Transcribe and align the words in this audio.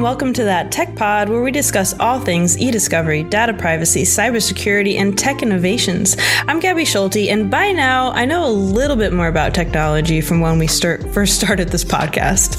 and 0.00 0.04
welcome 0.04 0.32
to 0.32 0.44
that 0.44 0.72
Tech 0.72 0.96
Pod 0.96 1.28
where 1.28 1.42
we 1.42 1.50
discuss 1.50 1.92
all 2.00 2.18
things 2.18 2.56
e 2.56 2.70
discovery, 2.70 3.22
data 3.22 3.52
privacy, 3.52 4.04
cybersecurity, 4.04 4.96
and 4.96 5.18
tech 5.18 5.42
innovations. 5.42 6.16
I'm 6.48 6.58
Gabi 6.58 6.86
Schulte, 6.86 7.28
and 7.28 7.50
by 7.50 7.72
now 7.72 8.10
I 8.12 8.24
know 8.24 8.46
a 8.46 8.48
little 8.48 8.96
bit 8.96 9.12
more 9.12 9.28
about 9.28 9.52
technology 9.52 10.22
from 10.22 10.40
when 10.40 10.58
we 10.58 10.68
start, 10.68 11.06
first 11.12 11.34
started 11.36 11.68
this 11.68 11.84
podcast. 11.84 12.56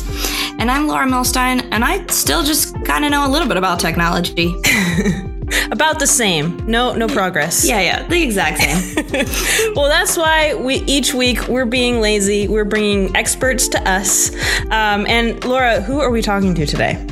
And 0.60 0.70
I'm 0.70 0.86
Laura 0.86 1.08
Milstein, 1.08 1.68
and 1.72 1.84
I 1.84 2.06
still 2.08 2.44
just 2.44 2.76
kind 2.86 3.06
of 3.06 3.10
know 3.10 3.28
a 3.28 3.32
little 3.32 3.48
bit 3.48 3.58
about 3.58 3.80
technology. 3.80 4.54
About 5.70 6.00
the 6.00 6.08
same. 6.08 6.66
No, 6.66 6.94
no 6.94 7.08
progress. 7.08 7.68
Yeah, 7.68 7.82
yeah, 7.82 8.08
the 8.08 8.24
exact 8.24 8.60
same. 8.60 9.74
well, 9.76 9.90
that's 9.90 10.16
why 10.16 10.54
we 10.56 10.76
each 10.76 11.14
week 11.14 11.46
we're 11.50 11.66
being 11.66 12.00
lazy. 12.00 12.48
We're 12.48 12.64
bringing 12.64 13.14
experts 13.18 13.68
to 13.70 13.90
us. 13.90 14.34
Um, 14.72 15.06
and 15.08 15.44
Laura, 15.44 15.82
who 15.82 16.00
are 16.00 16.10
we 16.10 16.22
talking 16.22 16.56
to 16.56 16.66
today? 16.66 17.06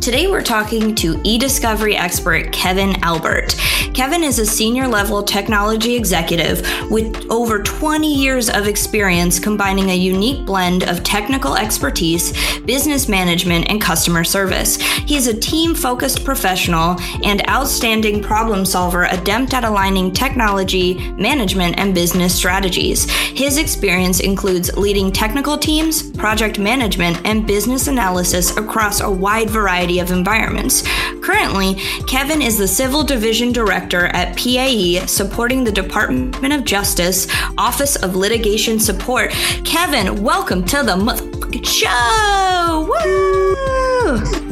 Today 0.00 0.28
we're 0.28 0.40
talking 0.40 0.94
to 0.94 1.20
e-discovery 1.24 1.94
expert 1.94 2.52
Kevin 2.52 2.96
Albert. 3.04 3.54
Kevin 3.92 4.24
is 4.24 4.38
a 4.38 4.46
senior 4.46 4.88
level 4.88 5.22
technology 5.22 5.94
executive 5.94 6.62
with 6.90 7.30
over 7.30 7.62
20 7.62 8.10
years 8.10 8.48
of 8.48 8.66
experience 8.66 9.38
combining 9.38 9.90
a 9.90 9.94
unique 9.94 10.46
blend 10.46 10.84
of 10.84 11.02
technical 11.02 11.54
expertise, 11.54 12.32
business 12.60 13.10
management, 13.10 13.68
and 13.68 13.78
customer 13.78 14.24
service. 14.24 14.80
He's 14.80 15.26
a 15.26 15.38
team 15.38 15.74
focused 15.74 16.24
professional 16.24 16.98
and 17.22 17.46
outstanding 17.50 18.22
problem 18.22 18.64
solver 18.64 19.04
adept 19.04 19.52
at 19.52 19.64
aligning 19.64 20.12
technology, 20.12 20.94
management, 21.12 21.78
and 21.78 21.94
business 21.94 22.34
strategies. 22.34 23.10
His 23.10 23.58
experience 23.58 24.20
includes 24.20 24.74
leading 24.78 25.12
technical 25.12 25.58
teams, 25.58 26.10
project 26.12 26.58
management, 26.58 27.20
and 27.26 27.46
business 27.46 27.86
analysis 27.86 28.56
across 28.56 29.02
a 29.02 29.10
wide 29.10 29.50
variety 29.50 29.90
of 30.00 30.10
environments. 30.10 30.82
Currently, 31.22 31.74
Kevin 32.06 32.42
is 32.42 32.58
the 32.58 32.66
Civil 32.68 33.04
Division 33.04 33.52
Director 33.52 34.06
at 34.06 34.36
PAE, 34.36 35.06
supporting 35.06 35.62
the 35.62 35.72
Department 35.72 36.52
of 36.52 36.64
Justice 36.64 37.28
Office 37.56 37.96
of 37.96 38.16
Litigation 38.16 38.80
Support. 38.80 39.30
Kevin, 39.64 40.22
welcome 40.22 40.64
to 40.64 40.82
the 40.82 40.96
motherfucking 40.96 41.66
show! 41.66 42.88
Woo! 42.88 44.50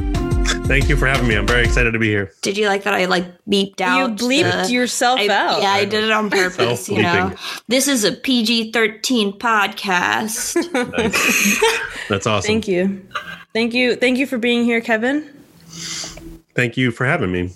Thank 0.68 0.90
you 0.90 0.96
for 0.96 1.06
having 1.06 1.26
me. 1.26 1.34
I'm 1.34 1.46
very 1.46 1.64
excited 1.64 1.92
to 1.92 1.98
be 1.98 2.08
here. 2.08 2.30
Did 2.42 2.58
you 2.58 2.66
like 2.66 2.82
that 2.82 2.92
I 2.92 3.06
like 3.06 3.24
beeped 3.46 3.80
out? 3.80 4.20
You 4.20 4.28
bleeped 4.28 4.66
the, 4.66 4.72
yourself 4.72 5.18
I, 5.18 5.28
out. 5.28 5.62
Yeah, 5.62 5.70
I 5.70 5.86
did 5.86 6.04
it 6.04 6.10
on 6.10 6.28
purpose. 6.30 6.90
you 6.90 7.00
know, 7.00 7.34
this 7.68 7.88
is 7.88 8.04
a 8.04 8.12
PG-13 8.12 9.38
podcast. 9.38 10.56
nice. 10.98 11.58
That's 12.10 12.26
awesome. 12.26 12.46
Thank 12.46 12.68
you, 12.68 13.08
thank 13.54 13.72
you, 13.72 13.96
thank 13.96 14.18
you 14.18 14.26
for 14.26 14.36
being 14.36 14.64
here, 14.64 14.82
Kevin. 14.82 15.37
Thank 16.54 16.76
you 16.76 16.90
for 16.90 17.06
having 17.06 17.32
me. 17.32 17.50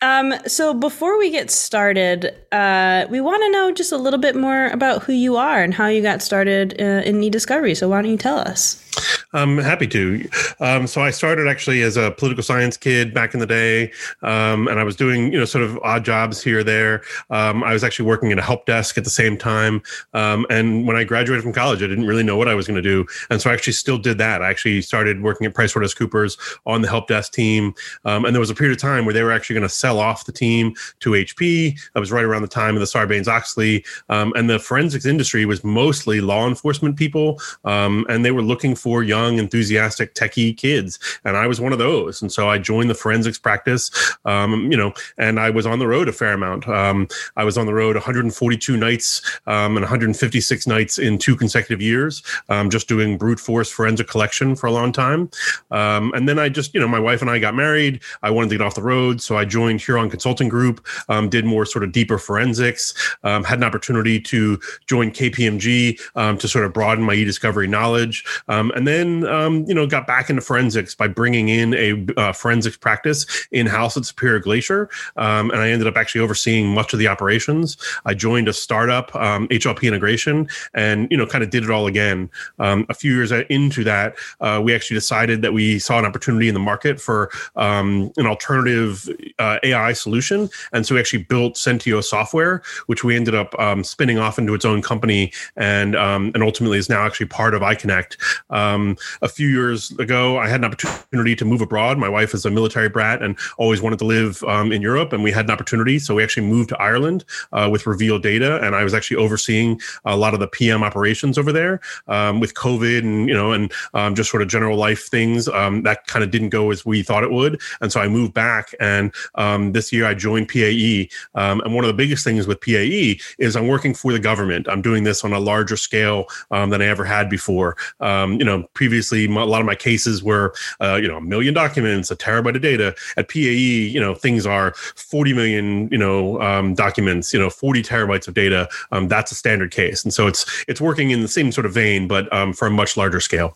Um, 0.00 0.32
so 0.46 0.74
before 0.74 1.18
we 1.18 1.30
get 1.30 1.50
started, 1.50 2.32
uh, 2.52 3.06
we 3.10 3.20
want 3.20 3.42
to 3.42 3.50
know 3.50 3.72
just 3.72 3.90
a 3.90 3.96
little 3.96 4.20
bit 4.20 4.36
more 4.36 4.66
about 4.68 5.02
who 5.02 5.12
you 5.12 5.36
are 5.36 5.60
and 5.62 5.74
how 5.74 5.86
you 5.86 6.02
got 6.02 6.22
started 6.22 6.80
uh, 6.80 7.02
in 7.04 7.22
e-discovery. 7.22 7.74
So 7.74 7.88
why 7.88 8.02
don't 8.02 8.10
you 8.10 8.16
tell 8.16 8.38
us? 8.38 9.17
I'm 9.32 9.58
happy 9.58 9.86
to. 9.88 10.28
Um, 10.60 10.86
so 10.86 11.00
I 11.00 11.10
started 11.10 11.46
actually 11.46 11.82
as 11.82 11.96
a 11.96 12.10
political 12.10 12.42
science 12.42 12.76
kid 12.76 13.14
back 13.14 13.34
in 13.34 13.40
the 13.40 13.46
day, 13.46 13.92
um, 14.22 14.68
and 14.68 14.80
I 14.80 14.84
was 14.84 14.96
doing 14.96 15.32
you 15.32 15.38
know 15.38 15.44
sort 15.44 15.64
of 15.64 15.78
odd 15.78 16.04
jobs 16.04 16.42
here 16.42 16.64
there. 16.64 17.02
Um, 17.30 17.62
I 17.62 17.72
was 17.72 17.84
actually 17.84 18.06
working 18.06 18.32
at 18.32 18.38
a 18.38 18.42
help 18.42 18.66
desk 18.66 18.98
at 18.98 19.04
the 19.04 19.10
same 19.10 19.36
time, 19.36 19.82
um, 20.14 20.46
and 20.50 20.86
when 20.86 20.96
I 20.96 21.04
graduated 21.04 21.42
from 21.42 21.52
college, 21.52 21.82
I 21.82 21.86
didn't 21.86 22.06
really 22.06 22.22
know 22.22 22.36
what 22.36 22.48
I 22.48 22.54
was 22.54 22.66
going 22.66 22.82
to 22.82 22.88
do, 22.88 23.06
and 23.30 23.40
so 23.40 23.50
I 23.50 23.52
actually 23.52 23.74
still 23.74 23.98
did 23.98 24.18
that. 24.18 24.42
I 24.42 24.50
actually 24.50 24.82
started 24.82 25.22
working 25.22 25.46
at 25.46 25.54
PricewaterhouseCoopers 25.54 26.58
on 26.66 26.82
the 26.82 26.88
help 26.88 27.06
desk 27.06 27.32
team, 27.32 27.74
um, 28.04 28.24
and 28.24 28.34
there 28.34 28.40
was 28.40 28.50
a 28.50 28.54
period 28.54 28.76
of 28.76 28.80
time 28.80 29.04
where 29.04 29.14
they 29.14 29.22
were 29.22 29.32
actually 29.32 29.54
going 29.54 29.68
to 29.68 29.74
sell 29.74 30.00
off 30.00 30.26
the 30.26 30.32
team 30.32 30.74
to 31.00 31.10
HP. 31.10 31.78
That 31.94 32.00
was 32.00 32.10
right 32.10 32.24
around 32.24 32.42
the 32.42 32.48
time 32.48 32.74
of 32.74 32.80
the 32.80 32.86
Sarbanes 32.86 33.28
Oxley, 33.28 33.84
um, 34.08 34.32
and 34.36 34.48
the 34.48 34.58
forensics 34.58 35.06
industry 35.06 35.44
was 35.44 35.62
mostly 35.62 36.20
law 36.20 36.48
enforcement 36.48 36.96
people, 36.96 37.40
and 37.64 38.24
they 38.24 38.30
were 38.30 38.42
looking 38.42 38.74
for 38.74 38.88
for 38.88 39.02
young, 39.18 39.38
enthusiastic, 39.38 40.14
techie 40.14 40.56
kids, 40.56 40.98
and 41.24 41.36
I 41.36 41.46
was 41.46 41.60
one 41.60 41.72
of 41.72 41.78
those. 41.78 42.22
And 42.22 42.30
so 42.30 42.48
I 42.48 42.58
joined 42.58 42.90
the 42.90 42.94
forensics 42.94 43.38
practice, 43.38 43.90
um, 44.24 44.70
you 44.70 44.76
know, 44.76 44.92
and 45.16 45.40
I 45.40 45.50
was 45.50 45.66
on 45.66 45.78
the 45.78 45.86
road 45.86 46.08
a 46.08 46.12
fair 46.12 46.34
amount. 46.34 46.68
Um, 46.68 47.08
I 47.36 47.44
was 47.44 47.58
on 47.58 47.66
the 47.66 47.74
road 47.74 47.96
142 47.96 48.76
nights 48.76 49.22
um, 49.46 49.76
and 49.76 49.82
156 49.82 50.66
nights 50.66 50.98
in 50.98 51.18
two 51.18 51.36
consecutive 51.36 51.82
years, 51.82 52.22
um, 52.48 52.70
just 52.70 52.88
doing 52.88 53.18
brute 53.18 53.40
force 53.40 53.70
forensic 53.70 54.08
collection 54.08 54.54
for 54.54 54.66
a 54.66 54.72
long 54.72 54.92
time. 54.92 55.30
Um, 55.70 56.12
and 56.14 56.28
then 56.28 56.38
I 56.38 56.48
just, 56.48 56.74
you 56.74 56.80
know, 56.80 56.88
my 56.88 57.00
wife 57.00 57.20
and 57.20 57.30
I 57.30 57.38
got 57.38 57.54
married. 57.54 58.00
I 58.22 58.30
wanted 58.30 58.50
to 58.50 58.58
get 58.58 58.64
off 58.64 58.74
the 58.74 58.82
road, 58.82 59.20
so 59.20 59.36
I 59.36 59.44
joined 59.44 59.80
Huron 59.80 60.10
Consulting 60.10 60.48
Group, 60.48 60.86
um, 61.08 61.28
did 61.28 61.44
more 61.44 61.66
sort 61.66 61.82
of 61.84 61.92
deeper 61.92 62.18
forensics, 62.18 62.94
had 63.22 63.58
an 63.58 63.64
opportunity 63.64 64.20
to 64.20 64.58
join 64.86 65.10
KPMG 65.10 65.98
to 66.38 66.48
sort 66.48 66.64
of 66.64 66.72
broaden 66.72 67.04
my 67.04 67.14
e-discovery 67.14 67.66
knowledge. 67.66 68.24
And 68.48 68.86
then 68.86 69.07
um, 69.26 69.64
you 69.66 69.74
know 69.74 69.86
got 69.86 70.06
back 70.06 70.30
into 70.30 70.42
forensics 70.42 70.94
by 70.94 71.08
bringing 71.08 71.48
in 71.48 71.74
a 71.74 72.06
uh, 72.16 72.32
forensics 72.32 72.76
practice 72.76 73.26
in 73.50 73.66
house 73.66 73.96
at 73.96 74.04
Superior 74.04 74.38
Glacier, 74.38 74.88
um, 75.16 75.50
and 75.50 75.60
I 75.60 75.70
ended 75.70 75.86
up 75.86 75.96
actually 75.96 76.20
overseeing 76.20 76.68
much 76.68 76.92
of 76.92 76.98
the 76.98 77.08
operations. 77.08 77.76
I 78.04 78.14
joined 78.14 78.48
a 78.48 78.52
startup, 78.52 79.14
um, 79.16 79.48
HLP 79.48 79.82
Integration, 79.84 80.48
and 80.74 81.08
you 81.10 81.16
know 81.16 81.26
kind 81.26 81.42
of 81.42 81.50
did 81.50 81.64
it 81.64 81.70
all 81.70 81.86
again. 81.86 82.30
Um, 82.58 82.86
a 82.88 82.94
few 82.94 83.14
years 83.14 83.32
into 83.32 83.84
that, 83.84 84.16
uh, 84.40 84.60
we 84.62 84.74
actually 84.74 84.96
decided 84.96 85.42
that 85.42 85.52
we 85.52 85.78
saw 85.78 85.98
an 85.98 86.04
opportunity 86.04 86.48
in 86.48 86.54
the 86.54 86.60
market 86.60 87.00
for 87.00 87.30
um, 87.56 88.12
an 88.16 88.26
alternative 88.26 89.08
uh, 89.38 89.58
AI 89.62 89.92
solution, 89.92 90.48
and 90.72 90.86
so 90.86 90.94
we 90.94 91.00
actually 91.00 91.24
built 91.24 91.54
Sentio 91.54 92.02
software, 92.02 92.62
which 92.86 93.04
we 93.04 93.16
ended 93.16 93.34
up 93.34 93.58
um, 93.58 93.84
spinning 93.84 94.18
off 94.18 94.38
into 94.38 94.54
its 94.54 94.64
own 94.64 94.82
company, 94.82 95.32
and 95.56 95.94
and 95.94 96.42
ultimately 96.42 96.78
is 96.78 96.88
now 96.88 97.04
actually 97.06 97.26
part 97.26 97.54
of 97.54 97.62
iCONECT. 97.62 98.16
Um, 98.50 98.96
a 99.22 99.28
few 99.28 99.48
years 99.48 99.90
ago, 99.92 100.38
I 100.38 100.48
had 100.48 100.60
an 100.60 100.64
opportunity 100.64 101.34
to 101.36 101.44
move 101.44 101.60
abroad. 101.60 101.98
My 101.98 102.08
wife 102.08 102.34
is 102.34 102.44
a 102.44 102.50
military 102.50 102.88
brat 102.88 103.22
and 103.22 103.38
always 103.56 103.82
wanted 103.82 103.98
to 104.00 104.04
live 104.04 104.42
um, 104.44 104.72
in 104.72 104.82
Europe, 104.82 105.12
and 105.12 105.22
we 105.22 105.32
had 105.32 105.46
an 105.46 105.50
opportunity. 105.50 105.98
So 105.98 106.14
we 106.14 106.22
actually 106.22 106.46
moved 106.46 106.68
to 106.70 106.80
Ireland 106.80 107.24
uh, 107.52 107.68
with 107.70 107.86
Reveal 107.86 108.18
Data, 108.18 108.62
and 108.64 108.74
I 108.74 108.84
was 108.84 108.94
actually 108.94 109.16
overseeing 109.16 109.80
a 110.04 110.16
lot 110.16 110.34
of 110.34 110.40
the 110.40 110.48
PM 110.48 110.82
operations 110.82 111.38
over 111.38 111.52
there. 111.52 111.80
Um, 112.06 112.40
with 112.40 112.54
COVID 112.54 113.00
and 113.00 113.28
you 113.28 113.34
know, 113.34 113.52
and 113.52 113.72
um, 113.94 114.14
just 114.14 114.30
sort 114.30 114.42
of 114.42 114.48
general 114.48 114.76
life 114.76 115.08
things, 115.08 115.48
um, 115.48 115.82
that 115.82 116.06
kind 116.06 116.24
of 116.24 116.30
didn't 116.30 116.50
go 116.50 116.70
as 116.70 116.84
we 116.84 117.02
thought 117.02 117.24
it 117.24 117.30
would, 117.30 117.60
and 117.80 117.92
so 117.92 118.00
I 118.00 118.08
moved 118.08 118.34
back. 118.34 118.74
And 118.80 119.14
um, 119.34 119.72
this 119.72 119.92
year, 119.92 120.06
I 120.06 120.14
joined 120.14 120.48
PAE, 120.48 121.08
and 121.34 121.74
one 121.74 121.84
of 121.84 121.88
the 121.88 121.94
biggest 121.94 122.24
things 122.24 122.46
with 122.46 122.60
PAE 122.60 123.20
is 123.38 123.56
I'm 123.56 123.68
working 123.68 123.94
for 123.94 124.12
the 124.12 124.18
government. 124.18 124.68
I'm 124.68 124.82
doing 124.82 125.04
this 125.04 125.24
on 125.24 125.32
a 125.32 125.40
larger 125.40 125.76
scale 125.76 126.26
than 126.50 126.82
I 126.82 126.86
ever 126.86 127.04
had 127.04 127.28
before. 127.28 127.76
you 128.00 128.44
know, 128.44 128.64
previously 128.88 129.26
a 129.26 129.44
lot 129.44 129.60
of 129.60 129.66
my 129.66 129.74
cases 129.74 130.22
were, 130.22 130.54
uh, 130.80 130.98
you 131.00 131.06
know, 131.06 131.18
a 131.18 131.20
million 131.20 131.52
documents, 131.52 132.10
a 132.10 132.16
terabyte 132.16 132.56
of 132.56 132.62
data. 132.62 132.94
At 133.18 133.28
PAE, 133.28 133.90
you 133.92 134.00
know, 134.00 134.14
things 134.14 134.46
are 134.46 134.72
40 134.72 135.34
million, 135.34 135.88
you 135.90 135.98
know, 135.98 136.40
um, 136.40 136.72
documents, 136.72 137.34
you 137.34 137.38
know, 137.38 137.50
40 137.50 137.82
terabytes 137.82 138.26
of 138.28 138.32
data. 138.32 138.66
Um, 138.90 139.06
that's 139.06 139.30
a 139.30 139.34
standard 139.34 139.72
case, 139.72 140.04
and 140.04 140.14
so 140.14 140.26
it's 140.26 140.64
it's 140.68 140.80
working 140.80 141.10
in 141.10 141.20
the 141.20 141.28
same 141.28 141.52
sort 141.52 141.66
of 141.66 141.74
vein, 141.74 142.08
but 142.08 142.32
um, 142.32 142.54
for 142.54 142.66
a 142.66 142.70
much 142.70 142.96
larger 142.96 143.20
scale. 143.20 143.54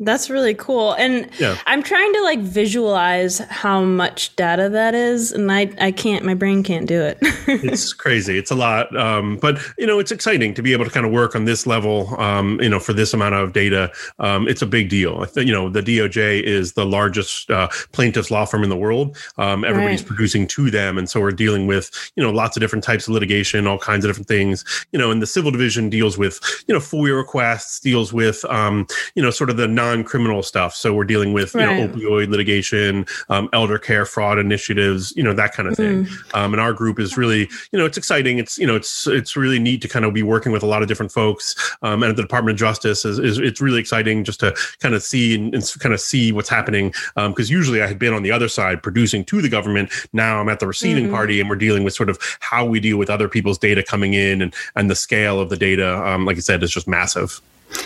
That's 0.00 0.30
really 0.30 0.54
cool. 0.54 0.92
And 0.92 1.28
yeah. 1.40 1.56
I'm 1.66 1.82
trying 1.82 2.12
to 2.12 2.22
like 2.22 2.38
visualize 2.38 3.38
how 3.38 3.82
much 3.82 4.34
data 4.36 4.68
that 4.68 4.94
is. 4.94 5.32
And 5.32 5.50
I, 5.50 5.72
I 5.80 5.90
can't, 5.90 6.24
my 6.24 6.34
brain 6.34 6.62
can't 6.62 6.86
do 6.86 7.02
it. 7.02 7.18
it's 7.48 7.92
crazy. 7.92 8.38
It's 8.38 8.52
a 8.52 8.54
lot. 8.54 8.96
Um, 8.96 9.38
but, 9.38 9.58
you 9.76 9.86
know, 9.86 9.98
it's 9.98 10.12
exciting 10.12 10.54
to 10.54 10.62
be 10.62 10.72
able 10.72 10.84
to 10.84 10.90
kind 10.90 11.04
of 11.04 11.10
work 11.10 11.34
on 11.34 11.46
this 11.46 11.66
level, 11.66 12.14
um, 12.20 12.60
you 12.60 12.68
know, 12.68 12.78
for 12.78 12.92
this 12.92 13.12
amount 13.12 13.34
of 13.34 13.52
data. 13.52 13.90
Um, 14.20 14.46
it's 14.46 14.62
a 14.62 14.66
big 14.66 14.88
deal. 14.88 15.26
You 15.34 15.50
know, 15.52 15.68
the 15.68 15.82
DOJ 15.82 16.42
is 16.44 16.74
the 16.74 16.86
largest 16.86 17.50
uh, 17.50 17.66
plaintiff's 17.90 18.30
law 18.30 18.44
firm 18.44 18.62
in 18.62 18.70
the 18.70 18.76
world. 18.76 19.16
Um, 19.36 19.64
everybody's 19.64 20.02
right. 20.02 20.08
producing 20.08 20.46
to 20.48 20.70
them. 20.70 20.96
And 20.96 21.10
so 21.10 21.20
we're 21.20 21.32
dealing 21.32 21.66
with, 21.66 21.90
you 22.14 22.22
know, 22.22 22.30
lots 22.30 22.56
of 22.56 22.60
different 22.60 22.84
types 22.84 23.08
of 23.08 23.14
litigation, 23.14 23.66
all 23.66 23.78
kinds 23.78 24.04
of 24.04 24.10
different 24.10 24.28
things. 24.28 24.64
You 24.92 24.98
know, 25.00 25.10
and 25.10 25.20
the 25.20 25.26
civil 25.26 25.50
division 25.50 25.90
deals 25.90 26.16
with, 26.16 26.38
you 26.68 26.74
know, 26.74 26.80
FOIA 26.80 27.16
requests, 27.16 27.80
deals 27.80 28.12
with, 28.12 28.44
um, 28.44 28.86
you 29.16 29.22
know, 29.22 29.30
sort 29.30 29.50
of 29.50 29.56
the 29.56 29.66
non 29.66 29.87
non-criminal 29.88 30.42
stuff. 30.42 30.74
So 30.74 30.94
we're 30.94 31.04
dealing 31.04 31.32
with 31.32 31.54
right. 31.54 31.78
you 31.78 31.86
know 31.86 31.88
opioid 31.88 32.28
litigation, 32.28 33.06
um, 33.28 33.48
elder 33.52 33.78
care 33.78 34.04
fraud 34.04 34.38
initiatives, 34.38 35.12
you 35.16 35.22
know 35.22 35.32
that 35.34 35.52
kind 35.52 35.68
of 35.68 35.76
thing. 35.76 36.04
Mm. 36.04 36.34
Um, 36.34 36.54
and 36.54 36.60
our 36.60 36.72
group 36.72 36.98
is 36.98 37.16
really 37.16 37.48
you 37.72 37.78
know 37.78 37.86
it's 37.86 37.98
exciting. 37.98 38.38
It's 38.38 38.58
you 38.58 38.66
know 38.66 38.76
it's 38.76 39.06
it's 39.06 39.36
really 39.36 39.58
neat 39.58 39.82
to 39.82 39.88
kind 39.88 40.04
of 40.04 40.14
be 40.14 40.22
working 40.22 40.52
with 40.52 40.62
a 40.62 40.66
lot 40.66 40.82
of 40.82 40.88
different 40.88 41.12
folks. 41.12 41.54
Um, 41.82 42.02
and 42.02 42.10
at 42.10 42.16
the 42.16 42.22
Department 42.22 42.54
of 42.54 42.58
Justice 42.58 43.04
is, 43.04 43.18
is 43.18 43.38
it's 43.38 43.60
really 43.60 43.80
exciting 43.80 44.24
just 44.24 44.40
to 44.40 44.54
kind 44.80 44.94
of 44.94 45.02
see 45.02 45.34
and, 45.34 45.54
and 45.54 45.72
kind 45.80 45.94
of 45.94 46.00
see 46.00 46.32
what's 46.32 46.48
happening. 46.48 46.92
Because 47.14 47.50
um, 47.50 47.56
usually 47.56 47.82
I 47.82 47.86
had 47.86 47.98
been 47.98 48.14
on 48.14 48.22
the 48.22 48.32
other 48.32 48.48
side 48.48 48.82
producing 48.82 49.24
to 49.26 49.40
the 49.40 49.48
government. 49.48 49.90
Now 50.12 50.40
I'm 50.40 50.48
at 50.48 50.60
the 50.60 50.66
receiving 50.66 51.04
mm-hmm. 51.04 51.14
party, 51.14 51.40
and 51.40 51.48
we're 51.48 51.56
dealing 51.56 51.84
with 51.84 51.94
sort 51.94 52.10
of 52.10 52.18
how 52.40 52.64
we 52.64 52.80
deal 52.80 52.96
with 52.96 53.10
other 53.10 53.28
people's 53.28 53.58
data 53.58 53.82
coming 53.82 54.14
in 54.14 54.42
and 54.42 54.54
and 54.76 54.90
the 54.90 54.96
scale 54.96 55.40
of 55.40 55.50
the 55.50 55.56
data. 55.56 55.96
Um, 56.06 56.24
like 56.24 56.36
I 56.36 56.40
said, 56.40 56.62
is 56.62 56.70
just 56.70 56.88
massive. 56.88 57.40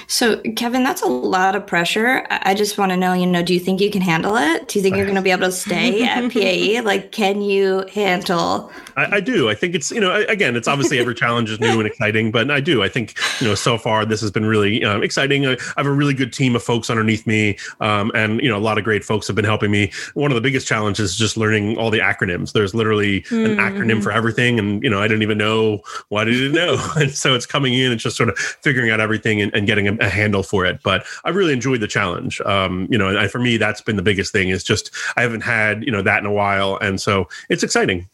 So, 0.06 0.40
Kevin, 0.56 0.82
that's 0.82 1.02
a 1.02 1.06
lot 1.06 1.56
of 1.56 1.66
pressure. 1.66 2.26
I 2.30 2.54
just 2.54 2.78
want 2.78 2.90
to 2.90 2.96
know, 2.96 3.12
you 3.12 3.26
know, 3.26 3.42
do 3.42 3.54
you 3.54 3.60
think 3.60 3.80
you 3.80 3.90
can 3.90 4.02
handle 4.02 4.36
it? 4.36 4.68
Do 4.68 4.78
you 4.78 4.82
think 4.82 4.96
you're 4.96 5.06
going 5.06 5.16
to 5.16 5.22
be 5.22 5.30
able 5.30 5.46
to 5.46 5.52
stay 5.52 6.04
at 6.04 6.30
PAE? 6.32 6.80
Like, 6.80 7.12
can 7.12 7.42
you 7.42 7.84
handle? 7.92 8.70
I, 8.96 9.16
I, 9.16 9.20
do. 9.20 9.48
I 9.48 9.54
think 9.54 9.74
it's, 9.74 9.90
you 9.90 10.00
know, 10.00 10.24
again, 10.28 10.56
it's 10.56 10.68
obviously 10.68 10.98
every 10.98 11.14
challenge 11.14 11.50
is 11.50 11.60
new 11.60 11.78
and 11.78 11.86
exciting, 11.86 12.30
but 12.30 12.50
I 12.50 12.60
do. 12.60 12.82
I 12.82 12.88
think, 12.88 13.14
you 13.40 13.48
know, 13.48 13.54
so 13.54 13.78
far 13.78 14.04
this 14.04 14.20
has 14.20 14.30
been 14.30 14.44
really 14.44 14.84
um, 14.84 15.02
exciting. 15.02 15.46
I, 15.46 15.56
have 15.76 15.86
a 15.86 15.92
really 15.92 16.14
good 16.14 16.32
team 16.32 16.54
of 16.54 16.62
folks 16.62 16.90
underneath 16.90 17.26
me, 17.26 17.58
um, 17.80 18.12
and 18.14 18.40
you 18.40 18.48
know, 18.48 18.56
a 18.56 18.60
lot 18.60 18.78
of 18.78 18.84
great 18.84 19.04
folks 19.04 19.26
have 19.26 19.36
been 19.36 19.44
helping 19.44 19.70
me. 19.70 19.92
One 20.14 20.30
of 20.30 20.34
the 20.34 20.40
biggest 20.40 20.66
challenges 20.66 21.10
is 21.10 21.16
just 21.16 21.36
learning 21.36 21.76
all 21.76 21.90
the 21.90 21.98
acronyms. 21.98 22.52
There's 22.52 22.74
literally 22.74 23.22
mm-hmm. 23.22 23.52
an 23.52 23.56
acronym 23.58 24.02
for 24.02 24.12
everything, 24.12 24.58
and 24.58 24.82
you 24.82 24.90
know, 24.90 25.00
I 25.00 25.08
didn't 25.08 25.22
even 25.22 25.38
know 25.38 25.82
why 26.08 26.22
I 26.22 26.24
didn't 26.26 26.52
know, 26.52 26.78
and 26.96 27.10
so 27.10 27.34
it's 27.34 27.46
coming 27.46 27.74
in 27.74 27.90
and 27.90 28.00
just 28.00 28.16
sort 28.16 28.28
of 28.28 28.38
figuring 28.38 28.90
out 28.90 29.00
everything 29.00 29.40
and, 29.40 29.52
and 29.54 29.66
getting 29.74 29.88
a, 29.88 30.06
a, 30.06 30.08
handle 30.08 30.42
for 30.42 30.64
it. 30.64 30.80
But 30.82 31.04
I 31.24 31.30
really 31.30 31.52
enjoyed 31.52 31.80
the 31.80 31.88
challenge. 31.88 32.40
Um, 32.42 32.86
you 32.90 32.98
know, 32.98 33.16
and 33.16 33.30
for 33.30 33.38
me, 33.38 33.56
that's 33.56 33.80
been 33.80 33.96
the 33.96 34.02
biggest 34.02 34.32
thing. 34.32 34.50
Is 34.50 34.62
just 34.64 34.90
I 35.16 35.22
haven't 35.22 35.42
had 35.42 35.84
you 35.84 35.90
know 35.90 36.02
that 36.02 36.18
in 36.18 36.26
a 36.26 36.32
while, 36.32 36.76
and 36.80 37.00
so 37.00 37.28
it's 37.48 37.62
exciting. 37.62 38.08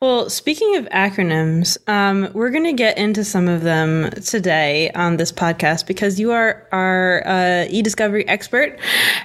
Well, 0.00 0.28
speaking 0.28 0.76
of 0.76 0.84
acronyms, 0.86 1.78
um, 1.88 2.28
we're 2.34 2.50
going 2.50 2.64
to 2.64 2.74
get 2.74 2.98
into 2.98 3.24
some 3.24 3.48
of 3.48 3.62
them 3.62 4.10
today 4.10 4.90
on 4.90 5.16
this 5.16 5.32
podcast 5.32 5.86
because 5.86 6.20
you 6.20 6.32
are 6.32 6.68
our 6.72 7.26
uh, 7.26 7.66
e-discovery 7.70 8.28
expert, 8.28 8.78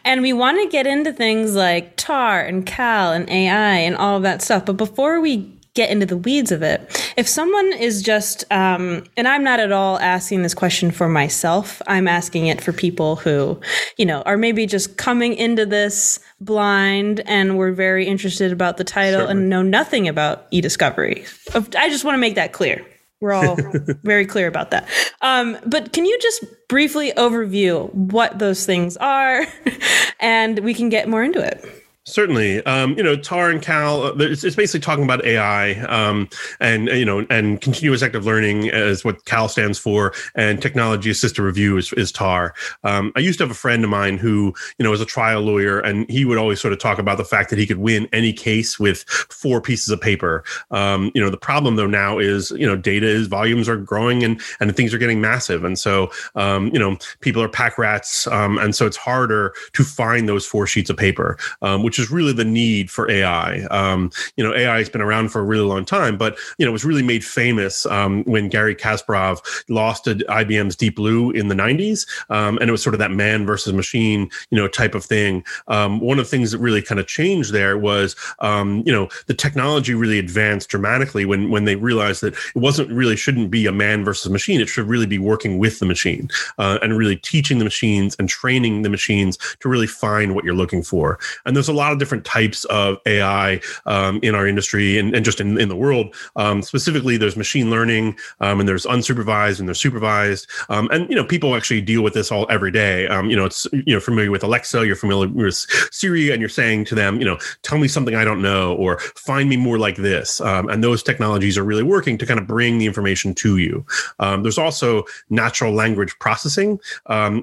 and 0.05 0.21
we 0.21 0.31
want 0.31 0.57
to 0.61 0.69
get 0.69 0.87
into 0.87 1.11
things 1.11 1.55
like 1.55 1.97
TAR 1.97 2.41
and 2.41 2.65
CAL 2.65 3.11
and 3.11 3.29
AI 3.29 3.75
and 3.79 3.97
all 3.97 4.15
of 4.15 4.23
that 4.23 4.41
stuff. 4.41 4.65
But 4.65 4.77
before 4.77 5.19
we 5.19 5.58
get 5.79 5.89
into 5.89 6.05
the 6.05 6.17
weeds 6.17 6.51
of 6.51 6.61
it. 6.61 7.13
If 7.15 7.25
someone 7.25 7.71
is 7.71 8.03
just, 8.03 8.43
um, 8.51 9.05
and 9.15 9.29
I'm 9.29 9.45
not 9.45 9.61
at 9.61 9.71
all 9.71 9.97
asking 9.99 10.41
this 10.43 10.53
question 10.53 10.91
for 10.91 11.07
myself, 11.07 11.81
I'm 11.87 12.05
asking 12.05 12.47
it 12.47 12.59
for 12.59 12.73
people 12.73 13.15
who, 13.15 13.61
you 13.95 14.05
know, 14.05 14.21
are 14.23 14.35
maybe 14.35 14.65
just 14.65 14.97
coming 14.97 15.35
into 15.35 15.65
this 15.65 16.19
blind 16.41 17.21
and 17.21 17.57
were 17.57 17.71
very 17.71 18.05
interested 18.05 18.51
about 18.51 18.75
the 18.75 18.83
title 18.83 19.21
Certainly. 19.21 19.41
and 19.41 19.49
know 19.49 19.61
nothing 19.61 20.09
about 20.09 20.47
e-discovery. 20.51 21.23
I 21.53 21.89
just 21.89 22.03
want 22.03 22.15
to 22.15 22.19
make 22.19 22.35
that 22.35 22.51
clear. 22.51 22.85
We're 23.21 23.31
all 23.31 23.57
very 24.03 24.25
clear 24.25 24.47
about 24.47 24.71
that. 24.71 24.89
Um, 25.21 25.57
but 25.65 25.93
can 25.93 26.03
you 26.03 26.19
just 26.21 26.43
briefly 26.67 27.13
overview 27.15 27.93
what 27.93 28.37
those 28.37 28.65
things 28.65 28.97
are 28.97 29.45
and 30.19 30.59
we 30.59 30.73
can 30.73 30.89
get 30.89 31.07
more 31.07 31.23
into 31.23 31.39
it? 31.39 31.78
Certainly, 32.09 32.65
um, 32.65 32.97
you 32.97 33.03
know, 33.03 33.15
TAR 33.15 33.49
and 33.51 33.61
CAL. 33.61 34.03
Uh, 34.03 34.13
it's, 34.17 34.43
it's 34.43 34.55
basically 34.55 34.79
talking 34.79 35.03
about 35.03 35.23
AI, 35.23 35.73
um, 35.81 36.27
and 36.59 36.87
you 36.87 37.05
know, 37.05 37.25
and 37.29 37.61
continuous 37.61 38.01
active 38.01 38.25
learning 38.25 38.65
is 38.65 39.05
what 39.05 39.23
CAL 39.25 39.47
stands 39.47 39.77
for, 39.77 40.13
and 40.35 40.61
technology 40.61 41.11
assisted 41.11 41.41
review 41.43 41.77
is, 41.77 41.93
is 41.93 42.11
TAR. 42.11 42.55
Um, 42.83 43.11
I 43.15 43.19
used 43.19 43.37
to 43.39 43.43
have 43.43 43.51
a 43.51 43.55
friend 43.55 43.83
of 43.83 43.89
mine 43.91 44.17
who, 44.17 44.53
you 44.77 44.83
know, 44.83 44.89
was 44.89 45.01
a 45.01 45.05
trial 45.05 45.41
lawyer, 45.41 45.79
and 45.79 46.09
he 46.09 46.25
would 46.25 46.39
always 46.39 46.59
sort 46.59 46.73
of 46.73 46.79
talk 46.79 46.97
about 46.97 47.17
the 47.17 47.23
fact 47.23 47.51
that 47.51 47.59
he 47.59 47.67
could 47.67 47.77
win 47.77 48.09
any 48.11 48.33
case 48.33 48.79
with 48.79 49.03
four 49.03 49.61
pieces 49.61 49.89
of 49.89 50.01
paper. 50.01 50.43
Um, 50.71 51.11
you 51.13 51.21
know, 51.21 51.29
the 51.29 51.37
problem 51.37 51.75
though 51.75 51.87
now 51.87 52.17
is, 52.17 52.51
you 52.51 52.65
know, 52.65 52.75
data 52.75 53.05
is 53.05 53.27
volumes 53.27 53.69
are 53.69 53.77
growing 53.77 54.23
and 54.23 54.41
and 54.59 54.75
things 54.75 54.93
are 54.93 54.97
getting 54.97 55.21
massive, 55.21 55.63
and 55.63 55.77
so 55.77 56.09
um, 56.35 56.71
you 56.73 56.79
know, 56.79 56.97
people 57.19 57.41
are 57.41 57.49
pack 57.49 57.77
rats, 57.77 58.25
um, 58.27 58.57
and 58.57 58.75
so 58.75 58.87
it's 58.87 58.97
harder 58.97 59.53
to 59.73 59.83
find 59.83 60.27
those 60.27 60.45
four 60.45 60.65
sheets 60.65 60.89
of 60.89 60.97
paper, 60.97 61.37
which 61.61 61.98
is 61.99 62.09
really 62.09 62.33
the 62.33 62.45
need 62.45 62.89
for 62.89 63.09
AI. 63.09 63.61
Um, 63.65 64.11
you 64.35 64.43
know, 64.43 64.53
AI 64.53 64.77
has 64.79 64.89
been 64.89 65.01
around 65.01 65.29
for 65.29 65.39
a 65.39 65.43
really 65.43 65.65
long 65.65 65.85
time, 65.85 66.17
but 66.17 66.37
you 66.57 66.65
know, 66.65 66.71
it 66.71 66.73
was 66.73 66.85
really 66.85 67.03
made 67.03 67.23
famous 67.23 67.85
um, 67.85 68.23
when 68.23 68.49
Garry 68.49 68.75
Kasparov 68.75 69.41
lost 69.69 70.05
to 70.05 70.15
IBM's 70.15 70.75
Deep 70.75 70.95
Blue 70.95 71.31
in 71.31 71.47
the 71.47 71.55
'90s, 71.55 72.07
um, 72.29 72.57
and 72.57 72.69
it 72.69 72.71
was 72.71 72.81
sort 72.81 72.93
of 72.93 72.99
that 72.99 73.11
man 73.11 73.45
versus 73.45 73.73
machine, 73.73 74.29
you 74.49 74.57
know, 74.57 74.67
type 74.67 74.95
of 74.95 75.03
thing. 75.03 75.43
Um, 75.67 75.99
one 75.99 76.19
of 76.19 76.25
the 76.25 76.29
things 76.29 76.51
that 76.51 76.59
really 76.59 76.81
kind 76.81 76.99
of 76.99 77.07
changed 77.07 77.51
there 77.53 77.77
was, 77.77 78.15
um, 78.39 78.83
you 78.85 78.91
know, 78.91 79.09
the 79.27 79.33
technology 79.33 79.93
really 79.93 80.19
advanced 80.19 80.69
dramatically 80.69 81.25
when 81.25 81.49
when 81.49 81.65
they 81.65 81.75
realized 81.75 82.21
that 82.21 82.33
it 82.33 82.59
wasn't 82.59 82.89
really 82.91 83.15
shouldn't 83.15 83.51
be 83.51 83.65
a 83.65 83.71
man 83.71 84.03
versus 84.03 84.31
machine; 84.31 84.61
it 84.61 84.69
should 84.69 84.87
really 84.87 85.05
be 85.05 85.19
working 85.19 85.57
with 85.57 85.79
the 85.79 85.85
machine 85.85 86.29
uh, 86.57 86.79
and 86.81 86.97
really 86.97 87.15
teaching 87.15 87.59
the 87.59 87.65
machines 87.65 88.15
and 88.19 88.29
training 88.29 88.81
the 88.81 88.89
machines 88.89 89.37
to 89.59 89.69
really 89.69 89.87
find 89.87 90.35
what 90.35 90.43
you're 90.43 90.53
looking 90.53 90.83
for. 90.83 91.19
And 91.45 91.55
there's 91.55 91.67
a 91.67 91.73
lot 91.79 91.91
of 91.91 91.99
different 91.99 92.25
types 92.25 92.65
of 92.65 92.97
AI 93.05 93.61
um, 93.85 94.19
in 94.21 94.35
our 94.35 94.47
industry 94.47 94.97
and, 94.97 95.15
and 95.15 95.25
just 95.25 95.39
in, 95.39 95.59
in 95.59 95.69
the 95.69 95.75
world. 95.75 96.13
Um, 96.35 96.61
specifically, 96.61 97.17
there's 97.17 97.35
machine 97.35 97.69
learning 97.69 98.17
um, 98.41 98.59
and 98.59 98.67
there's 98.67 98.85
unsupervised 98.85 99.59
and 99.59 99.67
there's 99.67 99.79
supervised. 99.79 100.47
Um, 100.69 100.89
and 100.91 101.09
you 101.09 101.15
know, 101.15 101.23
people 101.23 101.55
actually 101.55 101.81
deal 101.81 102.01
with 102.01 102.13
this 102.13 102.31
all 102.31 102.45
every 102.49 102.71
day. 102.71 103.07
Um, 103.07 103.29
you 103.29 103.35
know, 103.35 103.45
it's 103.45 103.67
you 103.71 103.93
know 103.93 103.99
familiar 103.99 104.31
with 104.31 104.43
Alexa, 104.43 104.85
you're 104.85 104.95
familiar 104.95 105.29
with 105.29 105.55
Siri, 105.91 106.31
and 106.31 106.39
you're 106.39 106.49
saying 106.49 106.85
to 106.85 106.95
them, 106.95 107.19
you 107.19 107.25
know, 107.25 107.37
tell 107.63 107.77
me 107.77 107.87
something 107.87 108.15
I 108.15 108.23
don't 108.23 108.41
know 108.41 108.75
or 108.75 108.99
find 108.99 109.49
me 109.49 109.57
more 109.57 109.77
like 109.77 109.95
this. 109.95 110.41
Um, 110.41 110.69
and 110.69 110.83
those 110.83 111.01
technologies 111.01 111.57
are 111.57 111.63
really 111.63 111.83
working 111.83 112.17
to 112.17 112.25
kind 112.25 112.39
of 112.39 112.47
bring 112.47 112.77
the 112.77 112.85
information 112.85 113.33
to 113.35 113.57
you. 113.57 113.85
there's 114.19 114.57
also 114.57 115.03
natural 115.29 115.73
language 115.73 116.17
processing, 116.19 116.79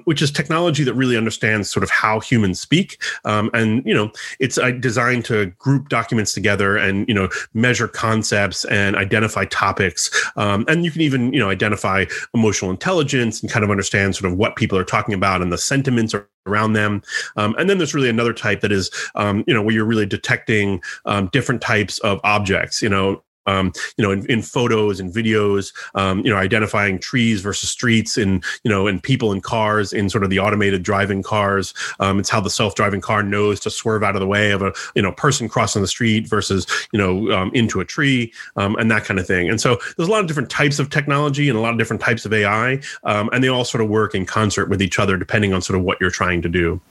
which 0.05 0.21
is 0.21 0.31
technology 0.31 0.83
that 0.83 0.93
really 0.93 1.17
understands 1.17 1.69
sort 1.69 1.83
of 1.83 1.89
how 1.89 2.19
humans 2.19 2.59
speak. 2.59 3.01
and 3.25 3.85
you 3.85 3.93
know, 3.93 4.11
it's 4.39 4.57
uh, 4.57 4.71
designed 4.71 5.25
to 5.25 5.47
group 5.57 5.89
documents 5.89 6.33
together 6.33 6.77
and 6.77 7.07
you 7.07 7.13
know 7.13 7.29
measure 7.53 7.87
concepts 7.87 8.65
and 8.65 8.95
identify 8.95 9.45
topics. 9.45 10.11
Um, 10.35 10.65
and 10.67 10.83
you 10.85 10.91
can 10.91 11.01
even 11.01 11.33
you 11.33 11.39
know 11.39 11.49
identify 11.49 12.05
emotional 12.33 12.71
intelligence 12.71 13.41
and 13.41 13.51
kind 13.51 13.63
of 13.63 13.71
understand 13.71 14.15
sort 14.15 14.31
of 14.31 14.37
what 14.37 14.55
people 14.55 14.77
are 14.77 14.83
talking 14.83 15.13
about 15.13 15.41
and 15.41 15.51
the 15.51 15.57
sentiments 15.57 16.15
around 16.45 16.73
them. 16.73 17.01
Um, 17.35 17.55
and 17.57 17.69
then 17.69 17.77
there's 17.77 17.93
really 17.93 18.09
another 18.09 18.33
type 18.33 18.61
that 18.61 18.71
is 18.71 18.89
um, 19.15 19.43
you 19.47 19.53
know 19.53 19.61
where 19.61 19.73
you're 19.73 19.85
really 19.85 20.05
detecting 20.05 20.81
um, 21.05 21.27
different 21.31 21.61
types 21.61 21.99
of 21.99 22.19
objects 22.23 22.81
you 22.81 22.89
know 22.89 23.21
um, 23.47 23.71
you 23.97 24.03
know, 24.03 24.11
in, 24.11 24.25
in, 24.29 24.41
photos 24.41 24.99
and 24.99 25.11
videos, 25.11 25.73
um, 25.95 26.19
you 26.19 26.29
know, 26.29 26.37
identifying 26.37 26.99
trees 26.99 27.41
versus 27.41 27.69
streets 27.69 28.17
and, 28.17 28.43
you 28.63 28.69
know, 28.69 28.87
and 28.87 29.01
people 29.01 29.31
and 29.31 29.43
cars 29.43 29.93
in 29.93 30.09
sort 30.09 30.23
of 30.23 30.29
the 30.29 30.39
automated 30.39 30.83
driving 30.83 31.23
cars. 31.23 31.73
Um, 31.99 32.19
it's 32.19 32.29
how 32.29 32.39
the 32.39 32.49
self-driving 32.49 33.01
car 33.01 33.23
knows 33.23 33.59
to 33.61 33.69
swerve 33.69 34.03
out 34.03 34.15
of 34.15 34.21
the 34.21 34.27
way 34.27 34.51
of 34.51 34.61
a, 34.61 34.73
you 34.95 35.01
know, 35.01 35.11
person 35.11 35.49
crossing 35.49 35.81
the 35.81 35.87
street 35.87 36.27
versus, 36.27 36.67
you 36.91 36.99
know, 36.99 37.31
um, 37.31 37.51
into 37.53 37.79
a 37.79 37.85
tree 37.85 38.31
um, 38.57 38.75
and 38.75 38.91
that 38.91 39.05
kind 39.05 39.19
of 39.19 39.25
thing. 39.25 39.49
And 39.49 39.59
so 39.59 39.77
there's 39.95 40.09
a 40.09 40.11
lot 40.11 40.21
of 40.21 40.27
different 40.27 40.49
types 40.49 40.79
of 40.79 40.89
technology 40.89 41.49
and 41.49 41.57
a 41.57 41.61
lot 41.61 41.71
of 41.71 41.79
different 41.79 42.01
types 42.01 42.25
of 42.25 42.33
AI, 42.33 42.79
um, 43.03 43.29
and 43.33 43.43
they 43.43 43.47
all 43.47 43.65
sort 43.65 43.81
of 43.81 43.89
work 43.89 44.13
in 44.13 44.25
concert 44.25 44.69
with 44.69 44.81
each 44.81 44.99
other 44.99 45.17
depending 45.17 45.53
on 45.53 45.61
sort 45.61 45.79
of 45.79 45.85
what 45.85 45.99
you're 45.99 46.11
trying 46.11 46.41
to 46.41 46.49
do. 46.49 46.81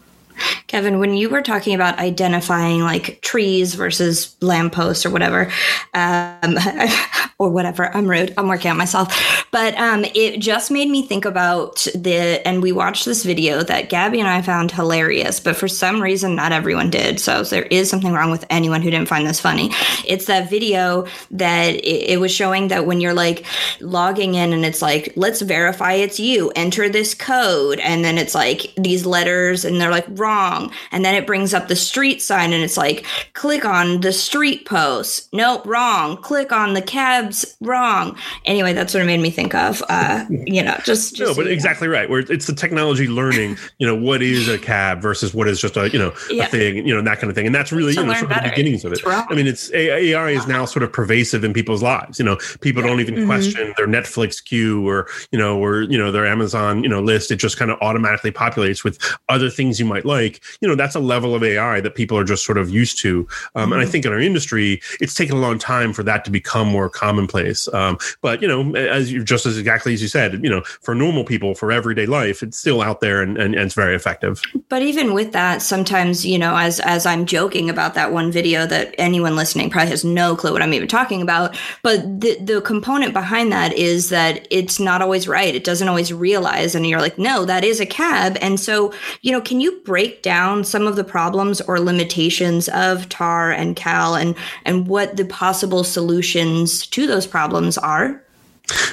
Kevin, 0.67 0.99
when 0.99 1.15
you 1.15 1.29
were 1.29 1.43
talking 1.43 1.75
about 1.75 1.99
identifying 1.99 2.81
like 2.81 3.21
trees 3.23 3.75
versus 3.75 4.37
lampposts 4.41 5.07
or 5.07 5.11
whatever, 5.11 5.51
um, 5.95 6.57
or 7.39 7.51
whatever, 7.51 7.95
I'm 7.95 8.09
rude. 8.09 8.33
I'm 8.39 8.49
working 8.49 8.71
on 8.71 8.79
myself. 8.79 9.47
But 9.51 9.79
um, 9.79 10.05
it 10.15 10.41
just 10.41 10.71
made 10.71 10.89
me 10.89 11.07
think 11.07 11.25
about 11.25 11.87
the, 11.95 12.47
and 12.47 12.63
we 12.63 12.73
watched 12.73 13.05
this 13.05 13.25
video 13.25 13.63
that 13.63 13.91
Gabi 13.91 14.19
and 14.19 14.29
I 14.29 14.43
found 14.43 14.73
hilarious, 14.73 15.39
but 15.39 15.55
for 15.55 15.69
some 15.69 16.03
reason, 16.03 16.35
not 16.35 16.53
everyone 16.53 16.91
did. 16.91 17.21
So 17.21 17.43
there 17.43 17.65
is 17.65 17.91
something 17.91 18.13
wrong 18.13 18.31
with 18.31 18.47
anyone 18.49 18.81
who 18.81 18.91
didn't 18.91 19.09
find 19.09 19.27
this 19.27 19.41
funny. 19.41 19.71
It's 20.07 20.27
that 20.27 20.49
video 20.49 21.07
that 21.33 21.75
it, 21.75 22.11
it 22.11 22.21
was 22.21 22.33
showing 22.33 22.69
that 22.69 22.87
when 22.87 23.01
you're 23.01 23.15
like 23.15 23.45
logging 23.81 24.35
in 24.35 24.53
and 24.53 24.65
it's 24.65 24.81
like, 24.81 25.13
let's 25.17 25.43
verify 25.43 25.93
it's 25.93 26.19
you, 26.19 26.51
enter 26.57 26.89
this 26.89 27.15
code. 27.15 27.79
And 27.81 28.05
then 28.05 28.17
it's 28.17 28.35
like 28.35 28.73
these 28.77 29.05
letters 29.05 29.65
and 29.65 29.81
they're 29.81 29.91
like, 29.91 30.07
wrong. 30.27 30.73
And 30.91 31.05
then 31.05 31.15
it 31.15 31.27
brings 31.27 31.55
up 31.55 31.69
the 31.69 31.77
street 31.77 32.21
sign 32.21 32.53
and 32.53 32.65
it's 32.65 32.77
like, 32.77 33.07
click 33.35 33.65
on 33.65 34.01
the 34.01 34.13
street 34.13 34.67
post. 34.67 35.29
Nope, 35.33 35.65
wrong. 35.65 36.17
Click 36.17 36.51
on 36.51 36.75
the 36.75 36.83
cabs, 36.83 37.57
wrong. 37.61 38.19
Anyway, 38.45 38.73
that's 38.73 38.93
what 38.93 39.03
it 39.03 39.07
made 39.07 39.21
me 39.21 39.31
think 39.31 39.55
of. 39.55 39.83
Uh, 39.89 40.25
you 40.31 40.63
know, 40.63 40.77
just, 40.85 41.15
just 41.15 41.21
no, 41.21 41.35
but 41.35 41.51
exactly 41.51 41.87
know. 41.87 41.95
right. 41.95 42.11
Where 42.11 42.21
it's 42.21 42.47
the 42.47 42.55
technology 42.55 43.07
learning, 43.07 43.57
you 43.79 43.87
know, 43.87 43.95
what 43.95 44.21
is 44.21 44.49
a 44.49 44.59
cab 44.59 45.01
versus 45.01 45.33
what 45.33 45.47
is 45.47 45.61
just 45.61 45.77
a, 45.77 45.89
you 45.91 45.99
know, 45.99 46.13
yeah. 46.29 46.47
a 46.47 46.49
thing, 46.49 46.87
you 46.87 46.95
know, 46.95 47.03
that 47.03 47.21
kind 47.21 47.31
of 47.31 47.37
thing. 47.37 47.47
And 47.47 47.55
that's 47.55 47.71
really, 47.71 47.95
you 47.95 48.05
know, 48.05 48.13
sort 48.15 48.33
of 48.33 48.43
the 48.43 48.49
beginnings 48.51 48.85
of 48.85 48.93
it. 48.93 49.01
I 49.07 49.35
mean, 49.35 49.47
it's 49.47 49.73
AI 49.73 50.31
is 50.31 50.47
now 50.49 50.65
sort 50.65 50.83
of 50.83 50.93
pervasive 50.93 51.45
in 51.45 51.53
people's 51.53 51.83
lives. 51.83 52.19
You 52.19 52.25
know, 52.25 52.37
people 52.61 52.83
yeah. 52.83 52.89
don't 52.89 53.01
even 53.01 53.15
mm-hmm. 53.15 53.27
question 53.27 53.75
their 53.77 53.87
Netflix 53.87 54.43
queue 54.45 54.87
or, 54.89 55.07
you 55.31 55.39
know, 55.39 55.59
or, 55.59 55.83
you 55.83 55.99
know, 55.99 56.11
their 56.11 56.27
Amazon, 56.27 56.83
you 56.83 56.89
know, 56.89 57.01
list. 57.01 57.31
It 57.31 57.37
just 57.37 57.57
kind 57.57 57.71
of 57.71 57.79
automatically 57.81 58.33
populates 58.33 58.83
with 58.83 58.99
other 59.29 59.51
things 59.51 59.79
you 59.79 59.87
might 59.87 60.05
like 60.05 60.16
like, 60.17 60.43
you 60.61 60.69
know, 60.69 60.75
that's 60.75 60.95
a 60.95 61.01
level 61.01 61.35
of 61.35 61.43
AI 61.43 61.81
that 61.81 61.95
people 61.95 62.17
are 62.19 62.25
just 62.25 62.45
sort 62.45 62.59
of 62.59 62.71
used 62.71 62.99
to. 62.99 63.11
Um, 63.19 63.27
mm-hmm. 63.27 63.73
And 63.73 63.81
I 63.81 63.85
mm-hmm. 63.85 63.93
think 63.93 64.07
in 64.07 64.13
our 64.13 64.21
industry, 64.21 64.81
it's 65.01 65.15
taken 65.15 65.37
a 65.37 65.41
long 65.41 65.59
time 65.59 65.93
for 65.93 66.03
that 66.05 66.25
to 66.25 66.31
become 66.31 66.69
more 66.69 66.89
commonplace. 66.89 67.69
Um, 67.73 67.99
but 68.23 68.43
you 68.43 68.49
know, 68.49 68.75
as 68.75 69.13
you 69.13 69.25
just 69.25 69.47
as 69.47 69.59
exactly 69.59 69.93
as 69.93 70.03
you 70.03 70.09
said, 70.09 70.43
you 70.43 70.51
know, 70.51 70.63
for 70.63 70.95
normal 70.95 71.25
people, 71.25 71.55
for 71.55 71.71
everyday 71.73 72.07
life, 72.07 72.43
it's 72.43 72.59
still 72.59 72.83
out 72.83 73.01
there 73.01 73.23
and, 73.23 73.37
and, 73.37 73.55
and 73.55 73.65
it's 73.65 73.75
very 73.75 73.95
effective. 73.95 74.41
But 74.69 74.83
even 74.83 75.15
with 75.15 75.33
that, 75.33 75.63
sometimes 75.63 76.25
you 76.25 76.39
know, 76.39 76.57
as 76.57 76.81
as 76.81 77.07
I'm 77.07 77.27
joking 77.27 77.69
about 77.69 77.95
that 77.95 78.13
one 78.13 78.33
video 78.33 78.67
that 78.67 78.95
anyone 78.99 79.37
listening 79.37 79.71
probably 79.71 79.91
has 79.91 80.05
no 80.05 80.37
clue 80.37 80.53
what 80.53 80.63
I'm 80.63 80.75
even 80.75 80.89
talking 80.89 81.23
about. 81.23 81.59
But 81.83 82.21
the 82.21 82.39
the 82.41 82.61
component 82.61 83.13
behind 83.13 83.53
that 83.53 83.73
is 83.73 84.09
that 84.11 84.47
it's 84.51 84.79
not 84.81 85.03
always 85.03 85.29
right. 85.29 85.55
It 85.55 85.65
doesn't 85.65 85.89
always 85.89 86.13
realize, 86.13 86.75
and 86.75 86.87
you're 86.87 87.01
like, 87.01 87.19
no, 87.19 87.45
that 87.45 87.65
is 87.65 87.81
a 87.81 87.87
cab. 87.87 88.39
And 88.41 88.59
so, 88.61 88.93
you 89.23 89.33
know, 89.33 89.41
can 89.41 89.61
you 89.61 89.81
break 89.85 90.06
down 90.23 90.65
some 90.65 90.87
of 90.87 90.97
the 90.97 91.05
problems 91.05 91.61
or 91.63 91.81
limitations 91.81 92.69
of 92.71 93.09
tar 93.09 93.51
and 93.51 93.77
cal 93.77 94.15
and 94.15 94.35
and 94.65 94.87
what 94.89 95.17
the 95.17 95.25
possible 95.25 95.85
solutions 95.85 96.87
to 96.87 97.07
those 97.07 97.27
problems 97.27 97.79
are? 97.79 98.23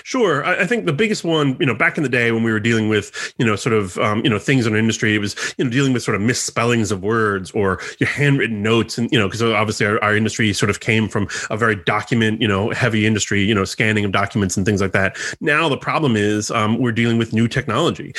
Sure. 0.03 0.45
I, 0.45 0.61
I, 0.61 0.67
think 0.67 0.85
the 0.85 0.93
biggest 0.93 1.23
one, 1.23 1.57
you 1.59 1.65
know, 1.65 1.73
back 1.73 1.97
in 1.97 2.03
the 2.03 2.09
day 2.09 2.31
when 2.31 2.43
we 2.43 2.51
were 2.51 2.59
dealing 2.59 2.89
with, 2.89 3.33
you 3.39 3.45
know, 3.45 3.55
sort 3.55 3.73
of, 3.73 3.97
um, 3.97 4.23
you 4.23 4.29
know, 4.29 4.37
things 4.37 4.67
in 4.67 4.73
our 4.73 4.79
industry, 4.79 5.15
it 5.15 5.19
was, 5.19 5.35
you 5.57 5.65
know, 5.65 5.71
dealing 5.71 5.93
with 5.93 6.03
sort 6.03 6.15
of 6.15 6.21
misspellings 6.21 6.91
of 6.91 7.01
words 7.01 7.49
or 7.51 7.79
your 7.99 8.07
handwritten 8.07 8.61
notes. 8.61 8.97
And, 8.97 9.11
you 9.11 9.17
know, 9.17 9.27
because 9.27 9.41
obviously 9.41 9.87
our, 9.87 10.03
our 10.03 10.15
industry 10.15 10.53
sort 10.53 10.69
of 10.69 10.79
came 10.79 11.07
from 11.07 11.27
a 11.49 11.57
very 11.57 11.75
document, 11.75 12.41
you 12.41 12.47
know, 12.47 12.69
heavy 12.69 13.07
industry, 13.07 13.41
you 13.41 13.55
know, 13.55 13.65
scanning 13.65 14.05
of 14.05 14.11
documents 14.11 14.55
and 14.55 14.65
things 14.65 14.81
like 14.81 14.91
that. 14.91 15.17
Now 15.41 15.69
the 15.69 15.77
problem 15.77 16.15
is 16.15 16.51
um, 16.51 16.77
we're 16.77 16.91
dealing 16.91 17.17
with 17.17 17.33
new 17.33 17.47
technology. 17.47 18.13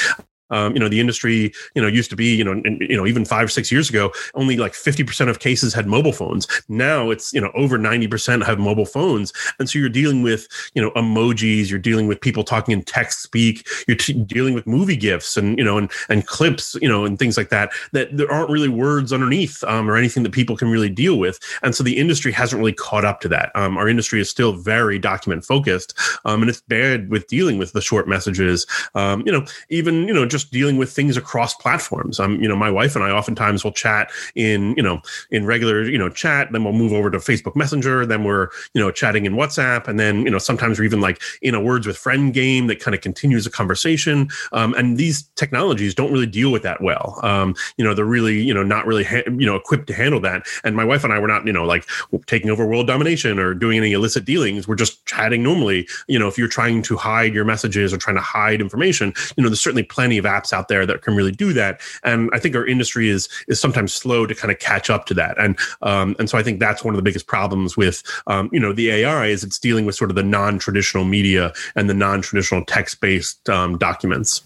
Um, 0.51 0.75
you 0.75 0.81
know, 0.81 0.89
the 0.89 1.01
industry, 1.01 1.53
you 1.75 1.83
know, 1.83 1.89
used 1.89 2.11
to 2.11 2.17
be, 2.17 2.35
you 2.35 2.45
know, 2.45 2.53
and, 2.53 2.81
you 2.81 2.97
know, 2.97 3.07
even 3.07 3.25
five 3.25 3.47
or 3.47 3.49
six 3.49 3.73
years 3.73 3.89
ago, 3.89 4.13
only 4.35 4.57
like 4.57 4.73
50% 4.73 5.29
of 5.29 5.39
cases 5.39 5.73
had 5.75 5.87
mobile 5.87 6.13
phones. 6.13 6.47
Now 6.69 7.11
it's, 7.11 7.33
you 7.33 7.41
know, 7.41 7.51
over 7.55 7.79
90% 7.79 8.45
have 8.45 8.59
mobile 8.59 8.87
phones. 8.87 9.33
And 9.59 9.69
so 9.69 9.79
you're 9.79 9.89
dealing 9.89 10.23
with, 10.23 10.47
you 10.75 10.83
know, 10.83 10.91
emojis, 10.93 11.71
you're 11.71 11.79
dealing 11.79 12.07
with 12.07 12.21
people 12.21 12.45
talking 12.45 12.73
in 12.73 12.83
text 12.83 13.23
speak, 13.23 13.67
you're 13.89 13.97
t- 13.97 14.13
dealing 14.13 14.55
with 14.55 14.67
movie 14.67 14.97
gifs 14.97 15.37
and, 15.37 15.59
you 15.59 15.65
know, 15.65 15.79
and, 15.79 15.91
and 16.09 16.27
clips, 16.27 16.77
you 16.81 16.89
know, 16.89 17.05
and 17.05 17.19
things 17.19 17.37
like 17.37 17.49
that, 17.49 17.73
that 17.93 18.17
there 18.17 18.31
aren't 18.31 18.51
really 18.51 18.69
words 18.69 19.13
underneath 19.13 19.63
um, 19.65 19.91
or 19.91 19.97
anything 19.97 20.23
that 20.23 20.33
people 20.33 20.57
can 20.57 20.69
really 20.69 20.91
deal 20.91 21.19
with. 21.19 21.39
And 21.63 21.75
so 21.75 21.83
the 21.83 21.97
industry 21.97 22.33
hasn't 22.33 22.59
really 22.59 22.73
caught 22.73 23.05
up 23.05 23.21
to 23.21 23.29
that. 23.29 23.51
Um, 23.55 23.77
our 23.77 23.89
industry 23.89 24.21
is 24.21 24.31
still 24.31 24.53
very 24.53 24.99
document 24.99 25.45
focused 25.45 25.95
um, 26.25 26.43
and 26.43 26.49
it's 26.49 26.61
bad 26.63 27.11
with 27.11 27.27
dealing 27.27 27.59
with 27.59 27.73
the 27.73 27.81
short 27.81 28.09
messages. 28.09 28.67
Um, 28.95 29.23
you 29.27 29.33
know, 29.33 29.45
even, 29.71 30.07
you 30.07 30.15
know, 30.15 30.27
just 30.35 30.51
dealing 30.51 30.77
with 30.77 30.91
things 30.91 31.17
across 31.17 31.55
platforms. 31.55 32.19
Um, 32.19 32.43
you 32.43 32.49
know, 32.49 32.57
my 32.57 32.69
wife 32.69 32.97
and 32.97 33.05
I 33.05 33.11
oftentimes 33.11 33.63
will 33.63 33.71
chat 33.71 34.11
in, 34.35 34.75
you 34.77 34.83
know, 34.83 35.01
in 35.31 35.47
regular, 35.47 35.85
you 35.85 35.97
know, 35.97 36.09
chat. 36.09 36.51
Then 36.51 36.65
we'll 36.65 36.73
move 36.73 36.93
over 36.93 37.09
to 37.09 37.19
Facebook 37.19 37.55
Messenger. 37.55 38.05
Then 38.05 38.25
we're, 38.25 38.49
you 38.75 38.81
know, 38.81 38.91
chatting 38.91 39.27
in 39.27 39.35
WhatsApp. 39.35 39.87
And 39.87 40.01
then, 40.01 40.25
you 40.25 40.31
know, 40.31 40.39
sometimes 40.39 40.81
we're 40.81 40.87
even 40.87 41.01
like 41.01 41.23
in 41.41 41.55
a 41.55 41.61
words 41.61 41.87
with 41.87 41.97
friend 41.97 42.35
game 42.35 42.67
that 42.67 42.81
kind 42.81 42.97
of 42.97 43.01
continues 43.01 43.47
a 43.47 43.51
conversation. 43.51 44.29
Um, 44.53 44.75
and 44.75 44.99
these 44.99 45.23
technologies 45.37 45.95
don't 45.95 46.13
really 46.13 46.27
deal 46.27 46.51
with 46.51 46.65
that 46.65 46.83
well. 46.83 47.21
Um, 47.23 47.55
you 47.77 47.85
know, 47.85 47.95
they're 47.95 48.05
really, 48.05 48.43
you 48.43 48.53
know, 48.53 48.65
not 48.65 48.87
really, 48.87 49.05
ha- 49.05 49.23
you 49.27 49.47
know, 49.47 49.55
equipped 49.55 49.87
to 49.87 49.95
handle 49.95 50.19
that. 50.21 50.43
And 50.65 50.75
my 50.75 50.85
wife 50.85 51.05
and 51.05 51.13
I 51.13 51.21
were 51.21 51.29
not, 51.29 51.47
you 51.47 51.53
know, 51.53 51.65
like 51.65 51.87
taking 52.27 52.51
over 52.51 52.67
world 52.67 52.89
domination 52.89 53.39
or 53.39 53.55
doing 53.55 53.79
any 53.79 53.93
illicit 53.93 54.25
dealings. 54.25 54.67
We're 54.67 54.75
just 54.75 55.07
chatting 55.07 55.45
normally. 55.45 55.87
You 56.09 56.19
know, 56.19 56.27
if 56.27 56.37
you're 56.37 56.49
trying 56.49 56.83
to 56.83 56.97
hide 56.97 57.35
your 57.35 57.45
messages 57.45 57.95
or 57.95 57.99
trying 57.99 58.17
to 58.17 58.23
hide 58.23 58.61
information, 58.61 59.15
you 59.37 59.43
know, 59.43 59.49
there's 59.49 59.61
certainly 59.61 59.85
plenty 59.85 60.19
of 60.19 60.24
of 60.25 60.31
apps 60.31 60.53
out 60.53 60.69
there 60.69 60.87
that 60.87 61.03
can 61.03 61.15
really 61.15 61.33
do 61.33 61.53
that. 61.53 61.81
And 62.03 62.31
I 62.33 62.39
think 62.39 62.55
our 62.57 62.67
industry 62.67 63.09
is 63.09 63.29
is 63.49 63.61
sometimes 63.61 63.93
slow 63.93 64.27
to 64.27 64.35
kind 64.35 64.53
of 64.53 64.59
catch 64.59 64.91
up 64.91 65.07
to 65.07 65.15
that. 65.15 65.39
And 65.39 65.59
um, 65.83 66.17
and 66.19 66.29
so 66.29 66.39
I 66.39 66.43
think 66.43 66.61
that's 66.61 66.85
one 66.85 66.95
of 66.95 66.97
the 66.97 67.03
biggest 67.03 67.27
problems 67.27 67.77
with 67.77 68.03
um, 68.27 68.49
you 68.53 68.61
know 68.61 68.73
the 68.73 68.91
AI 68.91 69.27
is 69.27 69.45
it's 69.45 69.59
dealing 69.59 69.85
with 69.85 69.95
sort 69.95 70.11
of 70.11 70.17
the 70.17 70.23
non 70.23 70.59
traditional 70.59 71.05
media 71.05 71.53
and 71.77 71.89
the 71.89 71.95
non 71.95 72.23
traditional 72.23 72.65
text 72.65 73.01
based 73.01 73.49
um, 73.49 73.79
documents. 73.79 74.43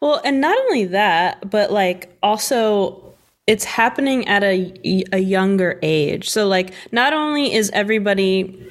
Well, 0.00 0.20
and 0.24 0.40
not 0.40 0.58
only 0.58 0.86
that, 0.86 1.50
but 1.50 1.70
like 1.70 2.16
also 2.22 3.09
it's 3.50 3.64
happening 3.64 4.28
at 4.28 4.44
a, 4.44 5.04
a 5.12 5.18
younger 5.18 5.76
age. 5.82 6.30
So, 6.30 6.46
like, 6.46 6.72
not 6.92 7.12
only 7.12 7.52
is 7.52 7.68
everybody 7.74 8.64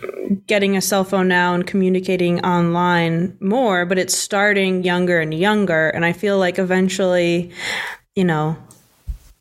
getting 0.48 0.78
a 0.78 0.82
cell 0.82 1.04
phone 1.04 1.28
now 1.28 1.54
and 1.54 1.68
communicating 1.68 2.40
online 2.46 3.38
more, 3.42 3.86
but 3.86 4.00
it's 4.00 4.18
starting 4.18 4.86
younger 4.86 5.20
and 5.20 5.34
younger. 5.34 5.90
And 5.90 6.06
I 6.06 6.14
feel 6.14 6.38
like 6.38 6.58
eventually, 6.58 7.52
you 8.16 8.24
know, 8.24 8.56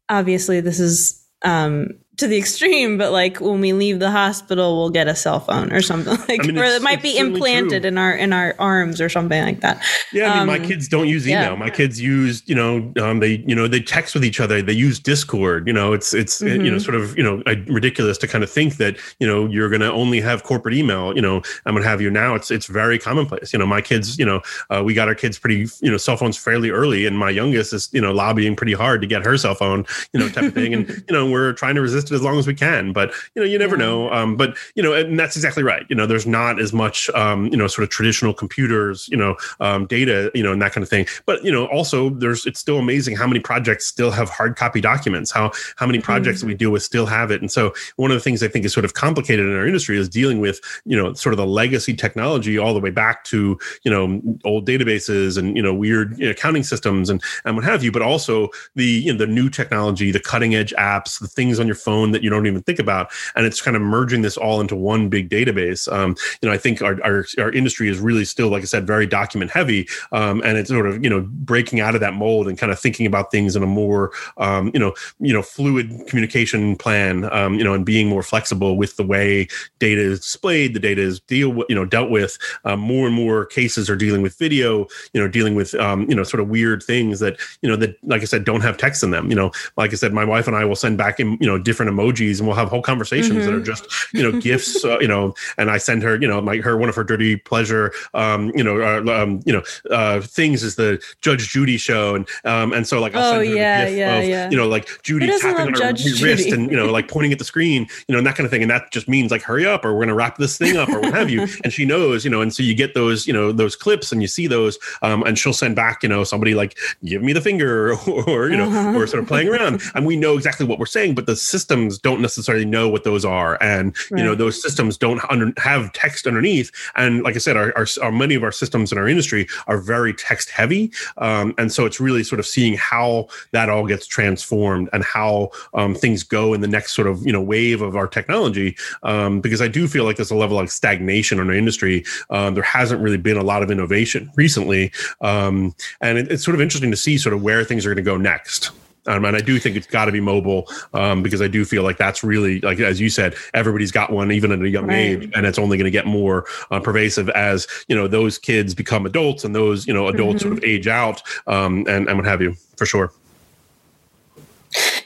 obviously 0.09 0.61
this 0.61 0.81
is 0.81 1.25
um, 1.45 1.91
to 2.19 2.27
the 2.27 2.37
extreme, 2.37 2.99
but 2.99 3.13
like 3.13 3.41
when 3.41 3.61
we 3.61 3.73
leave 3.73 4.01
the 4.01 4.11
hospital, 4.11 4.77
we'll 4.77 4.91
get 4.91 5.07
a 5.07 5.15
cell 5.15 5.39
phone 5.39 5.73
or 5.73 5.81
something 5.81 6.17
like, 6.29 6.43
I 6.43 6.47
mean, 6.49 6.59
or 6.59 6.65
it 6.65 6.83
might 6.83 7.01
be 7.01 7.17
implanted 7.17 7.83
true. 7.83 7.89
in 7.89 7.97
our 7.97 8.13
in 8.13 8.33
our 8.33 8.57
arms 8.59 9.01
or 9.01 9.09
something 9.09 9.41
like 9.41 9.61
that. 9.61 9.83
Yeah, 10.13 10.33
I 10.33 10.33
mean, 10.33 10.41
um, 10.41 10.47
my 10.49 10.59
kids 10.59 10.89
don't 10.89 11.07
use 11.07 11.29
email. 11.29 11.53
Yeah. 11.53 11.55
My 11.55 11.71
kids 11.71 12.01
use, 12.01 12.43
you 12.47 12.57
know, 12.57 12.93
um, 13.01 13.21
they 13.21 13.45
you 13.47 13.55
know 13.55 13.69
they 13.69 13.81
text 13.81 14.15
with 14.15 14.25
each 14.25 14.41
other. 14.41 14.61
They 14.61 14.73
use 14.73 14.99
Discord. 14.99 15.69
You 15.69 15.73
know, 15.73 15.93
it's 15.93 16.13
it's 16.13 16.41
mm-hmm. 16.41 16.65
you 16.65 16.71
know 16.73 16.79
sort 16.79 16.97
of 16.97 17.17
you 17.17 17.23
know 17.23 17.41
ridiculous 17.69 18.19
to 18.19 18.27
kind 18.27 18.43
of 18.43 18.51
think 18.51 18.79
that 18.79 18.99
you 19.21 19.27
know 19.27 19.47
you're 19.47 19.69
going 19.69 19.81
to 19.81 19.93
only 19.93 20.21
have 20.21 20.43
corporate 20.43 20.75
email. 20.75 21.15
You 21.15 21.23
know, 21.23 21.37
I'm 21.67 21.75
going 21.75 21.85
to 21.85 21.89
have 21.89 22.01
you 22.01 22.11
now. 22.11 22.35
It's 22.35 22.51
it's 22.51 22.67
very 22.67 22.99
commonplace. 22.99 23.53
You 23.53 23.61
know, 23.61 23.67
my 23.67 23.81
kids. 23.81 24.19
You 24.19 24.27
know, 24.27 24.43
uh, 24.71 24.83
we 24.85 24.93
got 24.93 25.07
our 25.07 25.15
kids 25.15 25.39
pretty 25.39 25.69
you 25.81 25.91
know 25.91 25.97
cell 25.97 26.17
phones 26.17 26.37
fairly 26.37 26.71
early, 26.71 27.07
and 27.07 27.17
my 27.17 27.31
youngest 27.31 27.73
is 27.73 27.89
you 27.93 28.01
know 28.01 28.11
lobbying 28.11 28.57
pretty 28.57 28.73
hard 28.73 29.01
to 29.03 29.07
get 29.07 29.25
her 29.25 29.37
cell 29.39 29.55
phone. 29.55 29.87
You 30.13 30.19
know, 30.19 30.29
type 30.29 30.45
of 30.47 30.55
thing, 30.55 30.75
and 30.75 30.89
you 30.89 31.13
know 31.13 31.31
we're 31.31 31.53
trying 31.53 31.77
to 31.77 31.81
resist 31.81 32.08
it 32.11 32.15
as 32.15 32.23
long 32.23 32.39
as 32.39 32.47
we 32.47 32.55
can. 32.55 32.93
But 32.93 33.13
you 33.35 33.43
know, 33.43 33.49
you 33.49 33.59
never 33.59 33.77
yeah. 33.77 33.85
know. 33.85 34.13
Um, 34.13 34.37
but 34.37 34.57
you 34.75 34.83
know, 34.83 34.93
and 34.93 35.19
that's 35.19 35.37
exactly 35.37 35.63
right. 35.63 35.87
You 35.89 35.97
know, 35.97 36.07
there's 36.07 36.27
not 36.27 36.61
as 36.61 36.73
much 36.73 37.09
um, 37.11 37.47
you 37.47 37.57
know 37.57 37.67
sort 37.67 37.85
of 37.85 37.91
traditional 37.91 38.35
computers, 38.35 39.09
you 39.09 39.17
know, 39.17 39.37
um, 39.61 39.87
data, 39.87 40.31
you 40.35 40.43
know, 40.43 40.53
and 40.53 40.63
that 40.63 40.73
kind 40.73 40.83
of 40.83 40.89
thing. 40.89 41.07
But 41.27 41.45
you 41.45 41.53
know, 41.53 41.67
also 41.67 42.11
there's 42.11 42.47
it's 42.47 42.61
still 42.61 42.79
amazing 42.79 43.17
how 43.17 43.27
many 43.27 43.41
projects 43.41 43.87
still 43.87 44.11
have 44.11 44.29
hard 44.29 44.57
copy 44.57 44.81
documents. 44.81 45.31
How 45.31 45.53
how 45.77 45.87
many 45.87 46.01
projects 46.01 46.39
mm-hmm. 46.39 46.49
that 46.49 46.55
we 46.55 46.57
deal 46.57 46.71
with 46.71 46.83
still 46.83 47.07
have 47.07 47.31
it. 47.31 47.41
And 47.41 47.51
so 47.51 47.73
one 47.97 48.11
of 48.11 48.17
the 48.17 48.21
things 48.21 48.43
I 48.43 48.49
think 48.49 48.65
is 48.65 48.73
sort 48.73 48.85
of 48.85 48.95
complicated 48.95 49.47
in 49.47 49.57
our 49.57 49.67
industry 49.67 49.99
is 49.99 50.09
dealing 50.09 50.41
with 50.41 50.61
you 50.85 50.97
know 50.97 51.13
sort 51.15 51.33
of 51.33 51.37
the 51.37 51.47
legacy 51.47 51.95
technology 51.95 52.59
all 52.59 52.75
the 52.75 52.81
way 52.81 52.91
back 52.91 53.25
to 53.25 53.59
you 53.83 53.91
know 53.91 54.21
old 54.45 54.67
databases 54.67 55.37
and 55.37 55.57
you 55.57 55.63
know 55.63 55.75
weird 55.75 56.19
you 56.19 56.27
know, 56.27 56.31
accounting 56.31 56.63
systems 56.63 57.11
and 57.11 57.23
and 57.45 57.57
what 57.57 57.65
have 57.65 57.83
you. 57.83 57.93
But 57.93 58.03
also 58.03 58.49
the 58.75 58.85
you 58.85 59.13
know 59.13 59.19
the 59.19 59.27
new 59.27 59.51
technology, 59.51 60.11
the 60.11 60.21
cutting 60.21 60.55
edge 60.55 60.73
apps, 60.79 61.21
the 61.21 61.29
things 61.29 61.59
on 61.59 61.67
your 61.67 61.77
phone 61.77 61.98
that 62.13 62.23
you 62.23 62.31
don't 62.31 62.47
even 62.47 62.63
think 62.63 62.79
about. 62.79 63.11
And 63.35 63.47
it's 63.47 63.61
kind 63.61 63.77
of 63.77 63.83
merging 63.83 64.23
this 64.23 64.37
all 64.37 64.61
into 64.61 64.77
one 64.77 65.09
big 65.09 65.29
database. 65.29 65.91
Um, 65.93 66.17
you 66.41 66.49
know, 66.49 66.55
I 66.55 66.59
think 66.59 66.83
our, 66.83 67.03
our, 67.05 67.25
our, 67.39 67.51
industry 67.51 67.89
is 67.89 67.99
really 67.99 68.25
still, 68.25 68.49
like 68.49 68.63
I 68.63 68.67
said, 68.67 68.87
very 68.87 69.07
document 69.07 69.51
heavy. 69.51 69.89
Um, 70.13 70.43
and 70.45 70.57
it's 70.59 70.69
sort 70.69 70.87
of, 70.87 71.03
you 71.03 71.11
know, 71.11 71.23
breaking 71.23 71.81
out 71.81 71.95
of 71.95 72.01
that 72.01 72.15
mold 72.15 72.47
and 72.49 72.57
kind 72.57 72.71
of 72.71 72.79
thinking 72.79 73.07
about 73.07 73.31
things 73.31 73.57
in 73.57 73.63
a 73.63 73.67
more, 73.67 74.13
um, 74.37 74.71
you 74.75 74.81
know, 74.81 74.95
you 75.19 75.33
know, 75.33 75.43
fluid 75.43 75.91
communication 76.07 76.77
plan, 76.77 77.25
um, 77.33 77.55
you 77.55 77.65
know, 77.65 77.75
and 77.75 77.85
being 77.85 78.09
more 78.09 78.23
flexible 78.23 78.77
with 78.77 78.97
the 78.97 79.03
way 79.03 79.49
data 79.79 80.01
is 80.01 80.21
displayed, 80.21 80.75
the 80.75 80.81
data 80.81 81.01
is 81.01 81.21
deal, 81.21 81.65
you 81.69 81.75
know, 81.75 81.85
dealt 81.85 82.11
with. 82.11 82.39
Um, 82.65 82.81
more 82.81 83.07
and 83.07 83.15
more 83.15 83.47
cases 83.47 83.91
are 83.91 83.97
dealing 83.97 84.23
with 84.23 84.39
video, 84.39 84.87
you 85.13 85.21
know, 85.21 85.29
dealing 85.29 85.55
with, 85.55 85.75
um, 85.77 86.09
you 86.09 86.15
know, 86.15 86.23
sort 86.23 86.41
of 86.41 86.49
weird 86.49 86.83
things 86.83 87.21
that, 87.21 87.39
you 87.63 87.69
know, 87.69 87.77
that, 87.77 87.97
like 88.05 88.23
I 88.23 88.27
said, 88.27 88.45
don't 88.45 88.61
have 88.61 88.77
text 88.77 89.03
in 89.03 89.11
them. 89.11 89.31
You 89.31 89.37
know, 89.37 89.51
like 89.77 89.93
I 89.93 89.97
said, 89.97 90.13
my 90.13 90.25
wife 90.25 90.47
and 90.47 90.57
I 90.57 90.65
will 90.65 90.77
send 90.77 90.99
back, 90.99 91.19
in, 91.19 91.39
you 91.41 91.47
know, 91.47 91.59
different 91.59 91.88
emojis 91.89 92.19
emojis 92.19 92.39
and 92.39 92.47
we'll 92.47 92.57
have 92.57 92.69
whole 92.69 92.83
conversations 92.83 93.39
mm-hmm. 93.39 93.47
that 93.47 93.55
are 93.55 93.57
mm-hmm. 93.57 93.65
just 93.65 94.15
you 94.15 94.23
know 94.23 94.41
gifts 94.41 94.85
uh, 94.85 94.99
you 95.01 95.09
know 95.09 95.35
and 95.57 95.71
i 95.71 95.79
send 95.79 96.03
her 96.03 96.21
you 96.21 96.29
know 96.29 96.41
my 96.41 96.57
her 96.57 96.77
one 96.77 96.89
of 96.89 96.95
her 96.95 97.05
dirty 97.05 97.37
pleasure 97.37 97.93
um 98.15 98.51
you 98.55 98.63
know 98.63 98.81
uh, 98.81 99.23
um 99.23 99.41
you 99.45 99.53
know 99.53 99.63
uh 99.91 100.21
things 100.21 100.63
is 100.63 100.77
the 100.77 101.01
judge 101.21 101.49
judy 101.49 101.77
show 101.77 102.15
and 102.15 102.29
um 102.45 102.73
and 102.73 102.87
so 102.87 103.01
like 103.01 103.15
i'll 103.15 103.35
oh, 103.35 103.39
her 103.39 103.45
yeah, 103.45 103.83
a 103.83 103.87
gif 103.87 103.97
yeah, 103.99 104.17
of 104.17 104.29
yeah. 104.29 104.51
you 104.51 104.57
know 104.57 104.69
like 104.69 104.89
judy 105.03 105.27
tapping 105.27 105.61
on 105.61 105.69
her 105.69 105.73
judge 105.73 106.23
wrist 106.23 106.49
and 106.49 106.71
you 106.71 106.77
know 106.77 106.91
like 106.91 107.09
pointing 107.09 107.33
at 107.33 107.39
the 107.39 107.45
screen 107.45 107.87
you 108.07 108.13
know 108.13 108.19
and 108.19 108.27
that 108.27 108.37
kind 108.37 108.45
of 108.45 108.51
thing 108.51 108.63
and 108.63 108.71
that 108.71 108.91
just 108.91 109.09
means 109.09 109.31
like 109.31 109.43
hurry 109.43 109.67
up 109.67 109.85
or 109.85 109.95
we're 109.95 110.03
gonna 110.03 110.15
wrap 110.15 110.37
this 110.37 110.59
thing 110.59 110.77
up 110.77 110.89
or 110.89 111.01
what 111.01 111.15
have 111.15 111.31
you 111.31 111.47
and 111.65 111.73
she 111.73 111.85
knows 111.85 112.25
you 112.25 112.31
know 112.31 112.41
and 112.41 112.55
so 112.55 112.63
you 112.63 112.75
get 112.75 112.95
those 112.95 113.27
you 113.27 113.33
know 113.33 113.53
those 113.53 113.77
clips 113.77 114.13
and 114.13 114.23
you 114.23 114.29
see 114.29 114.47
those 114.47 114.79
um 115.03 115.23
and 115.25 115.39
she'll 115.39 115.53
send 115.53 115.75
back 115.77 116.03
you 116.03 116.09
know 116.09 116.25
somebody 116.25 116.55
like 116.55 116.77
give 117.05 117.23
me 117.23 117.33
the 117.33 117.41
finger 117.41 117.93
or, 117.93 118.25
or 118.29 118.51
you 118.51 118.57
know 118.57 118.69
uh-huh. 118.69 118.99
or 118.99 119.07
sort 119.07 119.23
of 119.23 119.29
playing 119.29 119.49
around 119.49 119.81
and 119.95 120.07
we 120.07 120.17
know 120.17 120.37
exactly 120.37 120.67
what 120.67 120.79
we're 120.79 120.87
saying 120.87 121.15
but 121.15 121.27
the 121.27 121.37
systems 121.69 121.99
don't 121.99 122.23
necessarily 122.23 122.65
know 122.65 122.89
what 122.89 123.05
those 123.05 123.27
are. 123.27 123.63
And 123.63 123.95
right. 124.11 124.19
you 124.19 124.25
know 124.25 124.35
those 124.35 124.61
systems 124.63 124.97
don't 124.97 125.21
under, 125.31 125.53
have 125.59 125.93
text 125.93 126.27
underneath. 126.27 126.71
And 126.97 127.23
like 127.23 127.35
i 127.35 127.39
said 127.39 127.59
our, 127.59 127.77
our, 127.77 127.87
our, 128.03 128.11
many 128.11 128.35
of 128.35 128.43
our 128.43 128.53
systems 128.53 128.91
in 128.91 128.97
our 128.97 129.07
industry 129.07 129.47
are 129.67 129.79
very 129.79 130.15
text 130.15 130.49
heavy. 130.49 130.91
Um, 131.19 131.55
and 131.59 131.71
so 131.71 131.85
it's 131.85 132.01
really 132.01 132.25
sort 132.25 132.41
of 132.41 132.47
seeing 132.47 132.75
how 132.79 133.29
that 133.53 133.69
all 133.69 133.87
gets 133.87 134.07
transformed 134.07 134.89
and 134.95 135.05
how 135.05 135.51
um, 135.75 135.95
things 135.95 136.23
go 136.23 136.55
in 136.55 136.63
the 136.63 136.69
next 136.69 136.95
sort 136.95 137.07
of 137.07 137.27
you 137.27 137.33
know 137.33 137.43
wave 137.43 137.83
of 137.83 137.97
our 137.97 138.09
technology. 138.09 138.75
Um, 139.03 139.43
because 139.43 139.61
i 139.61 139.69
do 139.69 139.87
feel 139.87 140.05
like 140.05 140.17
there's 140.17 140.31
a 140.31 140.37
level 140.37 140.59
of 140.59 140.71
stagnation 140.71 141.39
in 141.39 141.49
our 141.49 141.55
industry. 141.55 142.03
Um, 142.31 142.55
there 142.55 142.63
hasn't 142.63 143.03
really 143.03 143.19
been 143.19 143.37
a 143.37 143.43
lot 143.43 143.63
of 143.63 143.71
innovation 143.71 144.31
recently. 144.37 144.91
Um, 145.21 145.75
and 146.01 146.17
it, 146.17 146.33
it's 146.33 146.45
sort 146.45 146.55
of 146.55 146.63
interesting 146.63 146.91
to 146.91 146.97
see 146.97 147.19
sort 147.19 147.35
of 147.35 147.43
where 147.43 147.63
things 147.63 147.85
are 147.85 147.91
going 147.91 148.03
to 148.03 148.11
go 148.11 148.17
next 148.17 148.71
Um, 149.09 149.25
and 149.25 149.37
I 149.37 149.41
do 149.41 149.59
think 149.59 149.77
it's 149.77 149.87
got 149.87 150.05
to 150.05 150.13
be 150.13 150.21
mobile 150.21 150.69
um, 150.95 151.23
because 151.23 151.43
I 151.43 151.49
do 151.49 151.65
feel 151.65 151.83
like 151.83 151.97
that's 151.97 152.23
really 152.23 152.61
like 152.61 152.79
as 152.79 153.01
you 153.01 153.09
said, 153.09 153.35
everybody's 153.55 153.91
got 153.91 154.13
one 154.13 154.31
even 154.31 154.53
at 154.53 154.61
a 154.61 154.69
young 154.69 154.87
right. 154.87 154.97
age, 154.97 155.31
and 155.35 155.47
it's 155.47 155.59
only 155.59 155.77
going 155.77 155.87
to 155.87 155.91
get 155.91 156.07
more 156.07 156.45
uh, 156.71 156.79
pervasive 156.79 157.29
as 157.31 157.67
you 157.89 157.97
know 157.97 158.07
those 158.07 158.39
kids 158.39 158.75
become 158.75 159.07
adults 159.07 159.45
and 159.45 159.55
those 159.55 159.87
you 159.87 159.95
know 159.95 160.09
adults 160.09 160.43
mm-hmm. 160.43 160.51
sort 160.51 160.59
of 160.59 160.65
age 160.65 160.87
out 160.87 161.23
um, 161.47 161.85
and 161.89 162.09
and 162.09 162.17
what 162.17 162.27
have 162.27 162.43
you 162.43 162.55
for 162.77 162.87
sure. 162.87 163.13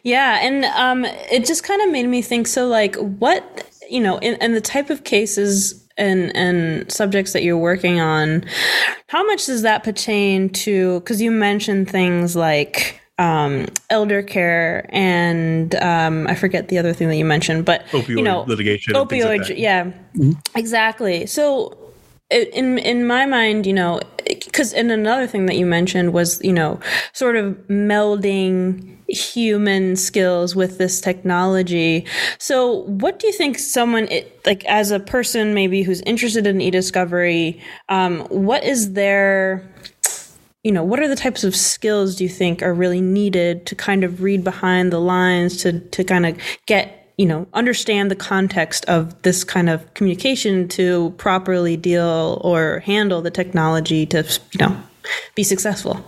Yeah, 0.02 0.40
and 0.42 0.64
um, 0.64 1.04
it 1.30 1.46
just 1.46 1.62
kind 1.62 1.80
of 1.82 1.90
made 1.90 2.06
me 2.06 2.22
think. 2.22 2.48
So, 2.48 2.66
like, 2.66 2.96
what 2.96 3.68
you 3.88 4.00
know, 4.00 4.18
in, 4.18 4.34
in 4.42 4.54
the 4.54 4.60
type 4.60 4.90
of 4.90 5.04
cases 5.04 5.86
and 5.96 6.34
and 6.34 6.90
subjects 6.90 7.32
that 7.34 7.44
you're 7.44 7.58
working 7.58 8.00
on, 8.00 8.44
how 9.08 9.24
much 9.24 9.46
does 9.46 9.62
that 9.62 9.84
pertain 9.84 10.48
to? 10.50 11.00
Because 11.00 11.22
you 11.22 11.30
mentioned 11.30 11.88
things 11.88 12.34
like 12.34 13.00
um, 13.18 13.66
elder 13.90 14.22
care 14.22 14.88
and 14.90 15.74
um, 15.76 16.26
I 16.26 16.34
forget 16.34 16.68
the 16.68 16.78
other 16.78 16.92
thing 16.92 17.08
that 17.08 17.16
you 17.16 17.24
mentioned, 17.24 17.64
but 17.64 17.84
opioid 17.86 18.08
you 18.08 18.22
know, 18.22 18.42
litigation, 18.42 18.94
opioid, 18.94 19.48
like 19.48 19.58
yeah, 19.58 19.84
mm-hmm. 19.84 20.32
exactly. 20.54 21.26
So 21.26 21.78
in 22.30 22.78
in 22.78 23.06
my 23.06 23.26
mind, 23.26 23.66
you 23.66 23.72
know, 23.72 24.00
because 24.24 24.72
and 24.72 24.90
another 24.90 25.26
thing 25.26 25.46
that 25.46 25.56
you 25.56 25.66
mentioned 25.66 26.12
was 26.12 26.42
you 26.42 26.52
know 26.52 26.80
sort 27.12 27.36
of 27.36 27.54
melding 27.68 28.92
human 29.08 29.94
skills 29.96 30.56
with 30.56 30.78
this 30.78 31.00
technology. 31.00 32.06
So, 32.38 32.82
what 32.84 33.18
do 33.18 33.26
you 33.26 33.32
think 33.32 33.58
someone 33.58 34.08
like 34.46 34.64
as 34.64 34.90
a 34.90 35.00
person 35.00 35.54
maybe 35.54 35.82
who's 35.82 36.00
interested 36.02 36.46
in 36.46 36.60
e-discovery, 36.60 37.60
um, 37.88 38.20
what 38.30 38.64
is 38.64 38.94
their 38.94 39.71
you 40.62 40.70
know, 40.70 40.84
what 40.84 41.00
are 41.00 41.08
the 41.08 41.16
types 41.16 41.42
of 41.42 41.56
skills 41.56 42.16
do 42.16 42.24
you 42.24 42.30
think 42.30 42.62
are 42.62 42.74
really 42.74 43.00
needed 43.00 43.66
to 43.66 43.74
kind 43.74 44.04
of 44.04 44.22
read 44.22 44.44
behind 44.44 44.92
the 44.92 45.00
lines 45.00 45.56
to 45.62 45.80
to 45.80 46.04
kind 46.04 46.26
of 46.26 46.38
get 46.66 47.12
you 47.18 47.26
know 47.26 47.46
understand 47.52 48.10
the 48.10 48.16
context 48.16 48.84
of 48.86 49.20
this 49.22 49.44
kind 49.44 49.68
of 49.68 49.92
communication 49.94 50.68
to 50.68 51.10
properly 51.18 51.76
deal 51.76 52.40
or 52.44 52.80
handle 52.80 53.20
the 53.20 53.30
technology 53.30 54.06
to 54.06 54.22
you 54.52 54.58
know 54.58 54.82
be 55.34 55.42
successful 55.42 56.04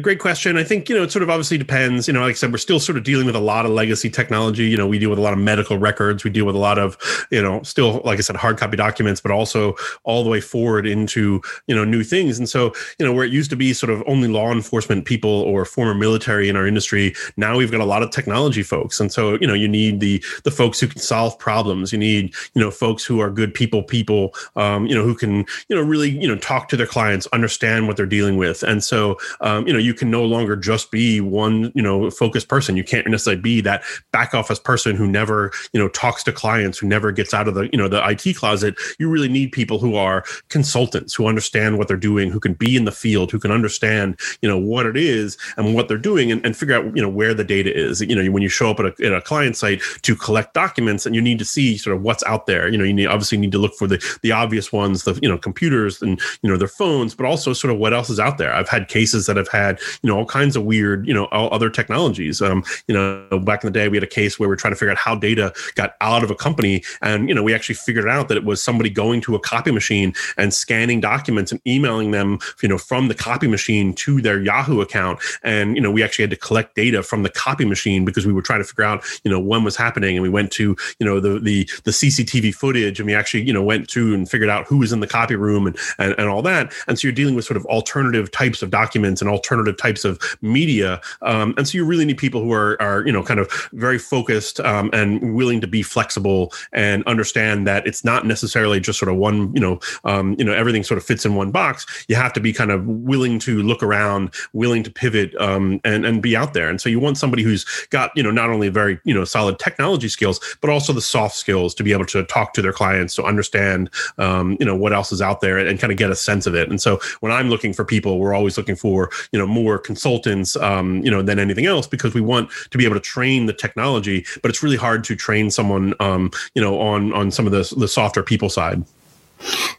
great 0.00 0.18
question. 0.18 0.56
I 0.56 0.64
think, 0.64 0.88
you 0.88 0.96
know, 0.96 1.02
it 1.02 1.12
sort 1.12 1.22
of 1.22 1.30
obviously 1.30 1.58
depends. 1.58 2.06
You 2.06 2.14
know, 2.14 2.20
like 2.20 2.30
I 2.30 2.34
said, 2.34 2.52
we're 2.52 2.58
still 2.58 2.80
sort 2.80 2.96
of 2.96 3.04
dealing 3.04 3.26
with 3.26 3.36
a 3.36 3.40
lot 3.40 3.66
of 3.66 3.72
legacy 3.72 4.08
technology. 4.08 4.64
You 4.64 4.76
know, 4.76 4.86
we 4.86 4.98
deal 4.98 5.10
with 5.10 5.18
a 5.18 5.22
lot 5.22 5.32
of 5.32 5.38
medical 5.38 5.78
records. 5.78 6.24
We 6.24 6.30
deal 6.30 6.44
with 6.44 6.54
a 6.54 6.58
lot 6.58 6.78
of, 6.78 6.96
you 7.30 7.42
know, 7.42 7.62
still, 7.62 8.00
like 8.04 8.18
I 8.18 8.22
said, 8.22 8.36
hard 8.36 8.58
copy 8.58 8.76
documents, 8.76 9.20
but 9.20 9.30
also 9.30 9.74
all 10.04 10.24
the 10.24 10.30
way 10.30 10.40
forward 10.40 10.86
into, 10.86 11.42
you 11.66 11.74
know, 11.74 11.84
new 11.84 12.02
things. 12.02 12.38
And 12.38 12.48
so, 12.48 12.72
you 12.98 13.06
know, 13.06 13.12
where 13.12 13.24
it 13.24 13.32
used 13.32 13.50
to 13.50 13.56
be 13.56 13.72
sort 13.72 13.90
of 13.90 14.02
only 14.06 14.28
law 14.28 14.50
enforcement 14.52 15.04
people 15.04 15.30
or 15.30 15.64
former 15.64 15.94
military 15.94 16.48
in 16.48 16.56
our 16.56 16.66
industry, 16.66 17.14
now 17.36 17.56
we've 17.56 17.70
got 17.70 17.80
a 17.80 17.84
lot 17.84 18.02
of 18.02 18.10
technology 18.10 18.62
folks. 18.62 19.00
And 19.00 19.12
so, 19.12 19.38
you 19.40 19.46
know, 19.46 19.54
you 19.54 19.68
need 19.68 20.00
the 20.00 20.22
the 20.44 20.50
folks 20.50 20.80
who 20.80 20.86
can 20.86 21.00
solve 21.00 21.38
problems. 21.38 21.92
You 21.92 21.98
need, 21.98 22.34
you 22.54 22.60
know, 22.62 22.70
folks 22.70 23.04
who 23.04 23.20
are 23.20 23.30
good 23.30 23.52
people, 23.52 23.82
people, 23.82 24.34
um, 24.56 24.86
you 24.86 24.94
know, 24.94 25.04
who 25.04 25.14
can, 25.14 25.44
you 25.68 25.76
know, 25.76 25.82
really, 25.82 26.10
you 26.10 26.28
know, 26.28 26.36
talk 26.36 26.68
to 26.68 26.76
their 26.76 26.86
clients, 26.86 27.26
understand 27.32 27.88
what 27.88 27.96
they're 27.96 28.06
dealing 28.06 28.36
with. 28.36 28.62
And 28.62 28.84
so, 28.84 29.18
um, 29.40 29.66
you 29.66 29.71
know, 29.72 29.78
you 29.78 29.94
can 29.94 30.10
no 30.10 30.24
longer 30.24 30.56
just 30.56 30.90
be 30.90 31.20
one, 31.20 31.72
you 31.74 31.82
know, 31.82 32.10
focused 32.10 32.48
person. 32.48 32.76
You 32.76 32.84
can't 32.84 33.06
necessarily 33.06 33.40
be 33.40 33.60
that 33.62 33.82
back 34.12 34.34
office 34.34 34.58
person 34.58 34.96
who 34.96 35.06
never, 35.06 35.52
you 35.72 35.80
know, 35.80 35.88
talks 35.88 36.22
to 36.24 36.32
clients, 36.32 36.78
who 36.78 36.86
never 36.86 37.12
gets 37.12 37.32
out 37.34 37.48
of 37.48 37.54
the, 37.54 37.68
you 37.72 37.78
know, 37.78 37.88
the 37.88 38.02
IT 38.08 38.36
closet. 38.36 38.74
You 38.98 39.08
really 39.08 39.28
need 39.28 39.52
people 39.52 39.78
who 39.78 39.96
are 39.96 40.24
consultants, 40.48 41.14
who 41.14 41.26
understand 41.26 41.78
what 41.78 41.88
they're 41.88 41.96
doing, 41.96 42.30
who 42.30 42.40
can 42.40 42.54
be 42.54 42.76
in 42.76 42.84
the 42.84 42.92
field, 42.92 43.30
who 43.30 43.38
can 43.38 43.50
understand, 43.50 44.18
you 44.40 44.48
know, 44.48 44.58
what 44.58 44.86
it 44.86 44.96
is 44.96 45.36
and 45.56 45.74
what 45.74 45.88
they're 45.88 45.98
doing 45.98 46.32
and, 46.32 46.44
and 46.44 46.56
figure 46.56 46.74
out, 46.74 46.84
you 46.96 47.02
know, 47.02 47.08
where 47.08 47.34
the 47.34 47.44
data 47.44 47.74
is. 47.74 48.00
You 48.00 48.16
know, 48.16 48.30
when 48.30 48.42
you 48.42 48.48
show 48.48 48.70
up 48.70 48.80
at 48.80 48.86
a, 48.86 49.06
at 49.06 49.12
a 49.12 49.20
client 49.20 49.56
site 49.56 49.82
to 50.02 50.16
collect 50.16 50.54
documents 50.54 51.06
and 51.06 51.14
you 51.14 51.22
need 51.22 51.38
to 51.38 51.44
see 51.44 51.76
sort 51.76 51.96
of 51.96 52.02
what's 52.02 52.24
out 52.24 52.46
there, 52.46 52.68
you 52.68 52.78
know, 52.78 52.84
you 52.84 52.92
need 52.92 53.06
obviously 53.06 53.38
need 53.38 53.52
to 53.52 53.58
look 53.58 53.74
for 53.74 53.86
the, 53.86 54.18
the 54.22 54.32
obvious 54.32 54.72
ones, 54.72 55.04
the, 55.04 55.18
you 55.22 55.28
know, 55.28 55.38
computers 55.38 56.02
and, 56.02 56.20
you 56.42 56.50
know, 56.50 56.56
their 56.56 56.68
phones, 56.68 57.14
but 57.14 57.26
also 57.26 57.52
sort 57.52 57.72
of 57.72 57.78
what 57.78 57.92
else 57.92 58.10
is 58.10 58.20
out 58.20 58.38
there. 58.38 58.54
I've 58.54 58.68
had 58.68 58.88
cases 58.88 59.26
that 59.26 59.36
have 59.36 59.48
had, 59.52 59.78
you 60.02 60.08
know, 60.08 60.18
all 60.18 60.26
kinds 60.26 60.56
of 60.56 60.64
weird, 60.64 61.06
you 61.06 61.14
know, 61.14 61.26
other 61.26 61.70
technologies. 61.70 62.42
Um, 62.42 62.64
you 62.88 62.94
know, 62.94 63.38
back 63.38 63.62
in 63.62 63.68
the 63.68 63.78
day, 63.78 63.88
we 63.88 63.96
had 63.96 64.04
a 64.04 64.08
case 64.08 64.38
where 64.38 64.48
we 64.48 64.52
are 64.54 64.56
trying 64.56 64.72
to 64.72 64.76
figure 64.76 64.90
out 64.90 64.98
how 64.98 65.14
data 65.14 65.52
got 65.74 65.94
out 66.00 66.24
of 66.24 66.30
a 66.30 66.34
company, 66.34 66.82
and 67.00 67.28
you 67.28 67.34
know, 67.34 67.42
we 67.42 67.54
actually 67.54 67.74
figured 67.76 68.08
out 68.08 68.28
that 68.28 68.36
it 68.36 68.44
was 68.44 68.62
somebody 68.62 68.90
going 68.90 69.20
to 69.20 69.34
a 69.34 69.40
copy 69.40 69.70
machine 69.70 70.14
and 70.36 70.52
scanning 70.52 71.00
documents 71.00 71.52
and 71.52 71.60
emailing 71.66 72.10
them, 72.10 72.38
you 72.62 72.68
know, 72.68 72.78
from 72.78 73.08
the 73.08 73.14
copy 73.14 73.46
machine 73.46 73.94
to 73.94 74.20
their 74.20 74.40
Yahoo 74.40 74.80
account. 74.80 75.20
And 75.42 75.76
you 75.76 75.82
know, 75.82 75.90
we 75.90 76.02
actually 76.02 76.24
had 76.24 76.30
to 76.30 76.36
collect 76.36 76.74
data 76.74 77.02
from 77.02 77.22
the 77.22 77.30
copy 77.30 77.64
machine 77.64 78.04
because 78.04 78.26
we 78.26 78.32
were 78.32 78.42
trying 78.42 78.60
to 78.60 78.64
figure 78.64 78.84
out, 78.84 79.04
you 79.24 79.30
know, 79.30 79.38
when 79.38 79.64
was 79.64 79.76
happening. 79.76 80.16
And 80.16 80.22
we 80.22 80.28
went 80.28 80.50
to, 80.52 80.76
you 80.98 81.06
know, 81.06 81.20
the 81.20 81.38
the 81.38 81.68
the 81.84 81.90
CCTV 81.90 82.54
footage, 82.54 82.98
and 82.98 83.06
we 83.06 83.14
actually, 83.14 83.42
you 83.42 83.52
know, 83.52 83.62
went 83.62 83.88
to 83.90 84.14
and 84.14 84.28
figured 84.28 84.50
out 84.50 84.66
who 84.66 84.78
was 84.78 84.92
in 84.92 85.00
the 85.00 85.06
copy 85.06 85.36
room 85.36 85.66
and 85.66 85.76
and, 85.98 86.14
and 86.18 86.28
all 86.28 86.42
that. 86.42 86.72
And 86.86 86.98
so 86.98 87.06
you're 87.06 87.14
dealing 87.14 87.34
with 87.34 87.44
sort 87.44 87.56
of 87.56 87.66
alternative 87.66 88.30
types 88.30 88.62
of 88.62 88.70
documents 88.70 89.20
and 89.20 89.30
alternative 89.42 89.76
types 89.76 90.04
of 90.04 90.20
media. 90.40 91.00
Um, 91.22 91.52
and 91.56 91.66
so 91.66 91.76
you 91.76 91.84
really 91.84 92.04
need 92.04 92.16
people 92.16 92.40
who 92.40 92.52
are, 92.52 92.80
are 92.80 93.04
you 93.04 93.12
know, 93.12 93.24
kind 93.24 93.40
of 93.40 93.50
very 93.72 93.98
focused 93.98 94.60
um, 94.60 94.88
and 94.92 95.34
willing 95.34 95.60
to 95.60 95.66
be 95.66 95.82
flexible 95.82 96.52
and 96.72 97.02
understand 97.04 97.66
that 97.66 97.84
it's 97.84 98.04
not 98.04 98.24
necessarily 98.24 98.78
just 98.78 99.00
sort 99.00 99.10
of 99.10 99.16
one, 99.16 99.52
you 99.52 99.60
know, 99.60 99.80
um, 100.04 100.36
you 100.38 100.44
know, 100.44 100.52
everything 100.52 100.84
sort 100.84 100.98
of 100.98 101.04
fits 101.04 101.26
in 101.26 101.34
one 101.34 101.50
box. 101.50 101.86
You 102.08 102.14
have 102.14 102.32
to 102.34 102.40
be 102.40 102.52
kind 102.52 102.70
of 102.70 102.86
willing 102.86 103.40
to 103.40 103.62
look 103.62 103.82
around, 103.82 104.32
willing 104.52 104.84
to 104.84 104.90
pivot 104.90 105.34
um, 105.40 105.80
and, 105.82 106.06
and 106.06 106.22
be 106.22 106.36
out 106.36 106.54
there. 106.54 106.68
And 106.70 106.80
so 106.80 106.88
you 106.88 107.00
want 107.00 107.18
somebody 107.18 107.42
who's 107.42 107.64
got, 107.90 108.12
you 108.14 108.22
know, 108.22 108.30
not 108.30 108.50
only 108.50 108.68
very, 108.68 109.00
you 109.04 109.14
know, 109.14 109.24
solid 109.24 109.58
technology 109.58 110.08
skills, 110.08 110.38
but 110.60 110.70
also 110.70 110.92
the 110.92 111.00
soft 111.00 111.34
skills 111.34 111.74
to 111.74 111.82
be 111.82 111.92
able 111.92 112.06
to 112.06 112.22
talk 112.24 112.52
to 112.54 112.62
their 112.62 112.72
clients, 112.72 113.16
to 113.16 113.24
understand, 113.24 113.90
um, 114.18 114.56
you 114.60 114.66
know, 114.66 114.76
what 114.76 114.92
else 114.92 115.10
is 115.10 115.20
out 115.20 115.40
there 115.40 115.58
and 115.58 115.80
kind 115.80 115.92
of 115.92 115.98
get 115.98 116.10
a 116.10 116.16
sense 116.16 116.46
of 116.46 116.54
it. 116.54 116.70
And 116.70 116.80
so 116.80 117.00
when 117.20 117.32
I'm 117.32 117.48
looking 117.50 117.72
for 117.72 117.84
people, 117.84 118.20
we're 118.20 118.34
always 118.34 118.56
looking 118.56 118.76
for, 118.76 119.10
you 119.32 119.38
know, 119.38 119.46
more 119.46 119.78
consultants 119.78 120.56
um, 120.56 121.02
you 121.04 121.10
know, 121.10 121.22
than 121.22 121.38
anything 121.38 121.66
else 121.66 121.86
because 121.86 122.14
we 122.14 122.20
want 122.20 122.50
to 122.70 122.78
be 122.78 122.84
able 122.84 122.94
to 122.94 123.00
train 123.00 123.46
the 123.46 123.52
technology, 123.52 124.24
but 124.42 124.50
it's 124.50 124.62
really 124.62 124.76
hard 124.76 125.04
to 125.04 125.16
train 125.16 125.50
someone, 125.50 125.94
um, 126.00 126.30
you 126.54 126.62
know, 126.62 126.78
on 126.80 127.12
on 127.12 127.30
some 127.30 127.46
of 127.46 127.52
the 127.52 127.74
the 127.76 127.88
softer 127.88 128.22
people 128.22 128.48
side. 128.48 128.84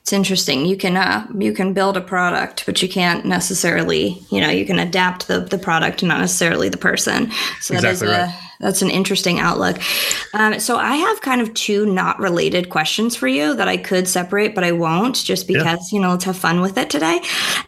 It's 0.01 0.11
interesting. 0.11 0.65
You 0.65 0.75
can 0.75 0.97
uh, 0.97 1.27
you 1.37 1.53
can 1.53 1.73
build 1.73 1.95
a 1.95 2.01
product, 2.01 2.65
but 2.65 2.81
you 2.81 2.89
can't 2.89 3.25
necessarily, 3.25 4.21
you 4.29 4.41
know, 4.41 4.49
you 4.49 4.65
can 4.65 4.79
adapt 4.79 5.27
the 5.27 5.39
the 5.39 5.57
product, 5.57 6.03
not 6.03 6.19
necessarily 6.19 6.69
the 6.69 6.77
person. 6.77 7.31
So 7.61 7.73
that 7.75 7.85
exactly 7.85 8.07
is 8.07 8.17
right. 8.17 8.42
That's 8.63 8.81
an 8.81 8.89
interesting 8.89 9.39
outlook. 9.39 9.79
Um, 10.33 10.59
so 10.59 10.77
I 10.77 10.95
have 10.95 11.21
kind 11.21 11.41
of 11.41 11.53
two 11.53 11.85
not 11.85 12.19
related 12.19 12.69
questions 12.69 13.15
for 13.15 13.27
you 13.27 13.53
that 13.55 13.67
I 13.67 13.77
could 13.77 14.07
separate, 14.07 14.55
but 14.55 14.63
I 14.63 14.71
won't 14.71 15.23
just 15.23 15.47
because, 15.47 15.91
yeah. 15.91 15.95
you 15.97 16.01
know, 16.01 16.11
let's 16.11 16.23
have 16.23 16.37
fun 16.37 16.61
with 16.61 16.77
it 16.77 16.89
today. 16.89 17.21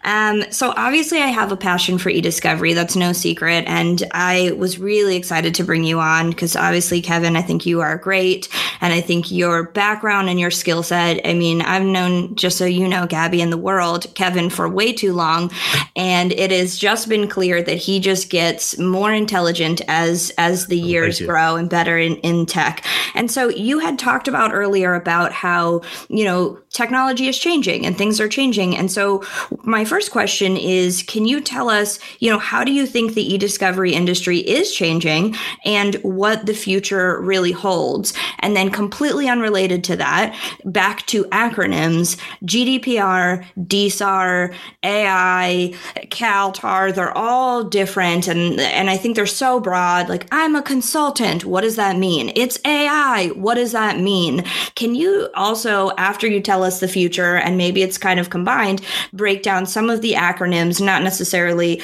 Um, 0.04 0.44
so 0.52 0.74
obviously 0.76 1.20
I 1.20 1.28
have 1.28 1.52
a 1.52 1.58
passion 1.58 1.98
for 1.98 2.10
e-discovery. 2.10 2.74
That's 2.74 2.96
no 2.96 3.14
secret. 3.14 3.66
And 3.68 4.04
I 4.12 4.54
was 4.58 4.80
really 4.80 5.16
excited 5.16 5.54
to 5.56 5.64
bring 5.64 5.84
you 5.84 6.00
on 6.00 6.30
because 6.30 6.56
obviously, 6.56 7.02
Kevin, 7.02 7.36
I 7.36 7.42
think 7.42 7.66
you 7.66 7.82
are 7.82 7.98
great. 7.98 8.48
And 8.82 8.94
I 8.94 9.02
think 9.02 9.32
your 9.32 9.64
background 9.64 10.30
and 10.30 10.40
your 10.40 10.52
skill 10.52 10.84
set, 10.84 11.22
I 11.26 11.34
mean, 11.34 11.62
I've 11.62 11.84
known, 11.84 12.36
just 12.36 12.58
so 12.58 12.66
you 12.66 12.88
know, 12.88 13.08
Gabi 13.08 13.40
in 13.40 13.50
the 13.50 13.58
world, 13.58 14.08
Kevin 14.16 14.50
for 14.50 14.70
way 14.70 14.94
too 14.94 15.14
long. 15.14 15.52
And 15.96 16.32
it 16.32 16.52
has 16.52 16.78
just 16.78 17.10
been 17.10 17.28
clear 17.28 17.62
that 17.62 17.78
he 17.78 18.00
just 18.00 18.30
gets 18.30 18.78
more 18.78 19.12
intelligent 19.12 19.82
as, 19.88 20.32
as 20.38 20.68
the 20.68 20.78
years 20.86 21.22
grow 21.22 21.56
and 21.56 21.70
better 21.70 21.98
in, 21.98 22.16
in 22.18 22.46
tech. 22.46 22.86
And 23.14 23.32
so 23.32 23.50
you 23.50 23.80
had 23.80 23.98
talked 23.98 24.28
about 24.28 24.54
earlier 24.54 24.94
about 24.94 25.32
how, 25.32 25.82
you 26.10 26.24
know, 26.24 26.60
technology 26.70 27.28
is 27.28 27.38
changing 27.38 27.86
and 27.86 27.98
things 27.98 28.20
are 28.20 28.28
changing. 28.28 28.76
And 28.76 28.92
so 28.92 29.24
my 29.64 29.86
first 29.86 30.12
question 30.12 30.58
is 30.58 31.04
can 31.04 31.26
you 31.26 31.40
tell 31.40 31.70
us, 31.70 32.00
you 32.20 32.30
know, 32.30 32.38
how 32.38 32.64
do 32.64 32.72
you 32.72 32.86
think 32.86 33.14
the 33.14 33.34
e-discovery 33.34 33.94
industry 33.94 34.40
is 34.40 34.74
changing 34.74 35.36
and 35.64 35.96
what 35.96 36.46
the 36.46 36.54
future 36.54 37.22
really 37.22 37.54
holds? 37.54 38.14
And 38.40 38.56
then 38.56 38.70
completely 38.70 39.30
unrelated 39.30 39.84
to 39.86 39.96
that, 39.96 40.38
back 40.66 41.06
to 41.08 41.24
acronyms, 41.26 42.18
GDPR, 42.44 43.46
DSAR, 43.58 44.54
AI, 44.84 45.74
CalTAR, 46.12 46.94
they're 46.94 47.18
all 47.18 47.64
different 47.64 48.28
and 48.28 48.60
and 48.60 48.90
I 48.90 48.98
think 48.98 49.16
they're 49.16 49.26
so 49.26 49.60
broad. 49.60 50.10
Like 50.10 50.28
I'm 50.32 50.56
a 50.56 50.62
consultant. 50.66 51.46
What 51.46 51.62
does 51.62 51.76
that 51.76 51.98
mean? 51.98 52.32
It's 52.36 52.60
AI. 52.66 53.28
What 53.36 53.56
does 53.56 53.72
that 53.72 54.00
mean? 54.00 54.44
Can 54.76 54.96
you 54.96 55.30
also 55.36 55.92
after 55.98 56.28
you 56.28 56.42
tell 56.42 56.64
us 56.64 56.80
the 56.80 56.88
future, 56.88 57.36
and 57.36 57.58
maybe 57.58 57.82
it's 57.82 57.98
kind 57.98 58.20
of 58.20 58.30
combined, 58.30 58.82
break 59.14 59.44
down 59.44 59.66
some 59.66 59.90
of 59.90 60.02
the 60.02 60.14
acronyms, 60.14 60.82
not 60.82 61.04
necessarily 61.04 61.82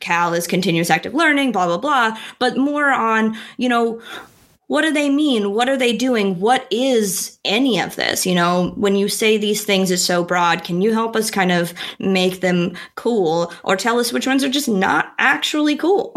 CAL 0.00 0.34
is 0.34 0.46
continuous 0.46 0.90
active 0.90 1.14
learning, 1.14 1.52
blah, 1.52 1.66
blah, 1.66 1.78
blah, 1.78 2.18
but 2.38 2.56
more 2.56 2.90
on, 2.90 3.36
you 3.56 3.68
know, 3.68 4.00
what 4.70 4.82
do 4.82 4.92
they 4.92 5.10
mean? 5.10 5.52
What 5.52 5.68
are 5.68 5.76
they 5.76 5.96
doing? 5.96 6.38
What 6.38 6.64
is 6.70 7.40
any 7.44 7.80
of 7.80 7.96
this? 7.96 8.24
You 8.24 8.36
know, 8.36 8.72
when 8.76 8.94
you 8.94 9.08
say 9.08 9.36
these 9.36 9.64
things 9.64 9.90
is 9.90 10.04
so 10.04 10.22
broad, 10.22 10.62
can 10.62 10.80
you 10.80 10.92
help 10.92 11.16
us 11.16 11.28
kind 11.28 11.50
of 11.50 11.74
make 11.98 12.40
them 12.40 12.76
cool 12.94 13.52
or 13.64 13.74
tell 13.74 13.98
us 13.98 14.12
which 14.12 14.28
ones 14.28 14.44
are 14.44 14.48
just 14.48 14.68
not 14.68 15.12
actually 15.18 15.74
cool? 15.74 16.14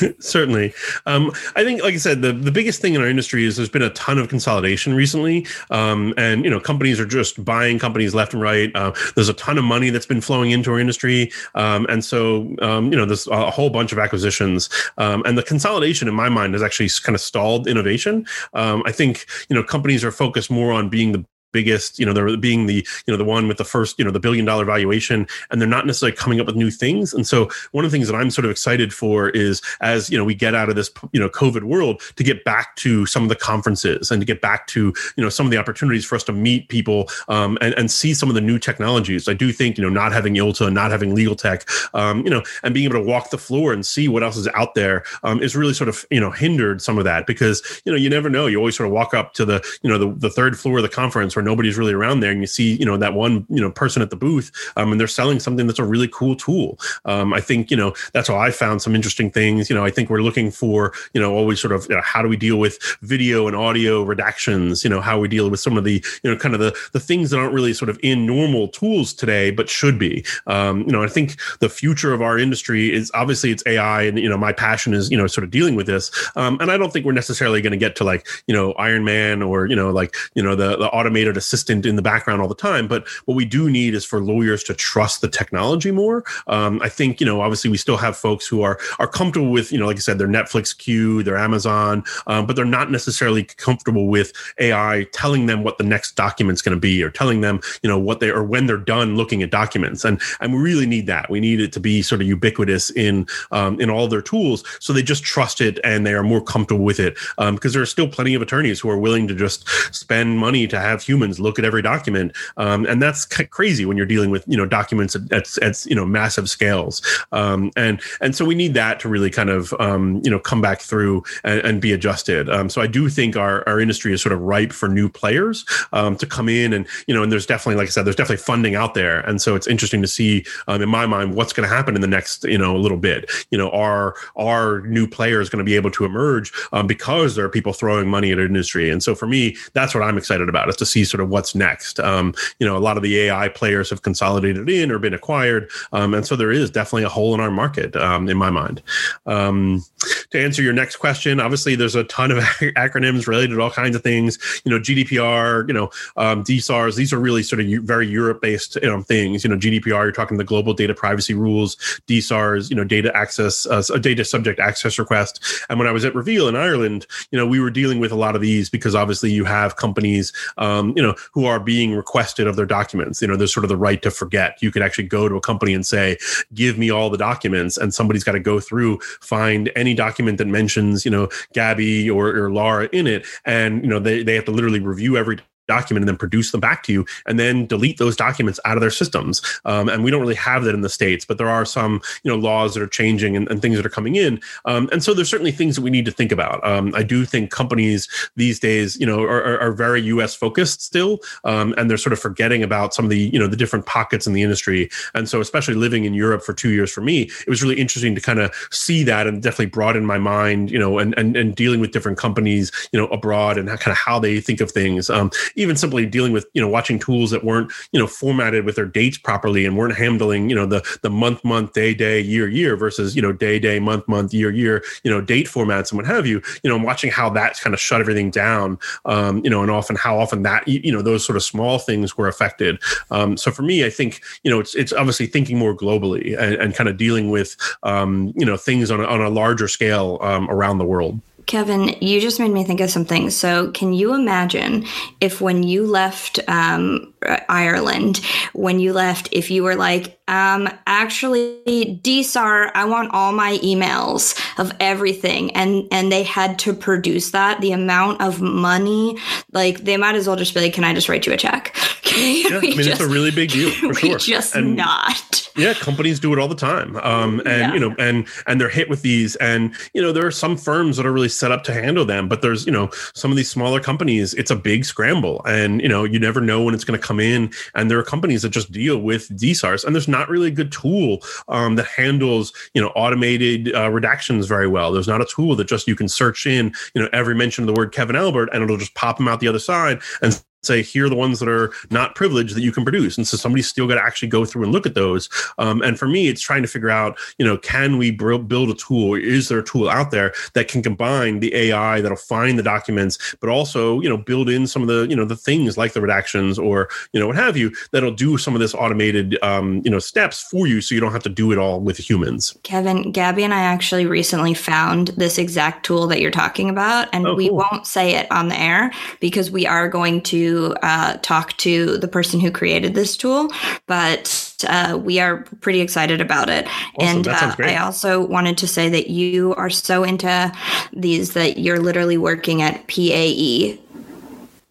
Certainly. 0.18 0.74
Um, 1.06 1.32
I 1.56 1.64
think, 1.64 1.82
like 1.82 1.94
I 1.94 1.98
said, 1.98 2.22
the, 2.22 2.32
the 2.32 2.52
biggest 2.52 2.80
thing 2.80 2.94
in 2.94 3.00
our 3.00 3.08
industry 3.08 3.44
is 3.44 3.56
there's 3.56 3.68
been 3.68 3.82
a 3.82 3.90
ton 3.90 4.18
of 4.18 4.28
consolidation 4.28 4.94
recently. 4.94 5.46
Um, 5.70 6.14
and, 6.16 6.44
you 6.44 6.50
know, 6.50 6.60
companies 6.60 7.00
are 7.00 7.06
just 7.06 7.44
buying 7.44 7.78
companies 7.78 8.14
left 8.14 8.32
and 8.32 8.42
right. 8.42 8.70
Uh, 8.74 8.92
there's 9.14 9.28
a 9.28 9.34
ton 9.34 9.58
of 9.58 9.64
money 9.64 9.90
that's 9.90 10.06
been 10.06 10.20
flowing 10.20 10.50
into 10.50 10.70
our 10.72 10.78
industry. 10.78 11.30
Um, 11.54 11.86
and 11.88 12.04
so, 12.04 12.54
um, 12.62 12.90
you 12.92 12.98
know, 12.98 13.04
there's 13.04 13.26
a 13.28 13.50
whole 13.50 13.70
bunch 13.70 13.92
of 13.92 13.98
acquisitions. 13.98 14.68
Um, 14.98 15.22
and 15.26 15.36
the 15.36 15.42
consolidation, 15.42 16.08
in 16.08 16.14
my 16.14 16.28
mind, 16.28 16.54
has 16.54 16.62
actually 16.62 16.88
kind 17.02 17.14
of 17.14 17.20
stalled 17.20 17.66
innovation. 17.66 18.26
Um, 18.54 18.82
I 18.86 18.92
think, 18.92 19.26
you 19.48 19.56
know, 19.56 19.62
companies 19.62 20.04
are 20.04 20.12
focused 20.12 20.50
more 20.50 20.72
on 20.72 20.88
being 20.88 21.12
the 21.12 21.24
biggest 21.52 21.98
you 21.98 22.06
know 22.06 22.12
they're 22.12 22.36
being 22.36 22.66
the 22.66 22.86
you 23.06 23.12
know 23.12 23.16
the 23.16 23.24
one 23.24 23.48
with 23.48 23.58
the 23.58 23.64
first 23.64 23.98
you 23.98 24.04
know 24.04 24.10
the 24.10 24.20
billion 24.20 24.44
dollar 24.44 24.64
valuation 24.64 25.26
and 25.50 25.60
they're 25.60 25.68
not 25.68 25.86
necessarily 25.86 26.16
coming 26.16 26.40
up 26.40 26.46
with 26.46 26.56
new 26.56 26.70
things 26.70 27.12
and 27.12 27.26
so 27.26 27.48
one 27.72 27.84
of 27.84 27.90
the 27.90 27.94
things 27.94 28.08
that 28.08 28.16
i'm 28.16 28.30
sort 28.30 28.44
of 28.44 28.50
excited 28.50 28.92
for 28.92 29.28
is 29.30 29.62
as 29.80 30.10
you 30.10 30.18
know 30.18 30.24
we 30.24 30.34
get 30.34 30.54
out 30.54 30.68
of 30.68 30.76
this 30.76 30.90
you 31.12 31.20
know 31.20 31.28
covid 31.28 31.62
world 31.62 32.00
to 32.16 32.24
get 32.24 32.44
back 32.44 32.74
to 32.76 33.06
some 33.06 33.22
of 33.22 33.28
the 33.28 33.36
conferences 33.36 34.10
and 34.10 34.20
to 34.20 34.26
get 34.26 34.40
back 34.40 34.66
to 34.66 34.92
you 35.16 35.22
know 35.22 35.28
some 35.28 35.46
of 35.46 35.52
the 35.52 35.58
opportunities 35.58 36.04
for 36.04 36.16
us 36.16 36.24
to 36.24 36.32
meet 36.32 36.68
people 36.68 37.08
um, 37.28 37.58
and, 37.60 37.74
and 37.74 37.90
see 37.90 38.14
some 38.14 38.28
of 38.28 38.34
the 38.34 38.40
new 38.40 38.58
technologies 38.58 39.28
i 39.28 39.34
do 39.34 39.52
think 39.52 39.76
you 39.76 39.82
know 39.82 39.90
not 39.90 40.12
having 40.12 40.34
ILTA 40.34 40.72
not 40.72 40.90
having 40.90 41.14
legal 41.14 41.36
tech 41.36 41.68
um, 41.94 42.24
you 42.24 42.30
know 42.30 42.42
and 42.62 42.74
being 42.74 42.84
able 42.84 42.98
to 42.98 43.06
walk 43.06 43.30
the 43.30 43.38
floor 43.38 43.72
and 43.72 43.84
see 43.84 44.08
what 44.08 44.22
else 44.22 44.36
is 44.36 44.48
out 44.54 44.74
there 44.74 45.04
um, 45.22 45.42
is 45.42 45.54
really 45.54 45.74
sort 45.74 45.88
of 45.88 46.06
you 46.10 46.20
know 46.20 46.30
hindered 46.30 46.80
some 46.80 46.98
of 46.98 47.04
that 47.04 47.26
because 47.26 47.82
you 47.84 47.92
know 47.92 47.98
you 47.98 48.08
never 48.08 48.30
know 48.30 48.46
you 48.46 48.56
always 48.56 48.76
sort 48.76 48.86
of 48.86 48.92
walk 48.92 49.14
up 49.14 49.34
to 49.34 49.44
the 49.44 49.62
you 49.82 49.90
know 49.90 49.98
the, 49.98 50.12
the 50.18 50.30
third 50.30 50.58
floor 50.58 50.78
of 50.78 50.82
the 50.82 50.88
conference 50.88 51.36
where 51.42 51.50
nobody's 51.50 51.76
really 51.76 51.92
around 51.92 52.20
there 52.20 52.30
and 52.30 52.40
you 52.40 52.46
see 52.46 52.76
you 52.76 52.86
know 52.86 52.96
that 52.96 53.14
one 53.14 53.44
you 53.48 53.60
know 53.60 53.70
person 53.70 54.02
at 54.02 54.10
the 54.10 54.16
booth 54.16 54.50
um, 54.76 54.92
and 54.92 55.00
they're 55.00 55.08
selling 55.08 55.40
something 55.40 55.66
that's 55.66 55.78
a 55.78 55.84
really 55.84 56.08
cool 56.08 56.36
tool 56.36 56.78
um, 57.04 57.32
i 57.32 57.40
think 57.40 57.70
you 57.70 57.76
know 57.76 57.92
that's 58.12 58.28
how 58.28 58.36
i 58.36 58.50
found 58.50 58.80
some 58.80 58.94
interesting 58.94 59.30
things 59.30 59.68
you 59.68 59.76
know 59.76 59.84
i 59.84 59.90
think 59.90 60.08
we're 60.08 60.22
looking 60.22 60.50
for 60.50 60.92
you 61.12 61.20
know 61.20 61.34
always 61.34 61.60
sort 61.60 61.72
of 61.72 61.86
you 61.88 61.96
know, 61.96 62.02
how 62.02 62.22
do 62.22 62.28
we 62.28 62.36
deal 62.36 62.58
with 62.58 62.78
video 63.02 63.46
and 63.46 63.56
audio 63.56 64.04
redactions 64.04 64.84
you 64.84 64.90
know 64.90 65.00
how 65.00 65.18
we 65.18 65.28
deal 65.28 65.50
with 65.50 65.60
some 65.60 65.76
of 65.76 65.84
the 65.84 66.04
you 66.22 66.30
know 66.30 66.36
kind 66.36 66.54
of 66.54 66.60
the 66.60 66.76
the 66.92 67.00
things 67.00 67.30
that 67.30 67.38
aren't 67.38 67.52
really 67.52 67.72
sort 67.72 67.88
of 67.88 67.98
in 68.02 68.26
normal 68.26 68.68
tools 68.68 69.12
today 69.12 69.50
but 69.50 69.68
should 69.68 69.98
be 69.98 70.24
um, 70.46 70.82
you 70.82 70.92
know 70.92 71.02
i 71.02 71.08
think 71.08 71.36
the 71.60 71.68
future 71.68 72.12
of 72.12 72.22
our 72.22 72.38
industry 72.38 72.92
is 72.92 73.10
obviously 73.14 73.50
it's 73.50 73.62
ai 73.66 74.02
and 74.02 74.18
you 74.18 74.28
know 74.28 74.38
my 74.38 74.52
passion 74.52 74.94
is 74.94 75.10
you 75.10 75.16
know 75.16 75.26
sort 75.26 75.44
of 75.44 75.50
dealing 75.50 75.74
with 75.74 75.86
this 75.86 76.10
um, 76.36 76.58
and 76.60 76.70
i 76.70 76.76
don't 76.76 76.92
think 76.92 77.04
we're 77.04 77.12
necessarily 77.12 77.60
going 77.60 77.72
to 77.72 77.76
get 77.76 77.96
to 77.96 78.04
like 78.04 78.26
you 78.46 78.54
know 78.54 78.72
iron 78.72 79.04
man 79.04 79.42
or 79.42 79.66
you 79.66 79.76
know 79.76 79.90
like 79.90 80.14
you 80.34 80.42
know 80.42 80.54
the 80.54 80.76
the 80.76 80.88
automated 80.90 81.31
assistant 81.36 81.86
in 81.86 81.96
the 81.96 82.02
background 82.02 82.42
all 82.42 82.48
the 82.48 82.54
time. 82.54 82.86
But 82.88 83.08
what 83.24 83.34
we 83.34 83.44
do 83.44 83.70
need 83.70 83.94
is 83.94 84.04
for 84.04 84.20
lawyers 84.20 84.62
to 84.64 84.74
trust 84.74 85.20
the 85.20 85.28
technology 85.28 85.90
more. 85.90 86.24
Um, 86.46 86.80
I 86.82 86.88
think 86.88 87.20
you 87.20 87.26
know, 87.26 87.40
obviously, 87.40 87.70
we 87.70 87.76
still 87.76 87.96
have 87.96 88.16
folks 88.16 88.46
who 88.46 88.62
are 88.62 88.78
are 88.98 89.08
comfortable 89.08 89.50
with 89.50 89.72
you 89.72 89.78
know, 89.78 89.86
like 89.86 89.96
I 89.96 90.00
said, 90.00 90.18
their 90.18 90.28
Netflix 90.28 90.76
queue, 90.76 91.22
their 91.22 91.36
Amazon, 91.36 92.04
um, 92.26 92.46
but 92.46 92.56
they're 92.56 92.64
not 92.64 92.90
necessarily 92.90 93.44
comfortable 93.44 94.08
with 94.08 94.32
AI 94.58 95.06
telling 95.12 95.46
them 95.46 95.62
what 95.62 95.78
the 95.78 95.84
next 95.84 96.16
document's 96.16 96.62
going 96.62 96.76
to 96.76 96.80
be 96.80 97.02
or 97.02 97.10
telling 97.10 97.40
them 97.40 97.60
you 97.82 97.88
know 97.88 97.98
what 97.98 98.20
they 98.20 98.30
or 98.30 98.44
when 98.44 98.66
they're 98.66 98.76
done 98.76 99.16
looking 99.16 99.42
at 99.42 99.50
documents. 99.50 100.04
And 100.04 100.20
and 100.40 100.52
we 100.52 100.60
really 100.60 100.86
need 100.86 101.06
that. 101.06 101.30
We 101.30 101.40
need 101.40 101.60
it 101.60 101.72
to 101.72 101.80
be 101.80 102.02
sort 102.02 102.20
of 102.20 102.26
ubiquitous 102.26 102.90
in 102.90 103.26
um, 103.50 103.80
in 103.80 103.90
all 103.90 104.08
their 104.08 104.22
tools, 104.22 104.64
so 104.80 104.92
they 104.92 105.02
just 105.02 105.24
trust 105.24 105.60
it 105.60 105.78
and 105.84 106.06
they 106.06 106.14
are 106.14 106.22
more 106.22 106.42
comfortable 106.42 106.84
with 106.84 107.00
it. 107.00 107.16
Um, 107.38 107.54
because 107.54 107.72
there 107.72 107.82
are 107.82 107.86
still 107.86 108.08
plenty 108.08 108.34
of 108.34 108.42
attorneys 108.42 108.80
who 108.80 108.90
are 108.90 108.98
willing 108.98 109.28
to 109.28 109.34
just 109.34 109.68
spend 109.94 110.38
money 110.38 110.66
to 110.66 110.80
have 110.80 111.02
humans 111.02 111.21
look 111.30 111.58
at 111.58 111.64
every 111.64 111.82
document, 111.82 112.32
um, 112.56 112.86
and 112.86 113.02
that's 113.02 113.24
crazy 113.24 113.84
when 113.84 113.96
you're 113.96 114.06
dealing 114.06 114.30
with 114.30 114.44
you 114.46 114.56
know 114.56 114.66
documents 114.66 115.14
at, 115.16 115.32
at, 115.32 115.58
at 115.58 115.84
you 115.86 115.94
know 115.94 116.04
massive 116.04 116.48
scales. 116.48 117.02
Um, 117.32 117.70
and 117.76 118.00
and 118.20 118.34
so 118.34 118.44
we 118.44 118.54
need 118.54 118.74
that 118.74 119.00
to 119.00 119.08
really 119.08 119.30
kind 119.30 119.50
of 119.50 119.74
um, 119.78 120.20
you 120.24 120.30
know 120.30 120.38
come 120.38 120.60
back 120.60 120.80
through 120.80 121.22
and, 121.44 121.60
and 121.60 121.80
be 121.80 121.92
adjusted. 121.92 122.48
Um, 122.50 122.68
so 122.68 122.80
I 122.80 122.86
do 122.86 123.08
think 123.08 123.36
our 123.36 123.66
our 123.68 123.80
industry 123.80 124.12
is 124.12 124.22
sort 124.22 124.32
of 124.32 124.40
ripe 124.40 124.72
for 124.72 124.88
new 124.88 125.08
players 125.08 125.64
um, 125.92 126.16
to 126.16 126.26
come 126.26 126.48
in, 126.48 126.72
and 126.72 126.86
you 127.06 127.14
know, 127.14 127.22
and 127.22 127.30
there's 127.30 127.46
definitely, 127.46 127.76
like 127.76 127.88
I 127.88 127.90
said, 127.90 128.04
there's 128.04 128.16
definitely 128.16 128.44
funding 128.44 128.74
out 128.74 128.94
there, 128.94 129.20
and 129.20 129.40
so 129.40 129.54
it's 129.54 129.66
interesting 129.66 130.02
to 130.02 130.08
see 130.08 130.44
in 130.68 130.88
my 130.88 131.06
mind 131.06 131.34
what's 131.34 131.52
going 131.52 131.68
to 131.68 131.74
happen 131.74 131.94
in 131.94 132.00
the 132.00 132.06
next 132.06 132.44
you 132.44 132.58
know 132.58 132.76
little 132.76 132.98
bit. 132.98 133.30
You 133.50 133.58
know, 133.58 133.70
are 133.70 134.14
are 134.36 134.80
new 134.82 135.06
players 135.06 135.48
going 135.48 135.64
to 135.64 135.64
be 135.64 135.76
able 135.76 135.90
to 135.92 136.04
emerge 136.04 136.52
because 136.86 137.36
there 137.36 137.44
are 137.44 137.50
people 137.50 137.72
throwing 137.72 138.08
money 138.08 138.32
at 138.32 138.38
an 138.38 138.46
industry? 138.46 138.90
And 138.90 139.02
so 139.02 139.14
for 139.14 139.26
me, 139.26 139.56
that's 139.72 139.94
what 139.94 140.02
I'm 140.02 140.18
excited 140.18 140.48
about 140.48 140.68
is 140.68 140.76
to 140.76 140.86
see 140.86 141.01
sort 141.04 141.20
of 141.20 141.28
what's 141.28 141.54
next. 141.54 142.00
Um, 142.00 142.34
you 142.58 142.66
know, 142.66 142.76
a 142.76 142.80
lot 142.80 142.96
of 142.96 143.02
the 143.02 143.18
AI 143.20 143.48
players 143.48 143.90
have 143.90 144.02
consolidated 144.02 144.68
in 144.68 144.90
or 144.90 144.98
been 144.98 145.14
acquired, 145.14 145.70
um, 145.92 146.14
and 146.14 146.26
so 146.26 146.36
there 146.36 146.52
is 146.52 146.70
definitely 146.70 147.04
a 147.04 147.08
hole 147.08 147.34
in 147.34 147.40
our 147.40 147.50
market, 147.50 147.96
um, 147.96 148.28
in 148.28 148.36
my 148.36 148.50
mind. 148.50 148.82
Um, 149.26 149.84
to 150.30 150.42
answer 150.42 150.62
your 150.62 150.72
next 150.72 150.96
question, 150.96 151.40
obviously 151.40 151.74
there's 151.74 151.94
a 151.94 152.04
ton 152.04 152.30
of 152.30 152.38
acronyms 152.76 153.26
related 153.26 153.54
to 153.54 153.60
all 153.60 153.70
kinds 153.70 153.96
of 153.96 154.02
things. 154.02 154.38
You 154.64 154.70
know, 154.70 154.78
GDPR, 154.78 155.66
you 155.68 155.74
know, 155.74 155.90
um, 156.16 156.44
DSARS. 156.44 156.96
These 156.96 157.12
are 157.12 157.18
really 157.18 157.42
sort 157.42 157.60
of 157.60 157.66
very 157.82 158.08
Europe-based 158.08 158.78
you 158.82 158.88
know, 158.88 159.02
things. 159.02 159.44
You 159.44 159.50
know, 159.50 159.56
GDPR, 159.56 159.86
you're 159.86 160.12
talking 160.12 160.38
the 160.38 160.44
global 160.44 160.74
data 160.74 160.94
privacy 160.94 161.34
rules. 161.34 161.76
DSARS, 162.08 162.70
you 162.70 162.76
know, 162.76 162.84
data 162.84 163.14
access, 163.16 163.66
uh, 163.66 163.82
a 163.92 163.98
data 163.98 164.24
subject 164.24 164.60
access 164.60 164.98
request. 164.98 165.42
And 165.68 165.78
when 165.78 165.88
I 165.88 165.92
was 165.92 166.04
at 166.04 166.14
Reveal 166.14 166.48
in 166.48 166.56
Ireland, 166.56 167.06
you 167.30 167.38
know, 167.38 167.46
we 167.46 167.60
were 167.60 167.70
dealing 167.70 168.00
with 168.00 168.12
a 168.12 168.16
lot 168.16 168.34
of 168.34 168.40
these 168.40 168.70
because 168.70 168.94
obviously 168.94 169.30
you 169.30 169.44
have 169.44 169.76
companies, 169.76 170.32
um, 170.58 170.91
you 170.96 171.02
know, 171.02 171.14
who 171.32 171.46
are 171.46 171.60
being 171.60 171.94
requested 171.94 172.46
of 172.46 172.56
their 172.56 172.66
documents. 172.66 173.20
You 173.22 173.28
know, 173.28 173.36
there's 173.36 173.52
sort 173.52 173.64
of 173.64 173.68
the 173.68 173.76
right 173.76 174.00
to 174.02 174.10
forget. 174.10 174.58
You 174.60 174.70
could 174.70 174.82
actually 174.82 175.08
go 175.08 175.28
to 175.28 175.36
a 175.36 175.40
company 175.40 175.74
and 175.74 175.86
say, 175.86 176.16
"Give 176.54 176.78
me 176.78 176.90
all 176.90 177.10
the 177.10 177.18
documents," 177.18 177.76
and 177.76 177.92
somebody's 177.94 178.24
got 178.24 178.32
to 178.32 178.40
go 178.40 178.60
through, 178.60 178.98
find 179.20 179.70
any 179.76 179.94
document 179.94 180.38
that 180.38 180.46
mentions, 180.46 181.04
you 181.04 181.10
know, 181.10 181.28
Gabi 181.54 182.12
or, 182.12 182.28
or 182.36 182.52
Laura 182.52 182.88
in 182.92 183.06
it, 183.06 183.26
and 183.44 183.82
you 183.82 183.88
know, 183.88 183.98
they 183.98 184.22
they 184.22 184.34
have 184.34 184.44
to 184.46 184.52
literally 184.52 184.80
review 184.80 185.16
every 185.16 185.38
document 185.68 186.02
and 186.02 186.08
then 186.08 186.16
produce 186.16 186.50
them 186.50 186.60
back 186.60 186.82
to 186.84 186.92
you 186.92 187.06
and 187.26 187.38
then 187.38 187.66
delete 187.66 187.98
those 187.98 188.16
documents 188.16 188.58
out 188.64 188.76
of 188.76 188.80
their 188.80 188.90
systems. 188.90 189.42
Um, 189.64 189.88
and 189.88 190.04
we 190.04 190.10
don't 190.10 190.20
really 190.20 190.34
have 190.34 190.64
that 190.64 190.74
in 190.74 190.80
the 190.80 190.88
states 190.88 191.24
but 191.24 191.38
there 191.38 191.48
are 191.48 191.64
some 191.64 192.00
you 192.22 192.30
know 192.30 192.36
laws 192.36 192.74
that 192.74 192.82
are 192.82 192.88
changing 192.88 193.36
and, 193.36 193.48
and 193.50 193.62
things 193.62 193.76
that 193.76 193.86
are 193.86 193.90
coming 193.90 194.16
in. 194.16 194.40
Um, 194.64 194.88
and 194.92 195.02
so 195.02 195.14
there's 195.14 195.28
certainly 195.28 195.52
things 195.52 195.76
that 195.76 195.82
we 195.82 195.90
need 195.90 196.04
to 196.04 196.10
think 196.10 196.32
about. 196.32 196.64
Um, 196.66 196.92
i 196.94 197.02
do 197.02 197.24
think 197.24 197.50
companies 197.50 198.08
these 198.36 198.58
days 198.58 198.98
you 198.98 199.06
know 199.06 199.22
are, 199.22 199.58
are 199.60 199.72
very 199.72 200.02
us 200.02 200.34
focused 200.34 200.82
still 200.82 201.18
um, 201.44 201.74
and 201.76 201.88
they're 201.88 201.96
sort 201.96 202.12
of 202.12 202.18
forgetting 202.18 202.62
about 202.62 202.94
some 202.94 203.04
of 203.04 203.10
the 203.10 203.30
you 203.32 203.38
know 203.38 203.46
the 203.46 203.56
different 203.56 203.86
pockets 203.86 204.26
in 204.26 204.32
the 204.32 204.42
industry. 204.42 204.90
And 205.14 205.28
so 205.28 205.40
especially 205.40 205.74
living 205.74 206.04
in 206.04 206.14
europe 206.14 206.42
for 206.42 206.52
two 206.52 206.70
years 206.70 206.92
for 206.92 207.00
me 207.00 207.22
it 207.22 207.48
was 207.48 207.62
really 207.62 207.80
interesting 207.80 208.14
to 208.14 208.20
kind 208.20 208.38
of 208.38 208.52
see 208.70 209.04
that 209.04 209.26
and 209.26 209.42
definitely 209.42 209.66
broaden 209.66 210.04
my 210.04 210.18
mind 210.18 210.70
you 210.70 210.78
know 210.78 210.98
and 210.98 211.14
and, 211.18 211.36
and 211.36 211.54
dealing 211.54 211.80
with 211.80 211.92
different 211.92 212.18
companies 212.18 212.70
you 212.92 212.98
know 212.98 213.06
abroad 213.06 213.58
and 213.58 213.68
kind 213.68 213.92
of 213.92 213.98
how 213.98 214.18
they 214.18 214.40
think 214.40 214.60
of 214.60 214.70
things. 214.70 215.10
Um, 215.10 215.30
even 215.56 215.76
simply 215.76 216.06
dealing 216.06 216.32
with 216.32 216.46
you 216.54 216.60
know 216.60 216.68
watching 216.68 216.98
tools 216.98 217.30
that 217.30 217.44
weren't 217.44 217.70
you 217.92 218.00
know 218.00 218.06
formatted 218.06 218.64
with 218.64 218.76
their 218.76 218.86
dates 218.86 219.18
properly 219.18 219.64
and 219.64 219.76
weren't 219.76 219.96
handling 219.96 220.48
you 220.48 220.56
know 220.56 220.66
the 220.66 220.82
the 221.02 221.10
month 221.10 221.44
month 221.44 221.72
day 221.72 221.94
day 221.94 222.20
year 222.20 222.48
year 222.48 222.76
versus 222.76 223.14
you 223.16 223.22
know 223.22 223.32
day 223.32 223.58
day 223.58 223.78
month 223.78 224.06
month 224.08 224.32
year 224.32 224.50
year 224.50 224.82
you 225.04 225.10
know 225.10 225.20
date 225.20 225.46
formats 225.46 225.90
and 225.90 225.98
what 225.98 226.06
have 226.06 226.26
you 226.26 226.42
you 226.62 226.70
know 226.70 226.76
I'm 226.76 226.82
watching 226.82 227.10
how 227.10 227.30
that's 227.30 227.62
kind 227.62 227.74
of 227.74 227.80
shut 227.80 228.00
everything 228.00 228.30
down 228.30 228.78
um, 229.04 229.42
you 229.44 229.50
know 229.50 229.62
and 229.62 229.70
often 229.70 229.96
how 229.96 230.18
often 230.18 230.42
that 230.42 230.66
you 230.66 230.92
know 230.92 231.02
those 231.02 231.24
sort 231.24 231.36
of 231.36 231.42
small 231.42 231.78
things 231.78 232.16
were 232.16 232.28
affected 232.28 232.80
um, 233.10 233.36
so 233.36 233.50
for 233.50 233.62
me 233.62 233.84
i 233.84 233.90
think 233.90 234.20
you 234.42 234.50
know 234.50 234.60
it's 234.60 234.74
it's 234.74 234.92
obviously 234.92 235.26
thinking 235.26 235.58
more 235.58 235.74
globally 235.74 236.38
and, 236.38 236.54
and 236.56 236.74
kind 236.74 236.88
of 236.88 236.96
dealing 236.96 237.30
with 237.30 237.56
um, 237.82 238.32
you 238.36 238.46
know 238.46 238.56
things 238.56 238.90
on 238.90 239.04
on 239.04 239.20
a 239.20 239.30
larger 239.30 239.68
scale 239.68 240.18
um, 240.22 240.48
around 240.50 240.78
the 240.78 240.84
world 240.84 241.20
Kevin, 241.46 241.96
you 242.00 242.20
just 242.20 242.40
made 242.40 242.50
me 242.50 242.64
think 242.64 242.80
of 242.80 242.90
something. 242.90 243.30
So, 243.30 243.70
can 243.72 243.92
you 243.92 244.14
imagine 244.14 244.86
if 245.20 245.40
when 245.40 245.62
you 245.62 245.86
left 245.86 246.40
um, 246.48 247.11
Ireland, 247.48 248.20
when 248.52 248.80
you 248.80 248.92
left, 248.92 249.28
if 249.32 249.50
you 249.50 249.62
were 249.62 249.76
like, 249.76 250.18
um, 250.28 250.68
actually, 250.86 252.00
DSAR, 252.02 252.70
I 252.74 252.84
want 252.84 253.12
all 253.12 253.32
my 253.32 253.58
emails 253.58 254.38
of 254.58 254.72
everything, 254.80 255.50
and 255.56 255.86
and 255.90 256.10
they 256.10 256.22
had 256.22 256.58
to 256.60 256.72
produce 256.72 257.32
that, 257.32 257.60
the 257.60 257.72
amount 257.72 258.22
of 258.22 258.40
money, 258.40 259.18
like 259.52 259.84
they 259.84 259.96
might 259.96 260.14
as 260.14 260.26
well 260.26 260.36
just 260.36 260.54
be 260.54 260.60
like, 260.60 260.72
"Can 260.72 260.84
I 260.84 260.94
just 260.94 261.08
write 261.08 261.26
you 261.26 261.32
a 261.32 261.36
check?" 261.36 261.76
yeah, 262.16 262.56
I 262.56 262.60
mean, 262.60 262.72
just, 262.76 262.88
it's 262.88 263.00
a 263.00 263.08
really 263.08 263.30
big 263.30 263.50
deal 263.50 263.70
for 263.72 263.94
sure. 263.98 264.18
Just 264.18 264.54
and, 264.54 264.76
not. 264.76 265.50
Yeah, 265.56 265.74
companies 265.74 266.18
do 266.18 266.32
it 266.32 266.38
all 266.38 266.48
the 266.48 266.54
time, 266.54 266.96
um, 266.96 267.40
and 267.40 267.46
yeah. 267.46 267.74
you 267.74 267.80
know, 267.80 267.94
and 267.98 268.26
and 268.46 268.60
they're 268.60 268.68
hit 268.68 268.88
with 268.88 269.02
these, 269.02 269.36
and 269.36 269.74
you 269.92 270.00
know, 270.00 270.12
there 270.12 270.26
are 270.26 270.30
some 270.30 270.56
firms 270.56 270.96
that 270.96 271.04
are 271.04 271.12
really 271.12 271.28
set 271.28 271.52
up 271.52 271.62
to 271.64 271.74
handle 271.74 272.04
them, 272.04 272.28
but 272.28 272.42
there's 272.42 272.64
you 272.64 272.72
know, 272.72 272.90
some 273.14 273.30
of 273.30 273.36
these 273.36 273.50
smaller 273.50 273.80
companies, 273.80 274.34
it's 274.34 274.50
a 274.50 274.56
big 274.56 274.84
scramble, 274.84 275.42
and 275.44 275.82
you 275.82 275.88
know, 275.88 276.04
you 276.04 276.18
never 276.18 276.40
know 276.40 276.62
when 276.62 276.74
it's 276.74 276.84
going 276.84 276.98
to 276.98 277.06
come 277.06 277.11
in, 277.20 277.52
and 277.74 277.90
there 277.90 277.98
are 277.98 278.04
companies 278.04 278.42
that 278.42 278.50
just 278.50 278.72
deal 278.72 278.98
with 278.98 279.28
DSARs, 279.30 279.84
and 279.84 279.94
there's 279.94 280.08
not 280.08 280.28
really 280.28 280.48
a 280.48 280.52
good 280.52 280.72
tool 280.72 281.18
um, 281.48 281.76
that 281.76 281.86
handles 281.86 282.52
you 282.74 282.80
know 282.80 282.88
automated 282.88 283.74
uh, 283.74 283.90
redactions 283.90 284.46
very 284.46 284.68
well. 284.68 284.92
There's 284.92 285.08
not 285.08 285.20
a 285.20 285.26
tool 285.26 285.56
that 285.56 285.68
just 285.68 285.86
you 285.86 285.96
can 285.96 286.08
search 286.08 286.46
in 286.46 286.72
you 286.94 287.02
know 287.02 287.08
every 287.12 287.34
mention 287.34 287.68
of 287.68 287.74
the 287.74 287.78
word 287.78 287.92
Kevin 287.92 288.16
Albert, 288.16 288.50
and 288.52 288.62
it'll 288.62 288.76
just 288.76 288.94
pop 288.94 289.16
them 289.16 289.28
out 289.28 289.40
the 289.40 289.48
other 289.48 289.58
side 289.58 290.00
and 290.20 290.42
say 290.62 290.82
here 290.82 291.06
are 291.06 291.08
the 291.08 291.16
ones 291.16 291.40
that 291.40 291.48
are 291.48 291.72
not 291.90 292.14
privileged 292.14 292.54
that 292.54 292.62
you 292.62 292.72
can 292.72 292.84
produce. 292.84 293.16
And 293.16 293.26
so 293.26 293.36
somebody's 293.36 293.68
still 293.68 293.86
got 293.86 293.96
to 293.96 294.04
actually 294.04 294.28
go 294.28 294.44
through 294.44 294.64
and 294.64 294.72
look 294.72 294.86
at 294.86 294.94
those. 294.94 295.28
Um, 295.58 295.82
and 295.82 295.98
for 295.98 296.06
me 296.06 296.28
it's 296.28 296.40
trying 296.40 296.62
to 296.62 296.68
figure 296.68 296.90
out 296.90 297.18
you 297.38 297.46
know 297.46 297.56
can 297.58 297.98
we 297.98 298.10
build 298.10 298.70
a 298.70 298.74
tool 298.74 299.14
is 299.14 299.48
there 299.48 299.58
a 299.58 299.64
tool 299.64 299.88
out 299.88 300.10
there 300.10 300.32
that 300.54 300.68
can 300.68 300.82
combine 300.82 301.40
the 301.40 301.54
ai 301.54 302.00
that'll 302.00 302.16
find 302.16 302.58
the 302.58 302.62
documents 302.62 303.36
but 303.40 303.48
also 303.48 304.00
you 304.00 304.08
know 304.08 304.16
build 304.16 304.48
in 304.48 304.66
some 304.66 304.82
of 304.82 304.88
the 304.88 305.06
you 305.08 305.16
know 305.16 305.24
the 305.24 305.36
things 305.36 305.76
like 305.76 305.92
the 305.92 306.00
redactions 306.00 306.58
or 306.58 306.88
you 307.12 307.20
know 307.20 307.26
what 307.26 307.36
have 307.36 307.56
you 307.56 307.72
that'll 307.92 308.12
do 308.12 308.36
some 308.36 308.54
of 308.54 308.60
this 308.60 308.74
automated 308.74 309.38
um, 309.42 309.80
you 309.84 309.90
know 309.90 309.98
steps 309.98 310.42
for 310.42 310.66
you 310.66 310.80
so 310.80 310.94
you 310.94 311.00
don't 311.00 311.12
have 311.12 311.22
to 311.22 311.28
do 311.28 311.52
it 311.52 311.58
all 311.58 311.80
with 311.80 311.98
humans. 311.98 312.56
Kevin 312.62 313.12
gabi 313.12 313.42
and 313.42 313.54
i 313.54 313.62
actually 313.62 314.06
recently 314.06 314.54
found 314.54 315.08
this 315.08 315.38
exact 315.38 315.84
tool 315.84 316.06
that 316.06 316.20
you're 316.20 316.30
talking 316.30 316.68
about 316.68 317.08
and 317.12 317.26
oh, 317.26 317.34
we 317.34 317.48
cool. 317.48 317.58
won't 317.58 317.86
say 317.86 318.14
it 318.14 318.30
on 318.30 318.48
the 318.48 318.58
air 318.58 318.92
because 319.20 319.50
we 319.50 319.66
are 319.66 319.88
going 319.88 320.20
to 320.22 320.51
uh, 320.82 321.16
talk 321.22 321.56
to 321.58 321.98
the 321.98 322.08
person 322.08 322.40
who 322.40 322.50
created 322.50 322.94
this 322.94 323.16
tool, 323.16 323.50
but 323.86 324.52
uh, 324.68 324.98
we 325.02 325.20
are 325.20 325.44
pretty 325.60 325.80
excited 325.80 326.20
about 326.20 326.48
it. 326.48 326.66
Awesome. 326.66 327.16
And 327.16 327.28
uh, 327.28 327.56
I 327.60 327.76
also 327.76 328.24
wanted 328.24 328.58
to 328.58 328.66
say 328.66 328.88
that 328.88 329.10
you 329.10 329.54
are 329.54 329.70
so 329.70 330.04
into 330.04 330.52
these 330.92 331.34
that 331.34 331.58
you're 331.58 331.80
literally 331.80 332.18
working 332.18 332.62
at 332.62 332.86
PAE. 332.86 333.78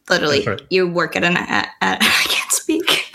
Literally, 0.10 0.44
right. 0.44 0.62
you 0.70 0.88
work 0.88 1.15
at 1.15 1.24
an. 1.24 1.38
At, 1.38 1.70
at, 1.82 1.98
I 2.02 2.26
can't 2.28 2.52
speak. 2.52 3.13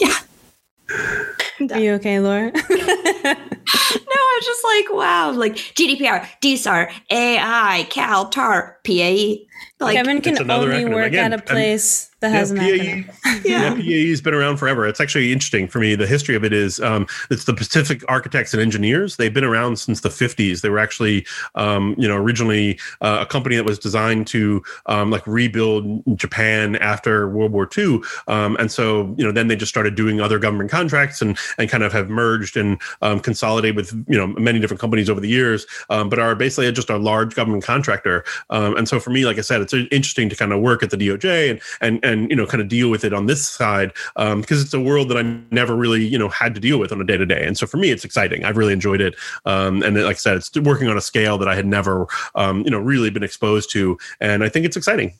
yeah. 0.00 1.74
Are 1.74 1.80
you 1.80 1.92
okay, 1.94 2.20
Laura? 2.20 2.52
no, 3.74 4.14
I 4.14 4.38
was 4.38 4.46
just 4.46 4.64
like, 4.64 4.98
wow, 4.98 5.30
like 5.32 5.54
GDPR, 5.54 6.26
DSAR, 6.40 6.92
AI, 7.10 7.86
Cal, 7.90 8.28
TAR, 8.28 8.78
PAE. 8.84 9.46
Like, 9.80 9.96
Kevin 9.96 10.20
can 10.20 10.50
only 10.50 10.84
work 10.84 11.08
again, 11.08 11.32
at 11.32 11.40
a 11.40 11.42
place 11.42 12.10
that 12.20 12.30
has 12.30 12.52
yeah, 12.52 12.62
an 12.62 13.04
PAE, 13.04 13.40
yeah. 13.44 13.74
yeah, 13.74 13.74
PAE's 13.74 14.20
been 14.20 14.34
around 14.34 14.56
forever. 14.56 14.86
It's 14.86 15.00
actually 15.00 15.32
interesting 15.32 15.68
for 15.68 15.78
me. 15.78 15.94
The 15.94 16.06
history 16.06 16.34
of 16.34 16.44
it 16.44 16.52
is 16.52 16.80
um, 16.80 17.06
it's 17.30 17.44
the 17.44 17.52
Pacific 17.52 18.02
Architects 18.08 18.54
and 18.54 18.62
Engineers. 18.62 19.16
They've 19.16 19.34
been 19.34 19.44
around 19.44 19.78
since 19.78 20.00
the 20.00 20.08
50s. 20.08 20.62
They 20.62 20.70
were 20.70 20.78
actually, 20.78 21.26
um, 21.54 21.94
you 21.98 22.08
know, 22.08 22.16
originally 22.16 22.78
uh, 23.02 23.18
a 23.22 23.26
company 23.26 23.56
that 23.56 23.64
was 23.64 23.78
designed 23.78 24.26
to 24.28 24.62
um, 24.86 25.10
like 25.10 25.26
rebuild 25.26 26.02
Japan 26.16 26.76
after 26.76 27.28
World 27.28 27.52
War 27.52 27.68
II. 27.76 28.00
Um, 28.26 28.56
and 28.56 28.72
so, 28.72 29.14
you 29.18 29.24
know, 29.24 29.32
then 29.32 29.48
they 29.48 29.56
just 29.56 29.70
started 29.70 29.94
doing 29.94 30.20
other 30.20 30.38
government 30.38 30.70
contracts 30.70 31.20
and 31.20 31.36
and 31.58 31.68
kind 31.68 31.82
of 31.82 31.92
have 31.92 32.08
merged 32.08 32.56
and 32.56 32.80
um, 33.02 33.20
consolidated 33.64 33.76
with 33.76 34.08
you 34.08 34.18
know 34.18 34.26
many 34.26 34.58
different 34.58 34.80
companies 34.80 35.10
over 35.10 35.20
the 35.20 35.28
years, 35.28 35.66
um, 35.90 36.08
but 36.08 36.18
are 36.18 36.34
basically 36.34 36.70
just 36.72 36.90
a 36.90 36.96
large 36.96 37.34
government 37.34 37.64
contractor. 37.64 38.24
and 38.50 38.88
so 38.88 39.00
for 39.00 39.10
me, 39.10 39.24
like 39.24 39.38
I 39.38 39.42
said, 39.42 39.60
it's 39.60 39.72
interesting 39.72 40.28
to 40.28 40.36
kind 40.36 40.52
of 40.52 40.60
work 40.60 40.82
at 40.82 40.90
the 40.90 40.96
DOJ 40.96 41.50
and 41.50 41.60
and 41.80 42.04
and 42.04 42.30
you 42.30 42.36
know 42.36 42.46
kind 42.46 42.60
of 42.60 42.68
deal 42.68 42.90
with 42.90 43.04
it 43.04 43.12
on 43.12 43.26
this 43.26 43.46
side 43.46 43.92
um, 44.16 44.40
because 44.40 44.62
it's 44.62 44.74
a 44.74 44.80
world 44.80 45.08
that 45.10 45.16
I 45.16 45.22
never 45.50 45.76
really 45.76 46.04
you 46.04 46.18
know 46.18 46.28
had 46.28 46.54
to 46.54 46.60
deal 46.60 46.78
with 46.78 46.92
on 46.92 47.00
a 47.00 47.04
day 47.04 47.16
to 47.16 47.26
day. 47.26 47.44
And 47.44 47.56
so 47.56 47.66
for 47.66 47.76
me, 47.76 47.90
it's 47.90 48.04
exciting. 48.04 48.44
I've 48.44 48.56
really 48.56 48.72
enjoyed 48.72 49.00
it. 49.00 49.14
Um, 49.44 49.82
and 49.82 49.96
like 49.96 50.16
I 50.16 50.18
said, 50.18 50.36
it's 50.36 50.54
working 50.58 50.88
on 50.88 50.96
a 50.96 51.00
scale 51.00 51.38
that 51.38 51.48
I 51.48 51.54
had 51.54 51.66
never 51.66 52.06
um, 52.34 52.62
you 52.64 52.70
know 52.70 52.78
really 52.78 53.10
been 53.10 53.24
exposed 53.24 53.70
to, 53.72 53.98
and 54.20 54.44
I 54.44 54.48
think 54.48 54.66
it's 54.66 54.76
exciting. 54.76 55.12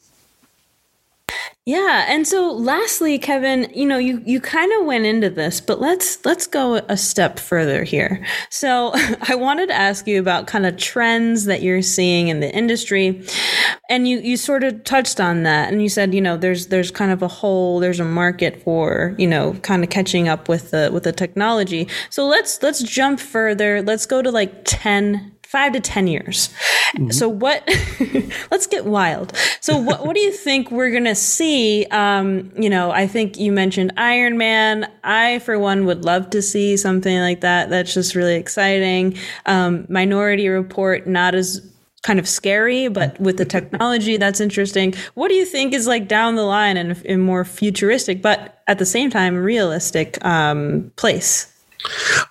Yeah, 1.67 2.05
and 2.09 2.29
so 2.29 2.53
lastly, 2.53 3.19
Kevin, 3.19 3.73
you 3.75 3.87
know, 3.87 3.97
you 3.97 4.23
you 4.27 4.39
kind 4.39 4.71
of 4.79 4.85
went 4.85 5.07
into 5.07 5.31
this, 5.31 5.63
but 5.63 5.81
let's 5.81 6.23
let's 6.27 6.47
go 6.47 6.75
a 6.91 6.97
step 6.99 7.39
further 7.39 7.85
here. 7.85 8.23
So, 8.51 8.93
I 9.29 9.35
wanted 9.35 9.69
to 9.69 9.75
ask 9.75 10.07
you 10.07 10.21
about 10.21 10.47
kind 10.47 10.67
of 10.67 10.77
trends 10.77 11.47
that 11.47 11.63
you're 11.63 11.81
seeing 11.81 12.29
in 12.29 12.41
the 12.41 12.55
industry. 12.55 13.25
And 13.89 14.07
you 14.07 14.19
you 14.19 14.37
sort 14.37 14.63
of 14.63 14.85
touched 14.85 15.21
on 15.21 15.45
that 15.45 15.73
and 15.73 15.81
you 15.81 15.89
said, 15.89 16.13
you 16.13 16.21
know, 16.21 16.37
there's 16.37 16.67
there's 16.67 16.91
kind 16.91 17.11
of 17.11 17.23
a 17.23 17.29
hole, 17.29 17.81
there's 17.81 18.01
a 18.01 18.05
market 18.05 18.63
for, 18.63 19.15
you 19.19 19.27
know, 19.27 19.55
kind 19.63 19.83
of 19.83 19.89
catching 19.89 20.29
up 20.29 20.51
with 20.51 20.71
the 20.71 20.91
with 20.93 21.05
the 21.05 21.13
technology. 21.13 21.89
So, 22.11 22.27
let's 22.27 22.63
let's 22.63 22.83
jump 22.83 23.21
further. 23.21 23.81
Let's 23.81 24.05
go 24.05 24.21
to 24.21 24.31
like 24.31 24.65
10 24.65 25.34
five 25.47 25.73
to 25.73 25.81
10 25.81 26.07
years. 26.07 26.49
Mm-hmm. 26.95 27.11
So, 27.11 27.29
what, 27.29 27.63
let's 28.51 28.67
get 28.67 28.85
wild. 28.85 29.37
So, 29.61 29.79
what, 29.79 30.07
what 30.07 30.15
do 30.15 30.21
you 30.21 30.33
think 30.33 30.71
we're 30.71 30.91
going 30.91 31.05
to 31.05 31.15
see? 31.15 31.87
Um, 31.91 32.53
you 32.57 32.71
know, 32.71 32.91
I 32.91 33.07
think 33.07 33.39
you 33.39 33.53
mentioned 33.53 33.93
Iron 33.97 34.39
Man. 34.39 34.91
I, 35.03 35.39
for 35.41 35.59
one, 35.59 35.87
would 35.87 36.05
love 36.05 36.31
to 36.31 36.43
see 36.43 36.77
something 36.77 37.19
like 37.19 37.41
that. 37.41 37.71
That's 37.71 37.95
just 37.95 38.15
really 38.15 38.37
exciting. 38.37 39.17
Um, 39.47 39.87
Minority 39.89 40.49
Report, 40.49 41.07
not 41.07 41.35
as 41.35 41.61
kind 42.05 42.19
of 42.19 42.29
scary, 42.29 42.89
but 42.89 43.19
with 43.19 43.39
the 43.39 43.45
technology, 43.45 44.17
that's 44.17 44.41
interesting. 44.41 44.95
What 45.15 45.29
do 45.29 45.35
you 45.35 45.47
think 45.47 45.73
is 45.73 45.87
like 45.87 46.07
down 46.07 46.37
the 46.37 46.45
line 46.45 46.77
and 46.77 47.01
in 47.05 47.21
more 47.21 47.45
futuristic, 47.45 48.23
but 48.23 48.63
at 48.69 48.79
the 48.79 48.87
same 48.87 49.11
time 49.11 49.37
realistic 49.37 50.23
um, 50.25 50.93
place? 50.97 51.51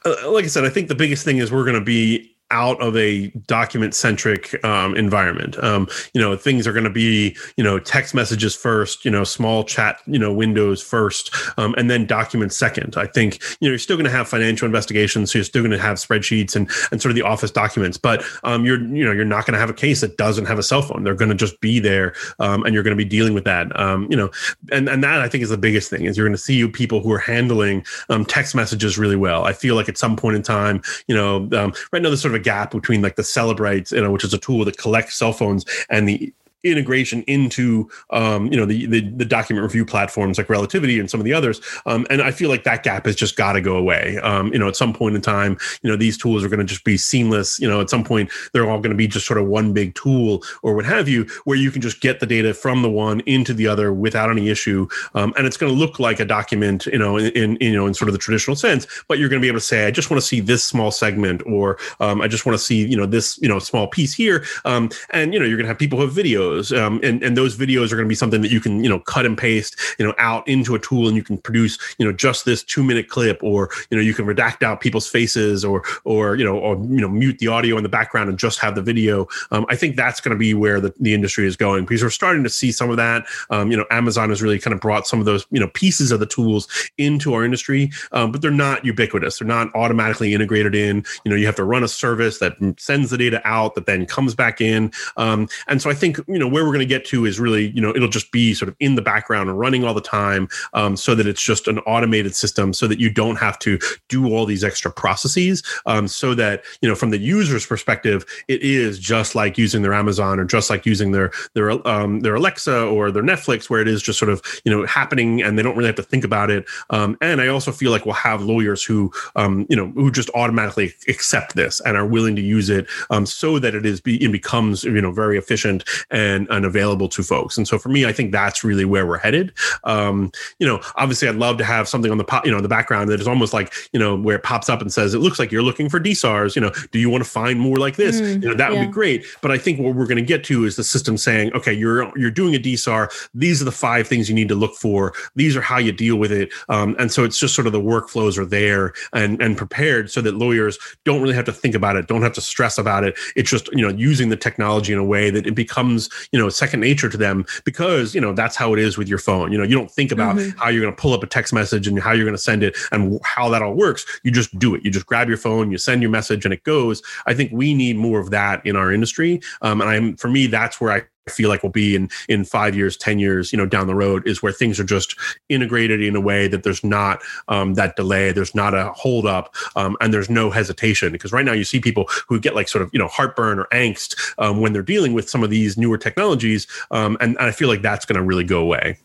Uh, 0.06 0.32
like 0.32 0.46
I 0.46 0.48
said, 0.48 0.64
I 0.64 0.70
think 0.70 0.88
the 0.88 0.96
biggest 0.96 1.26
thing 1.26 1.38
is 1.38 1.52
we're 1.52 1.64
going 1.64 1.80
to 1.80 1.82
be 1.82 2.33
out 2.54 2.80
of 2.82 2.96
a 2.96 3.28
document 3.48 3.96
centric 3.96 4.64
um, 4.64 4.96
environment. 4.96 5.62
Um, 5.62 5.90
you 6.14 6.22
know, 6.22 6.38
things 6.38 6.68
are 6.68 6.72
going 6.72 6.84
to 6.86 6.90
be, 6.90 7.36
you 7.58 7.64
know, 7.64 7.80
text 7.80 8.14
messages 8.14 8.56
first, 8.56 9.04
you 9.04 9.12
know, 9.12 9.24
small 9.24 9.64
chat, 9.64 10.00
you 10.06 10.20
know, 10.20 10.32
windows 10.32 10.82
first, 10.82 11.36
um, 11.58 11.74
and 11.78 11.90
then 11.90 12.06
documents 12.06 12.56
second. 12.56 12.96
I 12.96 13.08
think, 13.08 13.42
you 13.60 13.68
know, 13.68 13.72
you're 13.72 13.80
still 13.80 13.98
going 13.98 14.06
to 14.06 14.12
have 14.12 14.30
financial 14.30 14.68
investigations. 14.68 15.32
So 15.32 15.40
you're 15.40 15.44
still 15.46 15.64
going 15.64 15.72
to 15.72 15.80
have 15.80 15.98
spreadsheets 15.98 16.56
and, 16.56 16.70
and 16.92 17.02
sort 17.02 17.10
of 17.10 17.16
the 17.16 17.24
office 17.24 17.50
documents, 17.52 17.98
but 17.98 18.24
um, 18.44 18.66
you're, 18.66 18.80
you 18.80 19.04
know, 19.04 19.12
you're 19.12 19.26
not 19.26 19.46
going 19.46 19.54
to 19.54 19.60
have 19.60 19.72
a 19.72 19.74
case 19.74 20.02
that 20.02 20.18
doesn't 20.18 20.46
have 20.46 20.60
a 20.60 20.64
cell 20.64 20.84
phone. 20.84 21.04
They're 21.04 21.16
going 21.16 21.30
to 21.30 21.36
just 21.36 21.60
be 21.60 21.80
there 21.80 22.14
um, 22.40 22.64
and 22.64 22.74
you're 22.74 22.84
going 22.84 22.96
to 22.96 23.04
be 23.04 23.10
dealing 23.10 23.34
with 23.34 23.46
that. 23.46 23.78
Um, 23.80 24.08
you 24.12 24.16
know, 24.16 24.30
and, 24.72 24.88
and 24.88 25.04
that 25.04 25.22
I 25.22 25.28
think 25.28 25.44
is 25.44 25.50
the 25.50 25.58
biggest 25.58 25.90
thing 25.90 26.06
is 26.06 26.16
you're 26.16 26.28
going 26.28 26.38
to 26.38 26.42
see 26.42 26.56
you 26.56 26.70
people 26.70 27.02
who 27.02 27.12
are 27.12 27.20
handling 27.20 27.84
text 28.28 28.54
messages 28.54 28.98
really 28.98 29.16
well. 29.16 29.44
I 29.46 29.54
feel 29.54 29.76
like 29.76 29.90
at 29.90 29.98
some 29.98 30.16
point 30.16 30.36
in 30.36 30.44
time, 30.44 30.84
you 31.08 31.16
know, 31.16 31.48
right 31.92 32.02
now 32.02 32.10
there's 32.10 32.22
sort 32.22 32.36
of 32.36 32.42
a 32.42 32.43
gap 32.44 32.72
between 32.72 33.02
like 33.02 33.16
the 33.16 33.24
Cellebrite, 33.24 33.92
you 33.92 34.02
know, 34.02 34.12
which 34.12 34.24
is 34.24 34.34
a 34.34 34.38
tool 34.38 34.66
that 34.66 34.78
collects 34.78 35.16
cell 35.16 35.34
phones, 35.34 35.66
and 35.90 36.08
the 36.08 36.34
integration 36.64 37.24
into 37.24 37.90
um, 38.12 38.52
you 38.52 38.58
know 38.58 38.66
the, 38.66 38.86
the, 38.86 39.02
the 39.02 39.26
document 39.26 39.64
review 39.64 39.86
platforms 39.86 40.38
like 40.38 40.50
Relativity 40.50 41.00
and 41.00 41.10
some 41.10 41.20
of 41.20 41.26
the 41.26 41.34
others. 41.34 41.62
Um, 41.86 42.06
and 42.10 42.22
I 42.22 42.32
feel 42.32 42.50
like 42.50 42.64
that 42.64 42.84
gap 42.84 43.06
has 43.06 43.16
just 43.16 43.36
got 43.36 43.54
to 43.54 43.62
go 43.62 43.76
away. 43.76 44.18
Um, 44.20 44.52
you 44.54 44.60
know, 44.60 44.68
at 44.68 44.76
some 44.76 44.94
point 44.94 45.16
in 45.16 45.22
time, 45.22 45.58
you 45.82 45.90
know, 45.90 45.96
these 45.96 46.18
tools 46.18 46.44
are 46.44 46.50
going 46.50 46.60
to 46.60 46.66
just 46.66 46.84
be 46.84 46.98
seamless. 46.98 47.60
You 47.60 47.68
know, 47.68 47.82
at 47.82 47.90
some 47.90 48.04
point 48.04 48.32
they're 48.54 48.70
all 48.70 48.80
going 48.80 48.92
to 48.92 48.98
be 48.98 49.08
just 49.08 49.26
sort 49.26 49.40
of 49.40 49.48
one 49.48 49.74
big 49.74 49.96
tool 49.96 50.44
or 50.62 50.76
what 50.76 50.86
have 50.86 51.08
you, 51.08 51.28
where 51.46 51.58
you 51.58 51.72
can 51.72 51.82
just 51.82 52.02
get 52.02 52.20
the 52.20 52.26
data 52.26 52.54
from 52.54 52.82
the 52.82 52.90
one 52.90 53.22
into 53.22 53.54
the 53.54 53.68
other 53.68 53.94
without 53.94 54.30
any 54.30 54.50
issue. 54.50 54.88
Um, 55.16 55.34
and 55.38 55.48
it's 55.48 55.58
going 55.58 55.72
to 55.72 55.78
look 55.78 56.00
like 56.00 56.20
a 56.20 56.26
document, 56.26 56.86
you 56.88 57.00
know, 57.00 57.18
in, 57.18 57.58
in, 57.58 57.58
you 57.60 57.74
know 57.74 57.88
in 57.88 57.94
sort 57.94 58.10
of 58.10 58.14
the 58.14 58.20
traditional 58.20 58.56
sense. 58.56 58.88
But 59.08 59.20
you're 59.20 59.30
going 59.30 59.42
to 59.42 59.46
be 59.46 59.50
able 59.50 59.60
to 59.60 59.66
say, 59.66 59.88
I 59.88 59.92
just 59.92 60.10
want 60.10 60.22
to 60.22 60.28
see 60.28 60.40
this 60.40 60.64
small 60.64 60.92
segment, 60.92 61.42
or 61.46 61.78
um, 62.00 62.22
I 62.22 62.28
just 62.28 62.46
want 62.46 62.58
to 62.58 62.64
see 62.64 62.86
you 62.88 62.98
know 62.98 63.06
this 63.06 63.40
you 63.42 63.50
know 63.50 63.60
small 63.60 63.88
piece 63.88 64.14
here. 64.14 64.46
Um, 64.66 64.90
and 65.10 65.34
you 65.34 65.40
know, 65.40 65.46
you're 65.46 65.58
going 65.58 65.66
to 65.66 65.70
have 65.70 65.80
people 65.80 66.00
who 66.00 66.06
have 66.06 66.16
videos 66.16 66.53
um, 66.72 67.00
and 67.04 67.24
and 67.24 67.38
those 67.38 67.56
videos 67.56 67.92
are 67.92 67.96
going 67.96 68.06
to 68.06 68.10
be 68.10 68.16
something 68.16 68.42
that 68.42 68.52
you 68.52 68.60
can 68.60 68.84
you 68.84 68.90
know 68.90 69.00
cut 69.00 69.26
and 69.26 69.38
paste 69.38 69.80
you 69.98 70.06
know 70.06 70.14
out 70.18 70.48
into 70.48 70.76
a 70.76 70.80
tool, 70.80 71.08
and 71.08 71.16
you 71.16 71.24
can 71.24 71.38
produce 71.38 71.78
you 71.98 72.06
know 72.06 72.12
just 72.12 72.46
this 72.46 72.64
two 72.64 72.84
minute 72.84 73.10
clip, 73.10 73.42
or 73.44 73.70
you 73.90 73.98
know 73.98 74.04
you 74.04 74.14
can 74.14 74.26
redact 74.26 74.64
out 74.64 74.82
people's 74.82 75.08
faces, 75.08 75.64
or 75.66 75.84
or 76.04 76.36
you 76.36 76.46
know 76.46 76.58
or 76.58 76.76
you 76.76 77.02
know 77.02 77.08
mute 77.08 77.40
the 77.40 77.48
audio 77.48 77.78
in 77.78 77.84
the 77.84 77.90
background 77.90 78.30
and 78.30 78.38
just 78.38 78.60
have 78.60 78.76
the 78.76 78.82
video. 78.82 79.28
Um, 79.52 79.66
I 79.70 79.76
think 79.76 79.96
that's 79.96 80.20
going 80.20 80.36
to 80.36 80.38
be 80.38 80.54
where 80.54 80.80
the, 80.80 80.94
the 81.00 81.14
industry 81.14 81.46
is 81.48 81.56
going 81.56 81.86
because 81.86 82.04
we're 82.04 82.10
starting 82.10 82.44
to 82.44 82.50
see 82.50 82.72
some 82.72 82.90
of 82.90 82.98
that. 82.98 83.26
Um, 83.50 83.72
you 83.72 83.78
know, 83.78 83.86
Amazon 83.92 84.30
has 84.30 84.42
really 84.42 84.60
kind 84.60 84.74
of 84.74 84.80
brought 84.80 85.08
some 85.08 85.20
of 85.20 85.26
those 85.26 85.46
you 85.52 85.60
know 85.60 85.70
pieces 85.70 86.12
of 86.12 86.20
the 86.20 86.26
tools 86.26 86.68
into 86.98 87.34
our 87.34 87.44
industry, 87.44 87.92
um, 88.12 88.32
but 88.32 88.42
they're 88.42 88.52
not 88.52 88.86
ubiquitous. 88.86 89.40
They're 89.40 89.48
not 89.48 89.74
automatically 89.76 90.34
integrated 90.34 90.76
in. 90.76 91.06
You 91.24 91.32
know, 91.32 91.36
you 91.36 91.46
have 91.46 91.56
to 91.56 91.64
run 91.64 91.84
a 91.84 91.88
service 91.88 92.40
that 92.40 92.54
sends 92.78 93.10
the 93.10 93.18
data 93.18 93.42
out 93.46 93.76
that 93.76 93.86
then 93.86 94.06
comes 94.06 94.36
back 94.36 94.62
in. 94.62 94.92
Um, 95.18 95.48
and 95.68 95.82
so 95.82 95.90
I 95.90 95.94
think 95.94 96.18
you 96.28 96.40
know 96.40 96.43
know 96.44 96.52
where 96.52 96.64
we're 96.64 96.70
going 96.70 96.80
to 96.80 96.86
get 96.86 97.06
to 97.06 97.26
is 97.26 97.40
really 97.40 97.70
you 97.70 97.82
know 97.82 97.90
it'll 97.96 98.08
just 98.08 98.32
be 98.32 98.54
sort 98.54 98.70
of 98.70 98.76
in 98.80 98.96
the 98.96 99.02
background 99.02 99.50
and 99.50 99.60
running 99.60 99.84
all 99.84 99.94
the 99.94 100.02
time 100.02 100.48
um, 100.74 100.96
so 100.96 101.16
that 101.16 101.28
it's 101.28 101.42
just 101.42 101.68
an 101.68 101.80
automated 101.80 102.36
system 102.36 102.74
so 102.74 102.88
that 102.88 103.00
you 103.00 103.10
don't 103.10 103.38
have 103.38 103.58
to 103.60 103.80
do 104.10 104.34
all 104.34 104.46
these 104.46 104.64
extra 104.64 104.92
processes 104.92 105.64
um, 105.86 106.08
so 106.08 106.34
that 106.34 106.64
you 106.82 106.90
know 106.90 106.96
from 106.96 107.10
the 107.10 107.18
user's 107.18 107.66
perspective 107.66 108.26
it 108.48 108.62
is 108.62 109.00
just 109.00 109.36
like 109.36 109.58
using 109.58 109.82
their 109.82 109.94
amazon 109.94 110.40
or 110.40 110.46
just 110.46 110.70
like 110.70 110.86
using 110.86 111.12
their 111.12 111.32
their 111.54 111.72
um, 111.88 112.20
their 112.22 112.36
alexa 112.36 112.86
or 112.86 113.12
their 113.12 113.24
netflix 113.24 113.70
where 113.70 113.82
it 113.82 113.88
is 113.88 114.02
just 114.02 114.20
sort 114.20 114.30
of 114.30 114.42
you 114.66 114.72
know 114.72 114.86
happening 114.86 115.42
and 115.42 115.58
they 115.58 115.64
don't 115.64 115.76
really 115.76 115.88
have 115.88 115.96
to 115.96 116.04
think 116.04 116.24
about 116.24 116.50
it 116.50 116.66
um, 116.90 117.18
and 117.22 117.42
i 117.42 117.48
also 117.48 117.72
feel 117.72 117.92
like 117.92 118.06
we'll 118.06 118.14
have 118.14 118.42
lawyers 118.42 118.84
who 118.84 119.12
um, 119.36 119.66
you 119.70 119.76
know 119.76 119.88
who 119.96 120.12
just 120.12 120.30
automatically 120.36 120.94
accept 121.08 121.56
this 121.56 121.80
and 121.82 121.98
are 121.98 122.06
willing 122.06 122.36
to 122.36 122.42
use 122.42 122.70
it 122.70 122.88
um, 123.10 123.26
so 123.26 123.60
that 123.60 123.76
it 123.76 123.86
is 123.86 124.02
be, 124.02 124.22
it 124.24 124.32
becomes 124.32 124.84
you 124.84 125.02
know 125.02 125.12
very 125.12 125.38
efficient 125.38 125.84
and 126.10 126.33
and, 126.34 126.48
and 126.50 126.66
available 126.66 127.08
to 127.10 127.24
folks. 127.24 127.58
And 127.58 127.68
so 127.68 127.78
for 127.78 127.90
me, 127.90 128.06
I 128.06 128.12
think 128.12 128.32
that's 128.32 128.64
really 128.64 128.86
where 128.86 129.06
we're 129.06 129.18
headed. 129.18 129.54
Um, 129.84 130.32
you 130.60 130.68
know, 130.68 130.82
obviously, 130.96 131.28
I'd 131.28 131.36
love 131.36 131.58
to 131.58 131.64
have 131.64 131.88
something 131.88 132.12
on 132.12 132.18
the 132.18 132.24
po- 132.24 132.42
you 132.44 132.52
know 132.52 132.62
the 132.62 132.68
background 132.68 133.10
that 133.10 133.22
is 133.22 133.28
almost 133.28 133.54
like 133.54 133.74
you 133.94 134.00
know 134.00 134.16
where 134.16 134.36
it 134.36 134.44
pops 134.44 134.70
up 134.70 134.82
and 134.82 134.92
says 134.92 135.14
it 135.14 135.20
looks 135.20 135.40
like 135.40 135.52
you're 135.52 135.64
looking 135.64 135.90
for 135.90 136.00
DSARs. 136.00 136.56
You 136.56 136.62
know, 136.62 136.72
do 136.92 137.00
you 137.00 137.10
want 137.10 137.24
to 137.24 137.30
find 137.30 137.60
more 137.60 137.78
like 137.78 137.96
this? 137.96 138.20
Mm, 138.20 138.44
you 138.44 138.50
know, 138.50 138.56
that 138.56 138.72
yeah. 138.72 138.80
would 138.80 138.88
be 138.88 138.92
great. 138.92 139.26
But 139.42 139.52
I 139.52 139.58
think 139.58 139.80
what 139.80 139.96
we're 139.96 140.06
going 140.06 140.18
to 140.18 140.24
get 140.24 140.44
to 140.46 140.66
is 140.66 140.76
the 140.76 140.84
system 140.84 141.18
saying, 141.18 141.54
okay, 141.54 141.74
you're 141.74 142.18
you're 142.18 142.32
doing 142.32 142.56
a 142.56 142.60
DSAR. 142.60 143.12
These 143.34 143.62
are 143.62 143.66
the 143.66 143.72
five 143.72 144.08
things 144.08 144.30
you 144.30 144.36
need 144.36 144.50
to 144.50 144.56
look 144.56 144.76
for. 144.76 145.14
These 145.36 145.56
are 145.56 145.62
how 145.62 145.78
you 145.78 145.92
deal 145.92 146.18
with 146.18 146.32
it. 146.32 146.52
Um, 146.70 146.96
and 147.00 147.12
so 147.12 147.24
it's 147.24 147.40
just 147.40 147.56
sort 147.56 147.68
of 147.68 147.74
the 147.74 147.82
workflows 147.82 148.38
are 148.38 148.46
there 148.46 148.94
and 149.14 149.42
and 149.42 149.58
prepared 149.58 150.12
so 150.12 150.22
that 150.22 150.36
lawyers 150.36 150.78
don't 151.04 151.22
really 151.22 151.36
have 151.36 151.46
to 151.46 151.54
think 151.54 151.76
about 151.76 151.96
it, 151.96 152.08
don't 152.08 152.22
have 152.22 152.34
to 152.34 152.42
stress 152.42 152.78
about 152.78 153.04
it. 153.04 153.18
It's 153.36 153.50
just 153.50 153.68
you 153.74 153.82
know 153.82 153.90
using 153.90 154.30
the 154.30 154.38
technology 154.38 154.94
in 154.94 155.00
a 155.00 155.06
way 155.06 155.30
that 155.30 155.48
it 155.48 155.56
becomes 155.56 156.10
you 156.32 156.40
know 156.40 156.50
second 156.50 156.80
nature 156.80 157.10
to 157.10 157.18
them 157.18 157.46
because 157.66 158.14
you 158.16 158.22
know 158.22 158.34
that's 158.34 158.56
how 158.56 158.74
it 158.74 158.80
is 158.80 158.98
with 158.98 159.08
your 159.08 159.18
phone. 159.18 159.52
You 159.52 159.58
know, 159.58 159.64
you 159.64 159.76
don't 159.76 159.92
think 159.92 160.12
about 160.12 160.36
mm-hmm. 160.36 160.58
how 160.58 160.70
you're 160.70 160.82
going 160.82 160.96
to 160.96 161.02
pull 161.02 161.14
up 161.14 161.24
a 161.24 161.28
text 161.28 161.54
message 161.54 161.88
and 161.88 162.00
how 162.00 162.12
you're 162.12 162.26
going 162.26 162.36
to 162.36 162.42
send 162.42 162.64
it 162.64 162.76
and 162.92 163.20
how 163.24 163.50
that 163.50 163.62
all 163.62 163.74
works. 163.74 164.06
You 164.24 164.32
just 164.32 164.58
do 164.58 164.76
it. 164.76 164.84
You 164.84 164.92
just 164.92 165.06
grab 165.06 165.28
your 165.28 165.38
phone, 165.38 165.72
you 165.72 165.78
send 165.78 166.02
your 166.02 166.12
message, 166.12 166.46
and 166.46 166.54
it 166.54 166.64
goes. 166.64 167.02
I 167.26 167.34
think 167.34 167.52
we 167.52 167.74
need 167.74 167.98
more 167.98 168.20
of 168.20 168.30
that 168.32 168.66
in 168.66 168.76
our 168.76 168.92
industry. 168.92 169.42
Um, 169.62 169.82
and 169.82 169.90
I'm 169.90 170.18
for 170.18 170.30
me, 170.30 170.48
that's 170.48 170.80
where 170.80 170.92
I 170.92 171.04
feel 171.30 171.50
like 171.50 171.64
will 171.64 171.70
be 171.70 171.96
in 171.96 172.10
in 172.28 172.44
five 172.44 172.76
years, 172.76 172.98
ten 172.98 173.20
years, 173.20 173.52
you 173.52 173.58
know, 173.58 173.66
down 173.66 173.88
the 173.88 173.96
road 173.96 174.28
is 174.28 174.44
where 174.44 174.52
things 174.52 174.80
are 174.80 174.84
just 174.84 175.16
integrated 175.50 176.02
in 176.02 176.16
a 176.16 176.22
way 176.22 176.48
that 176.48 176.64
there's 176.64 176.84
not 176.84 177.22
um, 177.48 177.76
that 177.76 177.96
delay, 177.96 178.32
there's 178.32 178.56
not 178.56 178.74
a 178.74 178.92
hold 178.94 179.26
up, 179.26 179.54
um, 179.76 179.96
and 180.02 180.14
there's 180.14 180.30
no 180.30 180.50
hesitation. 180.50 181.12
Because 181.12 181.32
right 181.32 181.46
now 181.46 181.54
you 181.54 181.64
see 181.64 181.80
people 181.80 182.10
who 182.28 182.40
get 182.40 182.56
like 182.56 182.68
sort 182.68 182.82
of 182.82 182.90
you 182.94 183.00
know 183.00 183.08
heartburn 183.08 183.60
or 183.60 183.66
angst 183.66 184.16
um, 184.38 184.60
when 184.60 184.74
they're 184.74 184.82
dealing 184.82 185.14
with 185.14 185.30
some 185.30 185.44
of 185.44 185.50
these 185.50 185.78
newer 185.78 185.98
technologies, 185.98 186.68
um, 186.92 187.18
and, 187.22 187.38
and 187.38 187.48
I 187.48 187.52
feel 187.52 187.68
like 187.68 187.82
that's 187.82 188.06
going 188.06 188.18
to 188.18 188.24
really 188.24 188.44
go 188.44 188.60
away. 188.60 188.98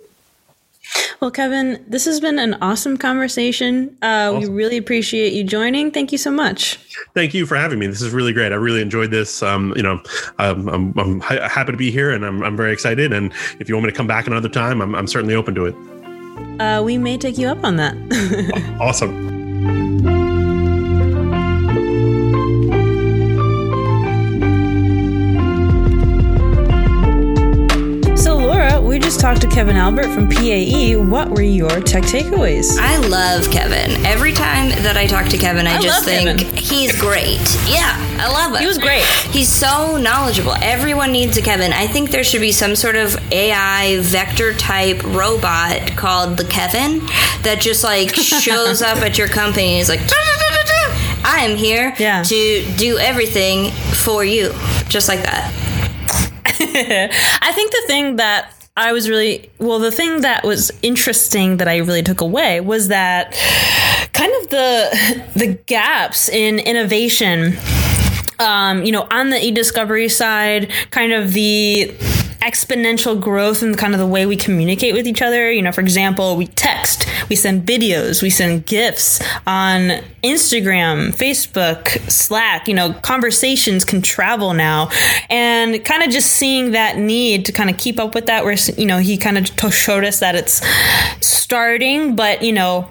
Well, 1.21 1.31
Kevin, 1.31 1.85
this 1.87 2.05
has 2.05 2.21
been 2.21 2.39
an 2.39 2.55
awesome 2.63 2.97
conversation. 2.97 3.97
Uh, 4.03 4.33
awesome. 4.35 4.41
We 4.41 4.49
really 4.49 4.77
appreciate 4.77 5.33
you 5.33 5.45
joining. 5.45 5.91
Thank 5.91 6.13
you 6.13 6.19
so 6.19 6.31
much. 6.31 6.77
Thank 7.15 7.35
you 7.35 7.45
for 7.45 7.57
having 7.57 7.79
me. 7.79 7.87
This 7.87 8.03
is 8.03 8.13
really 8.13 8.33
great. 8.33 8.53
I 8.53 8.57
really 8.57 8.81
enjoyed 8.81 9.11
this. 9.11 9.43
Um, 9.43 9.73
you 9.77 9.83
know, 9.83 10.01
I'm, 10.39 10.69
I'm, 10.69 10.99
I'm, 10.99 11.21
happy 11.21 11.73
to 11.73 11.79
be 11.79 11.91
here, 11.91 12.11
and 12.11 12.25
I'm, 12.25 12.43
I'm 12.43 12.57
very 12.57 12.73
excited. 12.73 13.13
And 13.13 13.33
if 13.59 13.69
you 13.69 13.75
want 13.75 13.87
me 13.87 13.91
to 13.91 13.97
come 13.97 14.07
back 14.07 14.27
another 14.27 14.49
time, 14.49 14.81
I'm, 14.81 14.95
I'm 14.95 15.07
certainly 15.07 15.35
open 15.35 15.55
to 15.57 15.67
it. 15.67 15.75
Uh, 16.61 16.83
we 16.83 16.99
may 16.99 17.19
take 17.19 17.37
you 17.37 17.49
up 17.49 17.65
on 17.65 17.77
that. 17.77 17.97
awesome. 18.81 20.48
We 28.99 29.05
just 29.05 29.21
talked 29.21 29.41
to 29.41 29.47
Kevin 29.47 29.77
Albert 29.77 30.13
from 30.13 30.29
PAE. 30.29 30.97
What 30.97 31.31
were 31.31 31.41
your 31.41 31.81
tech 31.81 32.03
takeaways? 32.03 32.77
I 32.81 32.97
love 32.97 33.49
Kevin. 33.49 34.05
Every 34.05 34.33
time 34.33 34.71
that 34.71 34.97
I 34.97 35.07
talk 35.07 35.29
to 35.29 35.39
Kevin, 35.39 35.69
I, 35.69 35.77
I 35.77 35.81
just 35.81 36.05
think 36.05 36.41
Kevin. 36.41 36.57
he's 36.57 37.01
great. 37.01 37.39
Yeah, 37.69 37.95
I 38.19 38.27
love 38.27 38.51
him. 38.57 38.61
He 38.61 38.67
was 38.67 38.77
great. 38.77 39.05
He's 39.31 39.49
so 39.49 39.99
knowledgeable. 39.99 40.53
Everyone 40.63 41.13
needs 41.13 41.37
a 41.37 41.43
Kevin. 41.43 41.73
I 41.73 41.87
think 41.87 42.11
there 42.11 42.25
should 42.25 42.41
be 42.41 42.51
some 42.51 42.75
sort 42.75 42.97
of 42.97 43.17
AI 43.33 44.01
vector 44.01 44.53
type 44.55 45.05
robot 45.05 45.97
called 45.97 46.37
the 46.37 46.45
Kevin 46.45 46.99
that 47.43 47.59
just 47.61 47.85
like 47.85 48.13
shows 48.17 48.83
up 48.83 48.99
at 48.99 49.17
your 49.17 49.29
company. 49.29 49.77
He's 49.77 49.89
like, 49.89 50.01
I 51.25 51.47
am 51.49 51.57
here 51.57 51.95
yeah. 52.01 52.25
to 52.25 52.75
do 52.77 52.99
everything 52.99 53.71
for 53.95 54.25
you, 54.25 54.53
just 54.89 55.09
like 55.09 55.23
that. 55.23 55.55
I 57.43 57.53
think 57.53 57.71
the 57.71 57.85
thing 57.87 58.17
that 58.17 58.58
I 58.79 58.93
was 58.93 59.11
really 59.11 59.51
well. 59.59 59.81
The 59.81 59.91
thing 59.91 60.21
that 60.21 60.45
was 60.45 60.71
interesting 60.83 61.57
that 61.57 61.67
I 61.67 61.79
really 61.79 62.05
took 62.05 62.21
away 62.21 62.61
was 62.61 62.87
that 62.89 63.33
kind 64.13 64.33
of 64.41 64.51
the 64.51 65.25
the 65.35 65.59
gaps 65.67 66.29
in 66.29 66.61
innovation. 66.61 67.59
Um, 68.39 68.85
you 68.85 68.93
know, 68.93 69.09
on 69.11 69.31
the 69.31 69.45
e-discovery 69.45 70.09
side, 70.09 70.71
kind 70.93 71.13
of 71.13 71.33
the 71.33 71.93
exponential 72.41 73.21
growth 73.21 73.63
in 73.63 73.75
kind 73.75 73.95
of 73.95 74.01
the 74.01 74.07
way 74.07 74.27
we 74.27 74.37
communicate 74.37 74.95
with 74.95 75.07
each 75.07 75.23
other. 75.23 75.51
You 75.51 75.63
know, 75.63 75.73
for 75.73 75.81
example, 75.81 76.37
we 76.37 76.47
text, 76.47 77.07
we 77.29 77.37
send 77.37 77.67
videos, 77.67 78.23
we 78.23 78.31
send 78.31 78.67
GIFs 78.67 79.21
on 79.47 80.03
Instagram, 80.23 81.15
Facebook, 81.15 81.89
Slack. 82.11 82.69
You 82.69 82.75
know, 82.75 82.93
conversations 82.93 83.85
can 83.85 84.03
travel 84.03 84.55
now. 84.55 84.91
And 85.31 85.85
kind 85.85 86.03
of 86.03 86.11
just 86.11 86.33
seeing 86.33 86.73
that 86.73 86.97
need 86.99 87.47
to 87.47 87.53
kind 87.53 87.71
of 87.71 87.77
keep 87.77 87.99
up 87.99 88.15
with 88.15 88.27
that, 88.27 88.45
where, 88.45 88.57
you 88.77 88.87
know, 88.87 88.99
he 88.99 89.17
kind 89.17 89.39
of 89.39 89.75
showed 89.75 90.05
us 90.05 90.21
that 90.21 90.35
it's 90.35 90.65
starting, 91.21 92.17
but, 92.17 92.43
you 92.43 92.53
know, 92.53 92.89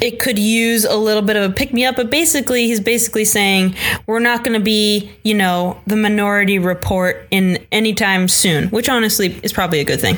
it 0.00 0.20
could 0.20 0.38
use 0.38 0.84
a 0.84 0.96
little 0.96 1.22
bit 1.22 1.36
of 1.36 1.50
a 1.50 1.54
pick 1.54 1.72
me 1.72 1.84
up, 1.84 1.96
but 1.96 2.10
basically, 2.10 2.66
he's 2.66 2.80
basically 2.80 3.24
saying 3.24 3.74
we're 4.06 4.18
not 4.18 4.44
going 4.44 4.58
to 4.58 4.64
be, 4.64 5.10
you 5.22 5.34
know, 5.34 5.80
the 5.86 5.96
minority 5.96 6.58
report 6.58 7.26
in 7.30 7.64
anytime 7.72 8.28
soon, 8.28 8.68
which 8.68 8.88
honestly 8.88 9.38
is 9.42 9.52
probably 9.52 9.80
a 9.80 9.84
good 9.84 10.00
thing. 10.00 10.16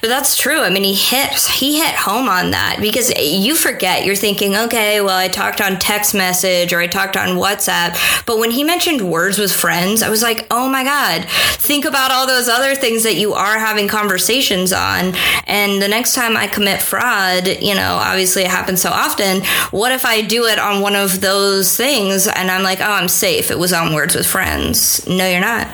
But 0.00 0.08
that's 0.08 0.36
true. 0.36 0.60
I 0.60 0.70
mean, 0.70 0.84
he 0.84 0.94
hit 0.94 1.32
he 1.50 1.78
hit 1.78 1.94
home 1.94 2.28
on 2.28 2.52
that 2.52 2.78
because 2.80 3.12
you 3.18 3.56
forget. 3.56 4.04
You're 4.04 4.14
thinking, 4.14 4.56
okay, 4.56 5.00
well, 5.00 5.16
I 5.16 5.28
talked 5.28 5.60
on 5.60 5.78
text 5.78 6.14
message 6.14 6.72
or 6.72 6.80
I 6.80 6.86
talked 6.86 7.16
on 7.16 7.36
WhatsApp, 7.36 8.24
but 8.24 8.38
when 8.38 8.50
he 8.50 8.62
mentioned 8.64 9.00
words 9.00 9.38
with 9.38 9.52
friends, 9.52 10.02
I 10.02 10.08
was 10.08 10.22
like, 10.22 10.46
oh 10.50 10.68
my 10.68 10.84
god, 10.84 11.24
think 11.28 11.84
about 11.84 12.10
all 12.10 12.26
those 12.26 12.48
other 12.48 12.74
things 12.74 13.02
that 13.02 13.16
you 13.16 13.34
are 13.34 13.58
having 13.58 13.88
conversations 13.88 14.72
on. 14.72 15.14
And 15.46 15.82
the 15.82 15.88
next 15.88 16.14
time 16.14 16.36
I 16.36 16.46
commit 16.46 16.80
fraud, 16.80 17.48
you 17.48 17.74
know, 17.74 17.96
obviously 18.00 18.42
it 18.42 18.50
happens 18.50 18.80
so 18.80 18.90
often. 18.90 19.42
What 19.70 19.92
if 19.92 20.04
I 20.04 20.22
do 20.22 20.46
it 20.46 20.58
on 20.58 20.80
one 20.80 20.94
of 20.94 21.20
those 21.20 21.76
things 21.76 22.28
and 22.28 22.50
I'm 22.50 22.62
like, 22.62 22.80
oh, 22.80 22.84
I'm 22.84 23.08
safe. 23.08 23.50
It 23.50 23.58
was 23.58 23.72
on 23.72 23.94
words 23.94 24.14
with 24.14 24.26
friends. 24.26 25.06
No, 25.08 25.28
you're 25.28 25.40
not. 25.40 25.68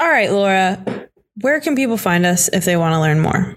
All 0.00 0.08
right, 0.08 0.30
Laura. 0.30 1.08
Where 1.40 1.60
can 1.60 1.76
people 1.76 1.96
find 1.96 2.26
us 2.26 2.48
if 2.52 2.64
they 2.64 2.76
want 2.76 2.92
to 2.92 3.00
learn 3.00 3.20
more? 3.20 3.56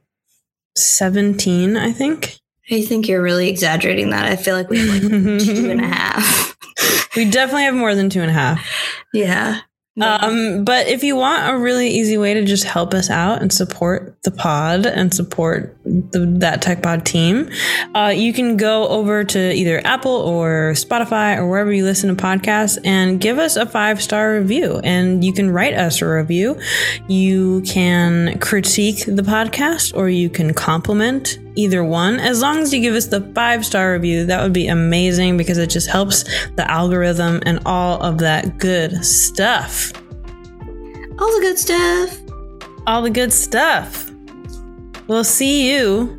17, 0.76 1.78
I 1.78 1.92
think. 1.92 2.38
I 2.70 2.82
think 2.84 3.08
you're 3.08 3.22
really 3.22 3.50
exaggerating 3.50 4.10
that. 4.12 4.26
I 4.26 4.36
feel 4.36 4.56
like 4.56 4.70
we 4.70 4.80
have 4.80 4.90
like 4.90 5.02
two 5.44 5.70
and 5.70 5.82
a 5.82 5.88
half. 5.88 6.56
we 7.16 7.30
definitely 7.30 7.64
have 7.64 7.76
more 7.76 7.96
than 7.96 8.10
two 8.10 8.22
and 8.22 8.30
a 8.30 8.34
half. 8.34 8.66
Yeah. 9.14 9.60
Um, 10.00 10.64
but 10.64 10.88
if 10.88 11.04
you 11.04 11.18
want 11.18 11.54
a 11.54 11.60
really 11.60 11.90
easy 11.90 12.18
way 12.18 12.34
to 12.34 12.46
just 12.46 12.64
help 12.64 12.94
us 12.94 13.10
out 13.10 13.42
and 13.42 13.52
support 13.52 14.18
the 14.24 14.32
pod 14.32 14.86
and 14.86 15.14
support 15.14 15.78
the, 15.84 16.26
that 16.40 16.62
tech 16.62 16.82
pod 16.82 17.06
team, 17.06 17.50
uh, 17.94 18.14
you 18.16 18.32
can 18.32 18.56
go 18.56 18.88
over 18.88 19.26
to 19.26 19.54
either 19.54 19.86
Apple 19.86 20.16
or 20.16 20.72
Spotify 20.76 21.38
or 21.38 21.50
wherever 21.50 21.74
you 21.74 21.84
listen 21.84 22.16
to 22.16 22.24
podcasts 22.24 22.80
and 22.86 23.20
give 23.20 23.38
us 23.38 23.58
a 23.58 23.66
five 23.66 24.02
star 24.02 24.36
review. 24.36 24.80
And 24.82 25.26
you 25.26 25.34
can 25.34 25.52
write 25.52 25.74
us 25.74 26.02
a 26.02 26.08
review. 26.08 26.58
You 27.10 27.62
can 27.64 28.40
critique 28.40 29.06
the 29.06 29.24
podcast 29.24 29.96
or 29.96 30.08
you 30.08 30.30
can 30.30 30.54
compliment 30.54 31.38
either 31.56 31.84
one. 31.84 32.20
As 32.20 32.42
long 32.42 32.60
as 32.60 32.74
you 32.74 32.80
give 32.80 32.96
us 32.96 33.08
the 33.08 33.22
five 33.34 33.66
star 33.66 33.94
review, 33.94 34.26
that 34.26 34.42
would 34.42 34.54
be 34.54 34.68
amazing 34.68 35.38
because 35.38 35.58
it 35.58 35.70
just 35.70 35.90
helps 35.90 36.24
the 36.56 36.70
algorithm 36.70 37.42
and 37.46 37.60
all 37.66 38.02
of 38.02 38.18
that 38.20 38.58
good 38.58 39.04
stuff. 39.04 39.92
All 41.20 41.32
the 41.36 41.42
good 41.42 41.60
stuff. 41.60 42.20
All 42.88 43.02
the 43.02 43.10
good 43.10 43.32
stuff. 43.32 44.12
We'll 45.08 45.24
see 45.24 45.72
you. 45.72 46.18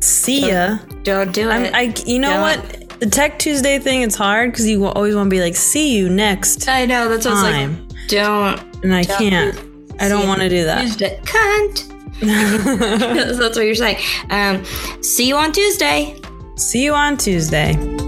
See 0.00 0.48
ya. 0.48 0.78
Don't, 1.02 1.04
don't 1.04 1.32
do 1.32 1.50
it. 1.50 1.74
I, 1.74 1.94
you 2.06 2.18
know 2.18 2.30
don't. 2.30 2.40
what? 2.42 3.00
The 3.00 3.06
Tech 3.06 3.38
Tuesday 3.38 3.78
thing, 3.78 4.02
it's 4.02 4.14
hard 4.14 4.52
because 4.52 4.68
you 4.68 4.84
always 4.84 5.14
want 5.14 5.28
to 5.28 5.30
be 5.30 5.40
like, 5.40 5.56
"See 5.56 5.96
you 5.96 6.10
next." 6.10 6.68
I 6.68 6.84
know 6.84 7.08
that's 7.08 7.24
what. 7.24 7.34
I 7.34 7.66
was 7.66 7.78
like. 7.78 8.08
Don't. 8.08 8.84
And 8.84 8.94
I 8.94 9.02
don't 9.02 9.18
can't. 9.18 9.58
I 9.98 10.08
don't 10.08 10.28
want 10.28 10.40
to 10.42 10.48
do 10.48 10.64
that. 10.64 10.86
Cunt. 11.24 11.99
That's 13.38 13.56
what 13.56 13.64
you're 13.64 13.74
saying. 13.74 13.98
Um, 14.30 14.64
see 15.02 15.26
you 15.26 15.36
on 15.36 15.52
Tuesday. 15.52 16.20
See 16.56 16.84
you 16.84 16.94
on 16.94 17.16
Tuesday. 17.16 17.99